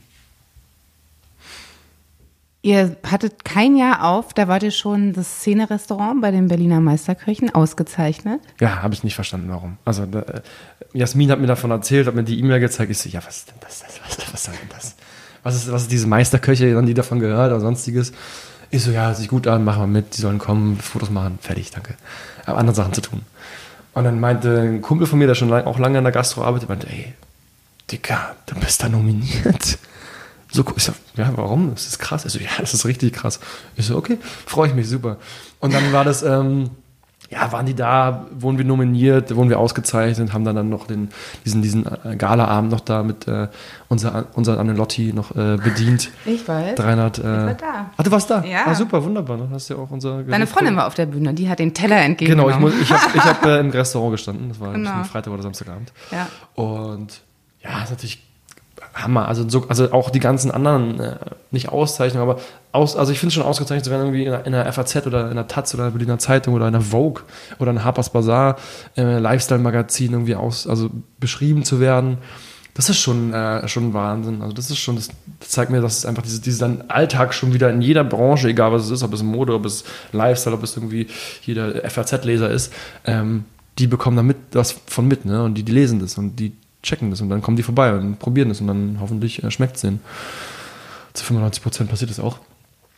Ihr 2.60 2.96
hattet 3.02 3.46
kein 3.46 3.78
Jahr 3.78 4.04
auf, 4.04 4.34
da 4.34 4.46
wart 4.46 4.62
ihr 4.62 4.70
schon 4.70 5.14
das 5.14 5.38
Szene-Restaurant 5.38 6.20
bei 6.20 6.30
den 6.30 6.48
Berliner 6.48 6.82
Meisterköchen 6.82 7.54
ausgezeichnet. 7.54 8.42
Ja, 8.60 8.82
habe 8.82 8.92
ich 8.92 9.04
nicht 9.04 9.14
verstanden, 9.14 9.48
warum. 9.48 9.78
Also 9.86 10.04
da, 10.04 10.20
äh, 10.20 10.42
Jasmin 10.92 11.30
hat 11.30 11.40
mir 11.40 11.46
davon 11.46 11.70
erzählt, 11.70 12.06
hat 12.06 12.14
mir 12.14 12.24
die 12.24 12.38
E-Mail 12.38 12.60
gezeigt. 12.60 12.90
Ich 12.90 12.98
so, 12.98 13.08
ja, 13.08 13.24
was 13.24 13.38
ist 13.38 13.48
denn 13.48 13.56
das? 13.60 13.82
Was, 14.04 14.32
was 14.34 14.44
soll 14.44 14.54
denn 14.54 14.68
das? 14.68 14.94
Was 15.42 15.56
ist, 15.56 15.72
was 15.72 15.82
ist 15.82 15.92
diese 15.92 16.06
Meisterköche, 16.06 16.82
die 16.82 16.92
davon 16.92 17.20
gehört 17.20 17.52
oder 17.52 17.60
sonstiges? 17.60 18.12
Ich 18.68 18.82
so, 18.82 18.90
ja, 18.90 19.14
sich 19.14 19.28
gut 19.28 19.46
an, 19.46 19.64
machen 19.64 19.84
wir 19.84 19.86
mit, 19.86 20.14
die 20.18 20.20
sollen 20.20 20.38
kommen, 20.38 20.76
Fotos 20.76 21.08
machen, 21.08 21.38
fertig, 21.40 21.70
danke. 21.70 21.94
Habe 22.46 22.58
andere 22.58 22.76
Sachen 22.76 22.92
zu 22.92 23.00
tun. 23.00 23.22
Und 23.94 24.04
dann 24.04 24.20
meinte 24.20 24.60
ein 24.60 24.82
Kumpel 24.82 25.06
von 25.06 25.18
mir, 25.18 25.26
der 25.26 25.34
schon 25.34 25.48
lang, 25.48 25.64
auch 25.64 25.78
lange 25.78 25.96
in 25.96 26.04
der 26.04 26.12
Gastro 26.12 26.42
arbeitet, 26.42 26.68
meinte, 26.68 26.86
ey, 26.90 27.14
Digga, 27.92 28.34
du 28.46 28.54
bist 28.54 28.82
da 28.82 28.88
nominiert. 28.88 29.78
So, 30.50 30.64
ich 30.76 30.82
so, 30.82 30.92
ja, 31.16 31.30
warum? 31.36 31.70
Das 31.70 31.86
ist 31.86 31.98
krass. 31.98 32.24
Ich 32.24 32.32
so, 32.32 32.38
ja, 32.38 32.50
das 32.58 32.74
ist 32.74 32.84
richtig 32.86 33.12
krass. 33.12 33.38
Ich 33.76 33.86
so, 33.86 33.96
okay, 33.96 34.18
freue 34.46 34.68
ich 34.68 34.74
mich, 34.74 34.88
super. 34.88 35.18
Und 35.60 35.72
dann 35.74 35.92
war 35.92 36.04
das, 36.04 36.22
ähm, 36.22 36.70
ja, 37.30 37.50
waren 37.50 37.64
die 37.64 37.74
da, 37.74 38.26
wurden 38.32 38.58
wir 38.58 38.64
nominiert, 38.64 39.34
wurden 39.34 39.48
wir 39.48 39.58
ausgezeichnet, 39.58 40.34
haben 40.34 40.44
dann, 40.44 40.54
dann 40.54 40.68
noch 40.68 40.86
den, 40.86 41.08
diesen, 41.46 41.62
diesen 41.62 41.86
äh, 41.86 42.16
Gala-Abend 42.16 42.70
noch 42.70 42.80
da 42.80 43.02
mit 43.02 43.26
äh, 43.26 43.48
unser, 43.88 44.26
unser 44.34 44.60
Annelotti 44.60 45.14
noch 45.14 45.30
äh, 45.34 45.56
bedient. 45.56 46.10
Ich 46.26 46.46
weiß. 46.46 46.74
300, 46.74 47.18
äh, 47.18 47.20
ich 47.20 47.26
war 47.26 47.54
da. 47.54 47.90
Ach, 47.96 48.04
du 48.04 48.10
warst 48.10 48.30
da? 48.30 48.44
Ja. 48.44 48.66
Ah, 48.66 48.74
super, 48.74 49.02
wunderbar. 49.02 49.38
Dann 49.38 49.50
hast 49.50 49.70
du 49.70 49.74
ja 49.74 49.80
auch 49.80 49.90
unser 49.90 50.22
Deine 50.24 50.46
Freundin 50.46 50.76
war 50.76 50.86
auf 50.86 50.94
der 50.94 51.06
Bühne, 51.06 51.32
die 51.32 51.48
hat 51.48 51.58
den 51.58 51.72
Teller 51.72 52.02
entgegengenommen. 52.02 52.60
Genau, 52.60 52.68
ich, 52.68 52.82
ich 52.82 52.92
habe 52.92 53.16
ich 53.16 53.24
hab, 53.24 53.46
äh, 53.46 53.60
im 53.60 53.70
Restaurant 53.70 54.12
gestanden. 54.12 54.50
Das 54.50 54.60
war 54.60 54.72
genau. 54.72 55.02
Freitag 55.04 55.32
oder 55.32 55.42
Samstagabend. 55.42 55.92
Ja. 56.10 56.28
Und 56.62 57.22
ja, 57.62 57.82
ist 57.82 57.90
natürlich 57.90 58.22
Hammer. 58.94 59.28
Also, 59.28 59.48
so, 59.48 59.66
also 59.68 59.92
auch 59.92 60.10
die 60.10 60.20
ganzen 60.20 60.50
anderen, 60.50 61.00
äh, 61.00 61.16
nicht 61.50 61.70
Auszeichnungen, 61.70 62.28
aber 62.28 62.40
aus, 62.72 62.96
also 62.96 63.12
ich 63.12 63.18
finde 63.18 63.28
es 63.28 63.34
schon 63.34 63.42
ausgezeichnet 63.42 63.84
zu 63.84 63.90
werden, 63.90 64.02
irgendwie 64.02 64.24
in 64.24 64.32
einer, 64.32 64.46
in 64.46 64.54
einer, 64.54 64.72
FAZ 64.72 65.06
oder 65.06 65.30
in 65.30 65.36
der 65.36 65.48
Taz 65.48 65.74
oder 65.74 65.84
in 65.84 65.92
der 65.92 65.98
Berliner 65.98 66.18
Zeitung 66.18 66.54
oder 66.54 66.66
in 66.66 66.72
der 66.72 66.82
Vogue 66.82 67.22
oder 67.58 67.70
in 67.70 67.84
Harper's 67.84 68.10
Bazaar, 68.10 68.56
äh, 68.96 69.18
Lifestyle-Magazin 69.18 70.12
irgendwie 70.12 70.34
aus, 70.34 70.66
also 70.66 70.90
beschrieben 71.18 71.64
zu 71.64 71.80
werden. 71.80 72.18
Das 72.74 72.88
ist 72.88 72.98
schon, 72.98 73.34
äh, 73.34 73.68
schon 73.68 73.92
Wahnsinn. 73.92 74.40
Also 74.40 74.54
das 74.54 74.70
ist 74.70 74.78
schon, 74.78 74.96
das, 74.96 75.08
das 75.40 75.50
zeigt 75.50 75.70
mir, 75.70 75.82
dass 75.82 75.98
es 75.98 76.06
einfach 76.06 76.22
diese, 76.22 76.40
diesen 76.40 76.90
Alltag 76.90 77.34
schon 77.34 77.52
wieder 77.52 77.70
in 77.70 77.82
jeder 77.82 78.04
Branche, 78.04 78.48
egal 78.48 78.72
was 78.72 78.84
es 78.84 78.90
ist, 78.90 79.02
ob 79.02 79.12
es 79.12 79.22
Mode, 79.22 79.54
ob 79.54 79.66
es 79.66 79.84
Lifestyle, 80.12 80.56
ob 80.56 80.62
es 80.62 80.76
irgendwie 80.76 81.06
jeder 81.42 81.88
FAZ-Leser 81.88 82.50
ist, 82.50 82.72
ähm, 83.04 83.44
die 83.78 83.86
bekommen 83.86 84.16
da 84.16 84.22
mit, 84.22 84.36
was 84.52 84.72
von 84.86 85.06
mit, 85.06 85.24
ne? 85.24 85.42
Und 85.42 85.54
die, 85.54 85.62
die 85.62 85.72
lesen 85.72 86.00
das 86.00 86.18
und 86.18 86.36
die 86.36 86.52
checken 86.82 87.10
das 87.10 87.20
und 87.20 87.30
dann 87.30 87.42
kommen 87.42 87.56
die 87.56 87.62
vorbei 87.62 87.94
und 87.94 88.18
probieren 88.18 88.48
das 88.48 88.60
und 88.60 88.66
dann 88.66 88.98
hoffentlich 89.00 89.42
äh, 89.42 89.50
schmeckt 89.50 89.76
es 89.76 89.82
denen. 89.82 90.00
Zu 91.14 91.24
95 91.24 91.62
Prozent 91.62 91.90
passiert 91.90 92.10
das 92.10 92.20
auch. 92.20 92.38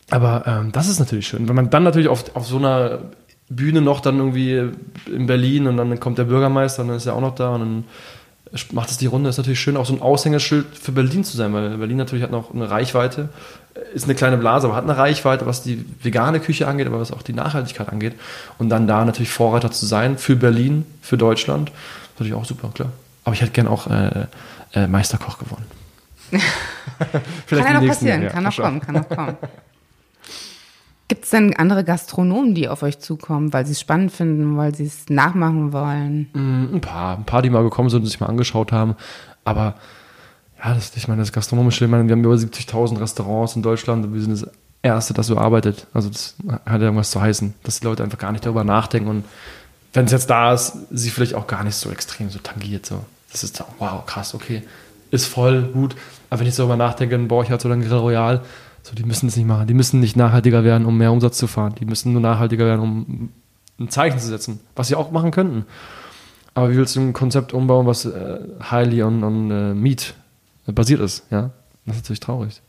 Aber 0.09 0.43
ähm, 0.45 0.71
das 0.71 0.87
ist 0.87 0.99
natürlich 0.99 1.27
schön. 1.27 1.47
Wenn 1.47 1.55
man 1.55 1.69
dann 1.69 1.83
natürlich 1.83 2.07
auf, 2.07 2.35
auf 2.35 2.47
so 2.47 2.57
einer 2.57 2.99
Bühne 3.49 3.81
noch 3.81 3.99
dann 3.99 4.17
irgendwie 4.17 4.71
in 5.07 5.27
Berlin 5.27 5.67
und 5.67 5.77
dann 5.77 5.99
kommt 5.99 6.17
der 6.17 6.25
Bürgermeister 6.25 6.81
und 6.81 6.89
dann 6.89 6.97
ist 6.97 7.05
er 7.05 7.15
auch 7.15 7.21
noch 7.21 7.35
da 7.35 7.49
und 7.55 7.59
dann 7.59 7.83
macht 8.71 8.89
es 8.89 8.97
die 8.97 9.05
Runde. 9.05 9.29
Ist 9.29 9.37
natürlich 9.37 9.59
schön, 9.59 9.77
auch 9.77 9.85
so 9.85 9.93
ein 9.93 10.01
Aushängeschild 10.01 10.65
für 10.79 10.91
Berlin 10.91 11.23
zu 11.23 11.35
sein, 11.35 11.53
weil 11.53 11.77
Berlin 11.77 11.97
natürlich 11.97 12.23
hat 12.23 12.31
noch 12.31 12.53
eine 12.53 12.69
Reichweite, 12.69 13.29
ist 13.93 14.05
eine 14.05 14.15
kleine 14.15 14.37
Blase, 14.37 14.67
aber 14.67 14.75
hat 14.75 14.85
eine 14.85 14.97
Reichweite, 14.97 15.45
was 15.45 15.63
die 15.63 15.83
vegane 16.01 16.39
Küche 16.39 16.67
angeht, 16.67 16.87
aber 16.87 16.99
was 16.99 17.11
auch 17.11 17.21
die 17.21 17.33
Nachhaltigkeit 17.33 17.89
angeht. 17.89 18.13
Und 18.57 18.69
dann 18.69 18.87
da 18.87 19.03
natürlich 19.05 19.29
Vorreiter 19.29 19.71
zu 19.71 19.85
sein 19.85 20.17
für 20.17 20.35
Berlin, 20.35 20.85
für 21.01 21.17
Deutschland, 21.17 21.69
ist 21.69 22.19
natürlich 22.19 22.33
auch 22.33 22.45
super, 22.45 22.71
klar. 22.73 22.91
Aber 23.25 23.33
ich 23.33 23.41
hätte 23.41 23.51
gern 23.51 23.67
auch 23.67 23.87
äh, 23.87 24.27
äh, 24.73 24.87
Meisterkoch 24.87 25.37
gewonnen. 25.39 25.65
kann 27.49 27.59
ja 27.59 27.79
noch 27.79 27.87
passieren, 27.87 28.23
Jahr. 28.23 28.31
kann 28.31 28.43
noch 28.43 28.55
kommen, 28.55 28.79
kann 28.79 28.95
noch 28.95 29.09
kommen. 29.09 29.37
Gibt 31.07 31.25
es 31.25 31.29
denn 31.29 31.55
andere 31.55 31.83
Gastronomen, 31.83 32.55
die 32.55 32.67
auf 32.67 32.81
euch 32.81 32.99
zukommen, 32.99 33.53
weil 33.53 33.65
sie 33.65 33.73
es 33.73 33.79
spannend 33.79 34.11
finden, 34.11 34.57
weil 34.57 34.73
sie 34.73 34.85
es 34.85 35.07
nachmachen 35.07 35.71
wollen? 35.71 36.29
Mm, 36.33 36.75
ein 36.75 36.81
paar, 36.81 37.17
ein 37.17 37.25
paar, 37.25 37.43
die 37.43 37.51
mal 37.51 37.61
gekommen 37.61 37.89
sind 37.89 38.01
und 38.01 38.07
sich 38.07 38.19
mal 38.19 38.25
angeschaut 38.25 38.71
haben. 38.71 38.95
Aber 39.43 39.75
ja, 40.63 40.73
das, 40.73 40.95
ich 40.95 41.07
meine, 41.07 41.21
das 41.21 41.31
Gastronomische, 41.31 41.85
ich 41.85 41.91
meine, 41.91 42.07
wir 42.07 42.13
haben 42.13 42.23
über 42.23 42.33
70.000 42.33 42.99
Restaurants 42.99 43.55
in 43.55 43.61
Deutschland 43.61 44.03
und 44.03 44.13
wir 44.15 44.21
sind 44.21 44.31
das 44.31 44.49
Erste, 44.81 45.13
das 45.13 45.27
so 45.27 45.37
arbeitet. 45.37 45.85
Also 45.93 46.09
das 46.09 46.35
hat 46.47 46.81
ja 46.81 46.87
irgendwas 46.87 47.11
zu 47.11 47.21
heißen, 47.21 47.53
dass 47.63 47.79
die 47.81 47.85
Leute 47.85 48.03
einfach 48.03 48.17
gar 48.17 48.31
nicht 48.31 48.45
darüber 48.45 48.63
nachdenken 48.63 49.09
und 49.09 49.25
wenn 49.93 50.05
es 50.05 50.11
jetzt 50.11 50.29
da 50.29 50.53
ist, 50.53 50.73
sie 50.91 51.09
vielleicht 51.09 51.35
auch 51.35 51.47
gar 51.47 51.63
nicht 51.63 51.75
so 51.75 51.89
extrem 51.89 52.29
so 52.29 52.39
tangiert. 52.39 52.85
So. 52.85 53.05
Das 53.31 53.43
ist 53.43 53.57
so, 53.57 53.65
wow, 53.79 54.05
krass, 54.05 54.33
okay. 54.33 54.63
Ist 55.11 55.25
voll 55.25 55.63
gut. 55.63 55.95
Aber 56.29 56.41
wenn 56.41 56.47
ich 56.47 56.55
so 56.55 56.63
darüber 56.63 56.77
nachdenke, 56.77 57.17
dann 57.17 57.43
ich 57.43 57.49
halt 57.49 57.61
so 57.61 57.69
einen 57.69 57.81
Grill 57.81 57.97
Royal. 57.97 58.41
So, 58.83 58.93
die 58.93 59.03
müssen 59.03 59.27
es 59.27 59.35
nicht 59.35 59.47
machen. 59.47 59.67
Die 59.67 59.73
müssen 59.73 59.99
nicht 59.99 60.15
nachhaltiger 60.15 60.63
werden, 60.63 60.85
um 60.85 60.97
mehr 60.97 61.11
Umsatz 61.11 61.37
zu 61.37 61.47
fahren. 61.47 61.75
Die 61.79 61.85
müssen 61.85 62.11
nur 62.11 62.21
nachhaltiger 62.21 62.65
werden, 62.65 62.81
um 62.81 63.29
ein 63.79 63.89
Zeichen 63.89 64.19
zu 64.19 64.27
setzen, 64.27 64.59
was 64.75 64.87
sie 64.87 64.95
auch 64.95 65.11
machen 65.11 65.31
könnten. 65.31 65.65
Aber 66.53 66.71
wie 66.71 66.77
willst 66.77 66.95
du 66.95 67.01
ein 67.01 67.13
Konzept 67.13 67.53
umbauen, 67.53 67.85
was 67.85 68.05
äh, 68.05 68.39
highly 68.71 69.03
on, 69.03 69.23
on 69.23 69.51
uh, 69.51 69.75
Meat 69.75 70.13
basiert 70.65 71.01
ist? 71.01 71.25
Ja, 71.29 71.51
das 71.85 71.97
ist 71.97 72.03
natürlich 72.03 72.21
traurig. 72.21 72.61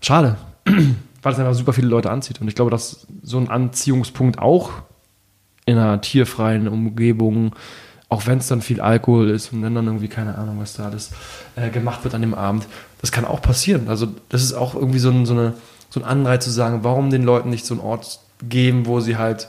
Schade, 0.00 0.36
weil 1.22 1.32
es 1.32 1.38
einfach 1.38 1.54
super 1.54 1.72
viele 1.72 1.88
Leute 1.88 2.10
anzieht. 2.10 2.40
Und 2.40 2.48
ich 2.48 2.54
glaube, 2.54 2.70
dass 2.70 3.06
so 3.22 3.38
ein 3.38 3.48
Anziehungspunkt 3.48 4.38
auch 4.38 4.72
in 5.64 5.78
einer 5.78 6.00
tierfreien 6.00 6.68
Umgebung 6.68 7.54
auch 8.08 8.26
wenn 8.26 8.38
es 8.38 8.46
dann 8.46 8.62
viel 8.62 8.80
Alkohol 8.80 9.28
ist 9.30 9.52
und 9.52 9.62
wenn 9.62 9.74
dann 9.74 9.86
irgendwie 9.86 10.08
keine 10.08 10.36
Ahnung, 10.38 10.58
was 10.60 10.74
da 10.74 10.86
alles 10.86 11.10
äh, 11.56 11.70
gemacht 11.70 12.04
wird 12.04 12.14
an 12.14 12.22
dem 12.22 12.34
Abend, 12.34 12.66
das 13.00 13.12
kann 13.12 13.24
auch 13.24 13.42
passieren. 13.42 13.88
Also 13.88 14.08
das 14.30 14.42
ist 14.42 14.54
auch 14.54 14.74
irgendwie 14.74 14.98
so 14.98 15.10
ein, 15.10 15.26
so, 15.26 15.34
eine, 15.34 15.54
so 15.90 16.00
ein 16.00 16.06
Anreiz 16.06 16.44
zu 16.44 16.50
sagen, 16.50 16.80
warum 16.82 17.10
den 17.10 17.22
Leuten 17.22 17.50
nicht 17.50 17.66
so 17.66 17.74
einen 17.74 17.82
Ort 17.82 18.20
geben, 18.48 18.86
wo 18.86 19.00
sie 19.00 19.16
halt 19.16 19.48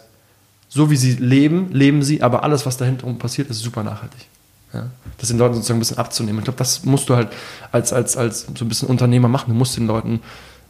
so 0.67 0.91
wie 0.91 0.97
sie 0.97 1.13
leben, 1.13 1.71
leben 1.71 2.03
sie, 2.03 2.21
aber 2.21 2.43
alles, 2.43 2.65
was 2.65 2.77
dahinter 2.77 3.11
passiert, 3.13 3.49
ist 3.49 3.59
super 3.59 3.83
nachhaltig. 3.83 4.27
Ja? 4.71 4.87
Das 5.17 5.29
den 5.29 5.39
Leuten 5.39 5.55
sozusagen 5.55 5.77
ein 5.77 5.81
bisschen 5.81 5.97
abzunehmen. 5.97 6.39
Ich 6.39 6.45
glaube, 6.45 6.59
das 6.59 6.85
musst 6.85 7.09
du 7.09 7.15
halt 7.15 7.29
als, 7.71 7.91
als, 7.91 8.15
als 8.15 8.45
so 8.55 8.65
ein 8.65 8.69
bisschen 8.69 8.87
Unternehmer 8.87 9.27
machen. 9.27 9.49
Du 9.49 9.55
musst 9.55 9.75
den 9.75 9.87
Leuten 9.87 10.21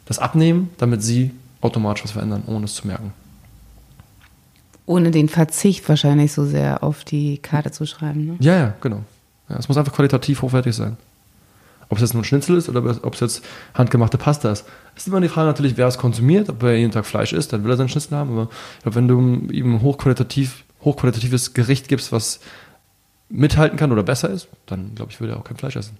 das 0.05 0.19
abnehmen, 0.19 0.69
damit 0.77 1.03
sie 1.03 1.31
automatisch 1.61 2.05
was 2.05 2.11
verändern, 2.11 2.43
ohne 2.47 2.65
es 2.65 2.75
zu 2.75 2.87
merken. 2.87 3.13
Ohne 4.89 5.11
den 5.11 5.29
Verzicht 5.29 5.87
wahrscheinlich 5.87 6.33
so 6.33 6.45
sehr 6.45 6.81
auf 6.81 7.03
die 7.03 7.37
Karte 7.37 7.69
zu 7.69 7.85
schreiben. 7.85 8.25
Ne? 8.25 8.37
Ja, 8.39 8.57
ja, 8.57 8.73
genau. 8.81 9.03
Ja, 9.47 9.57
es 9.57 9.67
muss 9.67 9.77
einfach 9.77 9.93
qualitativ 9.93 10.41
hochwertig 10.41 10.75
sein. 10.75 10.97
Ob 11.89 11.99
es 11.99 12.01
jetzt 12.01 12.15
nur 12.15 12.23
ein 12.23 12.25
Schnitzel 12.25 12.57
ist 12.57 12.69
oder 12.69 12.83
ob 13.03 13.13
es 13.13 13.19
jetzt 13.19 13.45
handgemachte 13.75 14.17
Pasta 14.17 14.51
ist. 14.51 14.65
Ist 14.95 15.07
immer 15.07 15.21
die 15.21 15.27
Frage 15.27 15.45
natürlich, 15.45 15.77
wer 15.77 15.85
es 15.85 15.99
konsumiert. 15.99 16.49
Ob 16.49 16.63
er 16.63 16.75
jeden 16.75 16.91
Tag 16.91 17.05
Fleisch 17.05 17.33
isst, 17.33 17.53
dann 17.53 17.63
will 17.63 17.69
er 17.69 17.77
seinen 17.77 17.89
Schnitzel 17.89 18.17
haben. 18.17 18.31
Aber 18.31 18.49
ich 18.77 18.81
glaube, 18.81 18.95
wenn 18.95 19.07
du 19.07 19.53
ihm 19.53 19.83
hochqualitativ, 19.83 20.63
hochqualitatives 20.83 21.53
Gericht 21.53 21.87
gibst, 21.87 22.11
was 22.11 22.39
mithalten 23.29 23.77
kann 23.77 23.91
oder 23.91 24.01
besser 24.01 24.31
ist, 24.31 24.47
dann 24.65 24.95
glaube 24.95 25.11
ich, 25.11 25.19
würde 25.19 25.33
er 25.33 25.39
auch 25.39 25.43
kein 25.43 25.57
Fleisch 25.57 25.75
essen. 25.75 25.97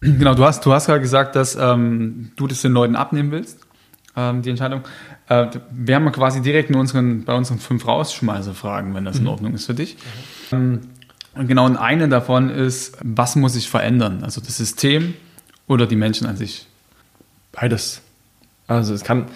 Genau, 0.00 0.32
du 0.32 0.46
hast, 0.46 0.64
du 0.64 0.72
hast 0.72 0.86
gerade 0.86 1.02
gesagt, 1.02 1.36
dass 1.36 1.56
ähm, 1.56 2.30
du 2.36 2.46
das 2.46 2.62
den 2.62 2.72
Leuten 2.72 2.96
abnehmen 2.96 3.32
willst 3.32 3.67
ähm, 4.18 4.42
die 4.42 4.50
Entscheidung. 4.50 4.82
Äh, 5.28 5.46
wir 5.70 5.94
haben 5.94 6.10
quasi 6.10 6.42
direkt 6.42 6.70
in 6.70 6.76
unseren, 6.76 7.24
bei 7.24 7.34
unseren 7.34 7.58
fünf 7.58 7.86
Rausschmeißer-Fragen, 7.86 8.94
wenn 8.94 9.04
das 9.04 9.18
in 9.18 9.22
mhm. 9.22 9.28
Ordnung 9.28 9.54
ist 9.54 9.66
für 9.66 9.74
dich. 9.74 9.96
Mhm. 10.50 10.80
und 11.34 11.46
genau, 11.46 11.66
und 11.66 11.76
eine 11.76 12.08
davon 12.08 12.50
ist, 12.50 12.96
was 13.02 13.36
muss 13.36 13.52
sich 13.52 13.70
verändern? 13.70 14.24
Also 14.24 14.40
das 14.40 14.56
System 14.56 15.14
oder 15.68 15.86
die 15.86 15.96
Menschen 15.96 16.26
an 16.26 16.36
sich? 16.36 16.66
Beides. 17.52 18.02
Also 18.66 18.92
es 18.92 19.04
kann, 19.04 19.26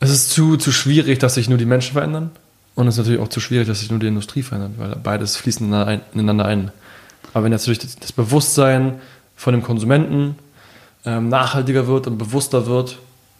es 0.00 0.10
ist 0.10 0.30
zu, 0.30 0.56
zu 0.56 0.72
schwierig, 0.72 1.18
dass 1.20 1.34
sich 1.34 1.48
nur 1.48 1.58
die 1.58 1.66
Menschen 1.66 1.92
verändern. 1.92 2.30
Und 2.74 2.86
es 2.86 2.94
ist 2.94 2.98
natürlich 2.98 3.20
auch 3.20 3.28
zu 3.28 3.40
schwierig, 3.40 3.66
dass 3.66 3.80
sich 3.80 3.90
nur 3.90 3.98
die 3.98 4.06
Industrie 4.06 4.42
verändert, 4.42 4.72
weil 4.78 4.96
beides 4.96 5.36
fließt 5.36 5.60
ineinander 5.60 6.44
ein. 6.44 6.70
Aber 7.34 7.44
wenn 7.44 7.52
jetzt 7.52 7.66
durch 7.66 7.78
das 7.78 8.12
Bewusstsein 8.12 9.00
von 9.36 9.52
dem 9.52 9.62
Konsumenten 9.62 10.36
ähm, 11.04 11.28
nachhaltiger 11.28 11.86
wird 11.86 12.06
und 12.06 12.18
bewusster 12.18 12.66
wird, 12.66 12.98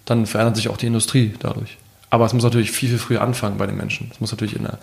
dann 0.08 0.26
verändert 0.26 0.56
sich 0.56 0.68
auch 0.68 0.76
die 0.76 0.86
Industrie 0.86 1.34
dadurch. 1.38 1.76
Aber 2.10 2.24
es 2.24 2.32
muss 2.32 2.42
natürlich 2.42 2.70
viel, 2.70 2.88
viel 2.88 2.98
früher 2.98 3.20
anfangen 3.20 3.58
bei 3.58 3.66
den 3.66 3.76
Menschen. 3.76 4.10
Es 4.12 4.20
muss 4.20 4.30
natürlich 4.30 4.56
in 4.56 4.62
der, 4.62 4.78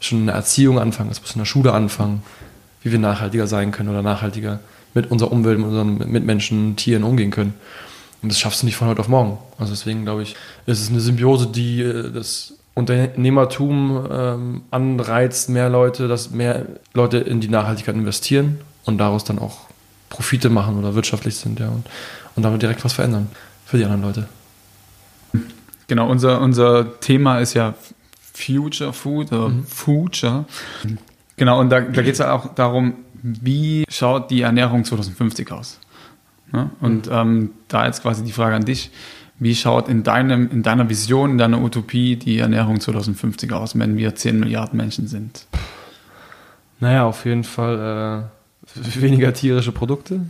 schon 0.00 0.20
in 0.20 0.26
der 0.26 0.34
Erziehung 0.34 0.78
anfangen, 0.78 1.10
es 1.10 1.20
muss 1.20 1.34
in 1.34 1.38
der 1.38 1.46
Schule 1.46 1.72
anfangen, 1.72 2.22
wie 2.82 2.90
wir 2.90 2.98
nachhaltiger 2.98 3.46
sein 3.46 3.72
können 3.72 3.90
oder 3.90 4.02
nachhaltiger 4.02 4.60
mit 4.94 5.10
unserer 5.10 5.32
Umwelt, 5.32 5.58
mit 5.58 5.68
unseren 5.68 5.98
Mitmenschen, 6.10 6.76
Tieren 6.76 7.04
umgehen 7.04 7.30
können. 7.30 7.54
Und 8.22 8.32
das 8.32 8.40
schaffst 8.40 8.62
du 8.62 8.66
nicht 8.66 8.76
von 8.76 8.88
heute 8.88 9.00
auf 9.00 9.08
morgen. 9.08 9.38
Also 9.58 9.72
deswegen 9.72 10.04
glaube 10.04 10.22
ich, 10.22 10.34
ist 10.66 10.80
es 10.80 10.88
eine 10.88 11.00
Symbiose, 11.00 11.46
die 11.46 11.82
äh, 11.82 12.10
das 12.10 12.54
Unternehmertum 12.74 14.06
ähm, 14.10 14.62
anreizt, 14.70 15.50
mehr 15.50 15.68
Leute, 15.68 16.08
dass 16.08 16.30
mehr 16.30 16.66
Leute 16.94 17.18
in 17.18 17.40
die 17.40 17.48
Nachhaltigkeit 17.48 17.94
investieren 17.94 18.58
und 18.84 18.98
daraus 18.98 19.24
dann 19.24 19.38
auch 19.38 19.58
Profite 20.08 20.48
machen 20.48 20.78
oder 20.78 20.94
wirtschaftlich 20.94 21.36
sind, 21.36 21.60
ja, 21.60 21.68
und, 21.68 21.84
und 22.36 22.42
damit 22.42 22.62
direkt 22.62 22.84
was 22.84 22.94
verändern 22.94 23.28
für 23.66 23.76
die 23.76 23.84
anderen 23.84 24.02
Leute. 24.02 24.28
Genau, 25.90 26.08
unser, 26.08 26.40
unser 26.40 27.00
Thema 27.00 27.40
ist 27.40 27.54
ja 27.54 27.74
Future 28.32 28.92
Food 28.92 29.32
oder 29.32 29.48
mhm. 29.48 29.64
Future. 29.64 30.44
Genau, 31.36 31.58
und 31.58 31.68
da, 31.68 31.80
da 31.80 32.02
geht 32.02 32.12
es 32.12 32.18
ja 32.18 32.32
auch 32.32 32.54
darum, 32.54 32.94
wie 33.24 33.84
schaut 33.88 34.30
die 34.30 34.42
Ernährung 34.42 34.84
2050 34.84 35.50
aus? 35.50 35.80
Ne? 36.52 36.70
Und 36.80 37.06
mhm. 37.06 37.12
ähm, 37.12 37.50
da 37.66 37.86
jetzt 37.86 38.02
quasi 38.02 38.22
die 38.22 38.30
Frage 38.30 38.54
an 38.54 38.64
dich, 38.64 38.92
wie 39.40 39.52
schaut 39.56 39.88
in, 39.88 40.04
deinem, 40.04 40.48
in 40.52 40.62
deiner 40.62 40.88
Vision, 40.88 41.32
in 41.32 41.38
deiner 41.38 41.60
Utopie 41.60 42.14
die 42.14 42.38
Ernährung 42.38 42.78
2050 42.78 43.52
aus, 43.52 43.76
wenn 43.76 43.96
wir 43.96 44.14
10 44.14 44.38
Milliarden 44.38 44.76
Menschen 44.76 45.08
sind? 45.08 45.46
Naja, 46.78 47.04
auf 47.04 47.24
jeden 47.24 47.42
Fall 47.42 48.30
äh, 48.76 49.00
weniger 49.02 49.34
tierische 49.34 49.72
Produkte, 49.72 50.20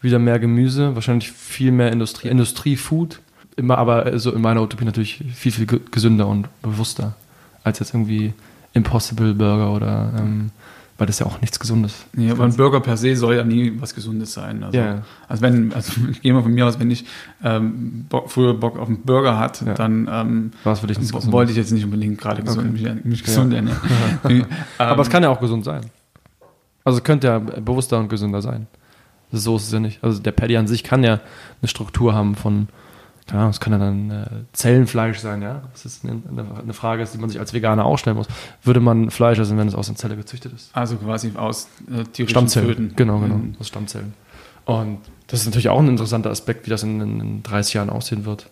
wieder 0.00 0.20
mehr 0.20 0.38
Gemüse, 0.38 0.94
wahrscheinlich 0.94 1.32
viel 1.32 1.72
mehr 1.72 1.90
Industrie, 1.90 2.28
Industriefood 2.28 3.18
immer 3.56 3.78
aber 3.78 4.18
so 4.18 4.32
in 4.32 4.42
meiner 4.42 4.62
Utopie 4.62 4.84
natürlich 4.84 5.24
viel, 5.34 5.52
viel 5.52 5.66
gesünder 5.66 6.28
und 6.28 6.48
bewusster 6.62 7.14
als 7.64 7.78
jetzt 7.80 7.94
irgendwie 7.94 8.32
Impossible 8.74 9.34
Burger 9.34 9.72
oder 9.72 10.12
ähm, 10.18 10.50
weil 10.98 11.06
das 11.06 11.18
ja 11.18 11.26
auch 11.26 11.40
nichts 11.40 11.60
Gesundes. 11.60 12.06
Ja, 12.16 12.32
aber 12.32 12.44
ein 12.44 12.56
Burger 12.56 12.80
per 12.80 12.96
se 12.96 13.16
soll 13.16 13.36
ja 13.36 13.44
nie 13.44 13.72
was 13.80 13.94
Gesundes 13.94 14.32
sein. 14.32 14.62
Also, 14.62 14.78
yeah. 14.78 15.02
also 15.28 15.42
wenn, 15.42 15.72
also 15.74 15.92
ich 16.10 16.22
gehe 16.22 16.32
mal 16.32 16.42
von 16.42 16.52
mir 16.52 16.66
aus, 16.66 16.78
wenn 16.80 16.90
ich 16.90 17.04
ähm, 17.44 18.06
Bock, 18.08 18.30
früher 18.30 18.54
Bock 18.54 18.78
auf 18.78 18.88
einen 18.88 19.02
Burger 19.02 19.38
hat, 19.38 19.62
ja. 19.62 19.74
dann 19.74 20.08
ähm, 20.10 20.52
für 20.62 20.86
dich 20.86 20.98
wollte 21.32 21.50
ich 21.50 21.58
jetzt 21.58 21.72
nicht 21.72 21.84
unbedingt 21.84 22.18
gerade 22.18 22.42
gesund, 22.42 22.70
okay. 22.72 22.94
mich, 22.94 23.04
mich 23.04 23.24
gesund 23.24 23.52
ja. 23.52 23.58
ernähren. 23.58 24.46
aber 24.78 25.02
es 25.02 25.10
kann 25.10 25.22
ja 25.22 25.28
auch 25.28 25.40
gesund 25.40 25.64
sein. 25.64 25.82
Also 26.84 26.98
es 26.98 27.04
könnte 27.04 27.26
ja 27.26 27.38
bewusster 27.40 27.98
und 27.98 28.08
gesünder 28.08 28.40
sein. 28.40 28.66
So 29.32 29.56
ist 29.56 29.64
es 29.64 29.72
ja 29.72 29.80
nicht. 29.80 30.02
Also 30.02 30.22
der 30.22 30.32
Paddy 30.32 30.56
an 30.56 30.66
sich 30.66 30.84
kann 30.84 31.02
ja 31.02 31.20
eine 31.60 31.68
Struktur 31.68 32.14
haben 32.14 32.36
von 32.36 32.68
ja, 33.30 33.46
das 33.48 33.58
kann 33.58 33.72
ja 33.72 33.78
dann 33.78 34.10
äh, 34.10 34.26
Zellenfleisch 34.52 35.18
sein, 35.18 35.42
ja. 35.42 35.62
Das 35.72 35.84
ist 35.84 36.04
eine, 36.04 36.22
eine, 36.62 36.72
Frage, 36.72 37.04
die 37.12 37.18
man 37.18 37.28
sich 37.28 37.40
als 37.40 37.52
Veganer 37.52 37.84
auch 37.84 37.98
stellen 37.98 38.16
muss. 38.16 38.28
Würde 38.62 38.80
man 38.80 39.10
Fleisch 39.10 39.38
essen, 39.38 39.58
wenn 39.58 39.66
es 39.66 39.74
aus 39.74 39.88
einer 39.88 39.96
Zelle 39.96 40.16
gezüchtet 40.16 40.52
ist? 40.54 40.70
Also 40.74 40.96
quasi 40.96 41.32
aus 41.34 41.68
äh, 41.88 42.04
tierischen 42.04 42.30
Stammzellen. 42.30 42.68
Föten. 42.68 42.92
Genau, 42.94 43.18
genau, 43.18 43.36
mhm. 43.36 43.56
aus 43.58 43.66
Stammzellen. 43.66 44.14
Und 44.64 44.98
das 45.26 45.40
ist 45.40 45.46
natürlich 45.46 45.68
auch 45.68 45.80
ein 45.80 45.88
interessanter 45.88 46.30
Aspekt, 46.30 46.66
wie 46.66 46.70
das 46.70 46.84
in, 46.84 47.00
in 47.00 47.42
30 47.42 47.74
Jahren 47.74 47.90
aussehen 47.90 48.24
wird. 48.24 48.48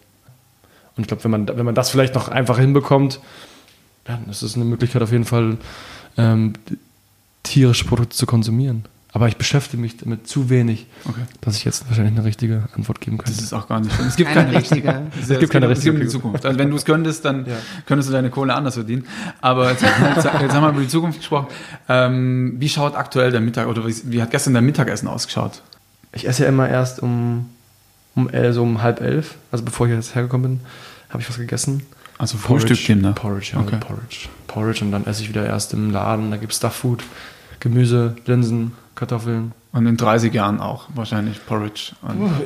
Und 0.96 1.02
ich 1.02 1.08
glaube, 1.08 1.22
wenn 1.24 1.30
man, 1.30 1.48
wenn 1.48 1.64
man 1.64 1.74
das 1.74 1.90
vielleicht 1.90 2.14
noch 2.14 2.28
einfach 2.28 2.58
hinbekommt, 2.58 3.20
dann 4.04 4.28
ist 4.28 4.42
es 4.42 4.56
eine 4.56 4.64
Möglichkeit 4.64 5.02
auf 5.02 5.12
jeden 5.12 5.24
Fall, 5.24 5.58
ähm, 6.16 6.52
tierische 7.42 7.84
Produkte 7.84 8.16
zu 8.16 8.26
konsumieren. 8.26 8.84
Aber 9.14 9.28
ich 9.28 9.36
beschäftige 9.36 9.80
mich 9.80 9.96
damit 9.96 10.26
zu 10.26 10.50
wenig, 10.50 10.88
okay. 11.04 11.20
dass 11.40 11.56
ich 11.56 11.64
jetzt 11.64 11.86
wahrscheinlich 11.86 12.16
eine 12.16 12.24
richtige 12.24 12.64
Antwort 12.74 13.00
geben 13.00 13.16
könnte. 13.16 13.32
Das 13.32 13.44
ist 13.44 13.52
auch 13.52 13.68
gar 13.68 13.78
nicht 13.78 13.94
schlimm. 13.94 14.08
Es 14.08 14.16
gibt 14.16 14.32
keine, 14.32 14.46
keine 14.46 14.58
richtige. 14.58 15.02
Es, 15.22 15.30
es 15.30 15.38
gibt 15.38 15.52
keine 15.52 15.68
richtige. 15.68 15.90
Es 15.90 16.00
gibt 16.00 16.10
die 16.10 16.12
Zukunft. 16.12 16.44
Also 16.44 16.58
wenn 16.58 16.68
du 16.68 16.76
es 16.76 16.84
könntest, 16.84 17.24
dann 17.24 17.46
ja. 17.46 17.54
könntest 17.86 18.08
du 18.08 18.12
deine 18.12 18.30
Kohle 18.30 18.52
anders 18.52 18.74
verdienen. 18.74 19.06
Aber 19.40 19.70
jetzt, 19.70 19.82
jetzt, 19.82 20.24
jetzt 20.24 20.52
haben 20.52 20.64
wir 20.64 20.70
über 20.70 20.80
die 20.80 20.88
Zukunft 20.88 21.20
gesprochen. 21.20 21.46
Ähm, 21.88 22.56
wie 22.58 22.68
schaut 22.68 22.96
aktuell 22.96 23.30
der 23.30 23.40
Mittag 23.40 23.68
oder 23.68 23.86
wie, 23.86 23.94
wie, 24.06 24.20
hat 24.20 24.32
gestern 24.32 24.52
dein 24.52 24.64
Mittagessen 24.64 25.06
ausgeschaut? 25.06 25.62
Ich 26.10 26.26
esse 26.26 26.42
ja 26.42 26.48
immer 26.48 26.68
erst 26.68 27.00
um, 27.00 27.48
um, 28.16 28.28
äh, 28.30 28.52
so 28.52 28.64
um 28.64 28.82
halb 28.82 29.00
elf. 29.00 29.36
Also 29.52 29.64
bevor 29.64 29.86
ich 29.86 29.92
jetzt 29.92 30.16
hergekommen 30.16 30.56
bin, 30.56 30.60
habe 31.10 31.22
ich 31.22 31.28
was 31.28 31.38
gegessen. 31.38 31.84
Also 32.18 32.36
Frühstück, 32.36 32.88
ne? 32.96 33.12
Porridge, 33.12 33.52
ja, 33.54 33.60
okay. 33.60 33.76
Porridge. 33.78 34.28
Porridge 34.48 34.84
und 34.84 34.90
dann 34.90 35.06
esse 35.06 35.22
ich 35.22 35.28
wieder 35.28 35.46
erst 35.46 35.72
im 35.72 35.92
Laden. 35.92 36.32
Da 36.32 36.36
gibt 36.36 36.50
es 36.50 36.58
Stuff 36.58 36.74
Food, 36.74 37.04
Gemüse, 37.60 38.16
Linsen, 38.26 38.72
Kartoffeln. 38.94 39.52
Und 39.72 39.86
in 39.86 39.96
30 39.96 40.32
Jahren 40.32 40.60
auch 40.60 40.86
wahrscheinlich 40.94 41.44
Porridge. 41.46 41.92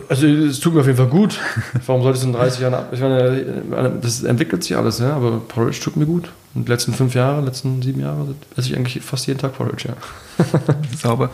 Also 0.08 0.26
es 0.26 0.60
tut 0.60 0.74
mir 0.74 0.80
auf 0.80 0.86
jeden 0.86 0.96
Fall 0.96 1.08
gut. 1.08 1.38
Warum 1.86 2.02
sollte 2.02 2.18
es 2.18 2.24
in 2.24 2.32
30 2.32 2.60
Jahren 2.60 2.74
ab? 2.74 2.88
Ich 2.92 3.00
meine, 3.00 3.92
das 4.00 4.22
entwickelt 4.22 4.64
sich 4.64 4.76
alles, 4.76 4.98
ja, 4.98 5.14
aber 5.14 5.38
Porridge 5.40 5.80
tut 5.80 5.96
mir 5.96 6.06
gut. 6.06 6.30
Und 6.54 6.66
die 6.66 6.72
letzten 6.72 6.94
fünf 6.94 7.14
Jahre, 7.14 7.42
letzten 7.42 7.82
sieben 7.82 8.00
Jahre 8.00 8.34
esse 8.56 8.70
ich 8.70 8.76
eigentlich 8.76 9.02
fast 9.02 9.26
jeden 9.26 9.38
Tag 9.38 9.56
Porridge, 9.56 9.88
ja. 9.88 10.44
Sauber. 10.98 11.30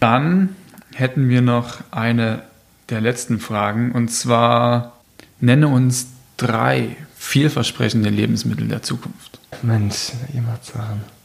Dann 0.00 0.50
hätten 0.94 1.28
wir 1.28 1.40
noch 1.40 1.78
eine 1.90 2.42
der 2.90 3.00
letzten 3.00 3.38
Fragen 3.40 3.92
und 3.92 4.08
zwar 4.08 4.98
nenne 5.40 5.68
uns 5.68 6.08
drei 6.36 6.96
vielversprechende 7.16 8.10
Lebensmittel 8.10 8.68
der 8.68 8.82
Zukunft. 8.82 9.38
Mensch, 9.62 10.12
immer 10.34 10.58
Sachen. 10.62 11.17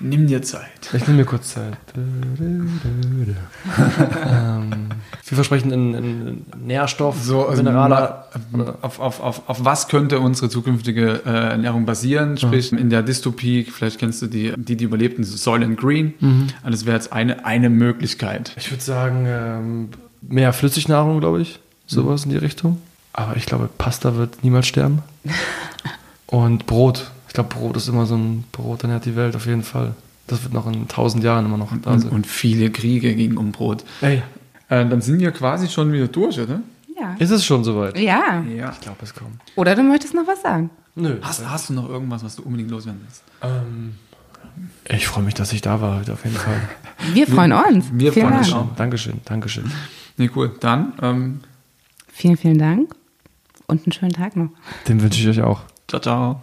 Nimm 0.00 0.26
dir 0.28 0.42
Zeit. 0.42 0.90
Ich 0.92 1.06
nehme 1.06 1.20
mir 1.20 1.24
kurz 1.24 1.54
Zeit. 1.54 1.76
ähm, 1.96 2.70
vielversprechend 5.24 5.72
in, 5.72 5.94
in 5.94 6.46
Nährstoff, 6.64 7.16
so, 7.20 7.46
also 7.46 7.62
Minerale. 7.62 8.24
Auf, 8.80 9.00
auf, 9.00 9.20
auf, 9.20 9.48
auf 9.48 9.64
was 9.64 9.88
könnte 9.88 10.20
unsere 10.20 10.48
zukünftige 10.48 11.22
äh, 11.26 11.30
Ernährung 11.30 11.84
basieren? 11.84 12.36
Sprich, 12.36 12.70
mhm. 12.70 12.78
in 12.78 12.90
der 12.90 13.02
Dystopie, 13.02 13.64
vielleicht 13.64 13.98
kennst 13.98 14.22
du 14.22 14.28
die, 14.28 14.52
die, 14.56 14.76
die 14.76 14.84
überlebten, 14.84 15.24
Soylent 15.24 15.78
Green. 15.78 16.14
Mhm. 16.20 16.46
Das 16.64 16.86
wäre 16.86 16.96
jetzt 16.96 17.12
eine, 17.12 17.44
eine 17.44 17.68
Möglichkeit. 17.68 18.52
Ich 18.56 18.70
würde 18.70 18.82
sagen, 18.82 19.24
ähm, 19.26 19.88
mehr 20.22 20.52
Flüssignahrung, 20.52 21.18
glaube 21.20 21.40
ich. 21.40 21.58
Sowas 21.86 22.24
mhm. 22.24 22.32
in 22.32 22.38
die 22.38 22.44
Richtung. 22.44 22.78
Aber 23.12 23.36
ich 23.36 23.46
glaube, 23.46 23.68
Pasta 23.78 24.14
wird 24.16 24.44
niemals 24.44 24.68
sterben. 24.68 25.02
Und 26.26 26.66
Brot. 26.66 27.10
Ich 27.28 27.34
glaube, 27.34 27.54
Brot 27.54 27.76
ist 27.76 27.88
immer 27.88 28.06
so 28.06 28.16
ein 28.16 28.44
Brot, 28.52 28.82
ernährt 28.82 29.04
die 29.04 29.16
Welt 29.16 29.36
auf 29.36 29.46
jeden 29.46 29.62
Fall. 29.62 29.94
Das 30.26 30.42
wird 30.42 30.52
noch 30.52 30.66
in 30.66 30.88
tausend 30.88 31.24
Jahren 31.24 31.46
immer 31.46 31.56
noch 31.56 31.72
da 31.82 31.98
sein. 31.98 32.10
Und, 32.10 32.26
viele 32.26 32.70
Kriege 32.70 33.14
gingen 33.14 33.38
um 33.38 33.52
Brot. 33.52 33.84
Ey. 34.00 34.22
Äh, 34.68 34.86
dann 34.86 35.00
sind 35.00 35.20
wir 35.20 35.30
quasi 35.30 35.68
schon 35.68 35.92
wieder 35.92 36.08
durch, 36.08 36.38
oder? 36.38 36.60
Ja. 36.98 37.14
Ist 37.18 37.30
es 37.30 37.44
schon 37.44 37.64
soweit? 37.64 37.98
Ja. 37.98 38.44
ja. 38.54 38.70
Ich 38.72 38.80
glaube, 38.80 38.98
es 39.02 39.14
kommt. 39.14 39.40
Oder 39.56 39.74
du 39.74 39.82
möchtest 39.82 40.14
noch 40.14 40.26
was 40.26 40.42
sagen? 40.42 40.70
Nö. 40.94 41.16
Hast, 41.22 41.48
hast 41.48 41.70
du 41.70 41.74
noch 41.74 41.88
irgendwas, 41.88 42.24
was 42.24 42.36
du 42.36 42.42
unbedingt 42.42 42.70
loswerden 42.70 43.00
willst? 43.04 43.22
Ähm, 43.40 43.94
ich 44.88 45.06
freue 45.06 45.24
mich, 45.24 45.34
dass 45.34 45.52
ich 45.52 45.60
da 45.60 45.80
war 45.80 46.00
heute 46.00 46.12
auf 46.12 46.24
jeden 46.24 46.36
Fall. 46.36 46.60
Wir 47.14 47.26
freuen 47.26 47.52
uns. 47.52 47.86
Wir 47.92 48.12
vielen 48.12 48.28
freuen 48.28 48.38
uns 48.40 48.52
auch. 48.52 48.74
Dankeschön, 48.76 49.20
Dankeschön. 49.24 49.70
Nee, 50.16 50.30
cool. 50.34 50.54
Dann. 50.60 50.92
Ähm, 51.00 51.40
vielen, 52.08 52.36
vielen 52.36 52.58
Dank 52.58 52.94
und 53.66 53.84
einen 53.84 53.92
schönen 53.92 54.12
Tag 54.12 54.34
noch. 54.34 54.50
Den 54.88 55.00
wünsche 55.00 55.20
ich 55.20 55.28
euch 55.28 55.42
auch. 55.42 55.60
Ciao, 55.86 56.00
ciao. 56.00 56.42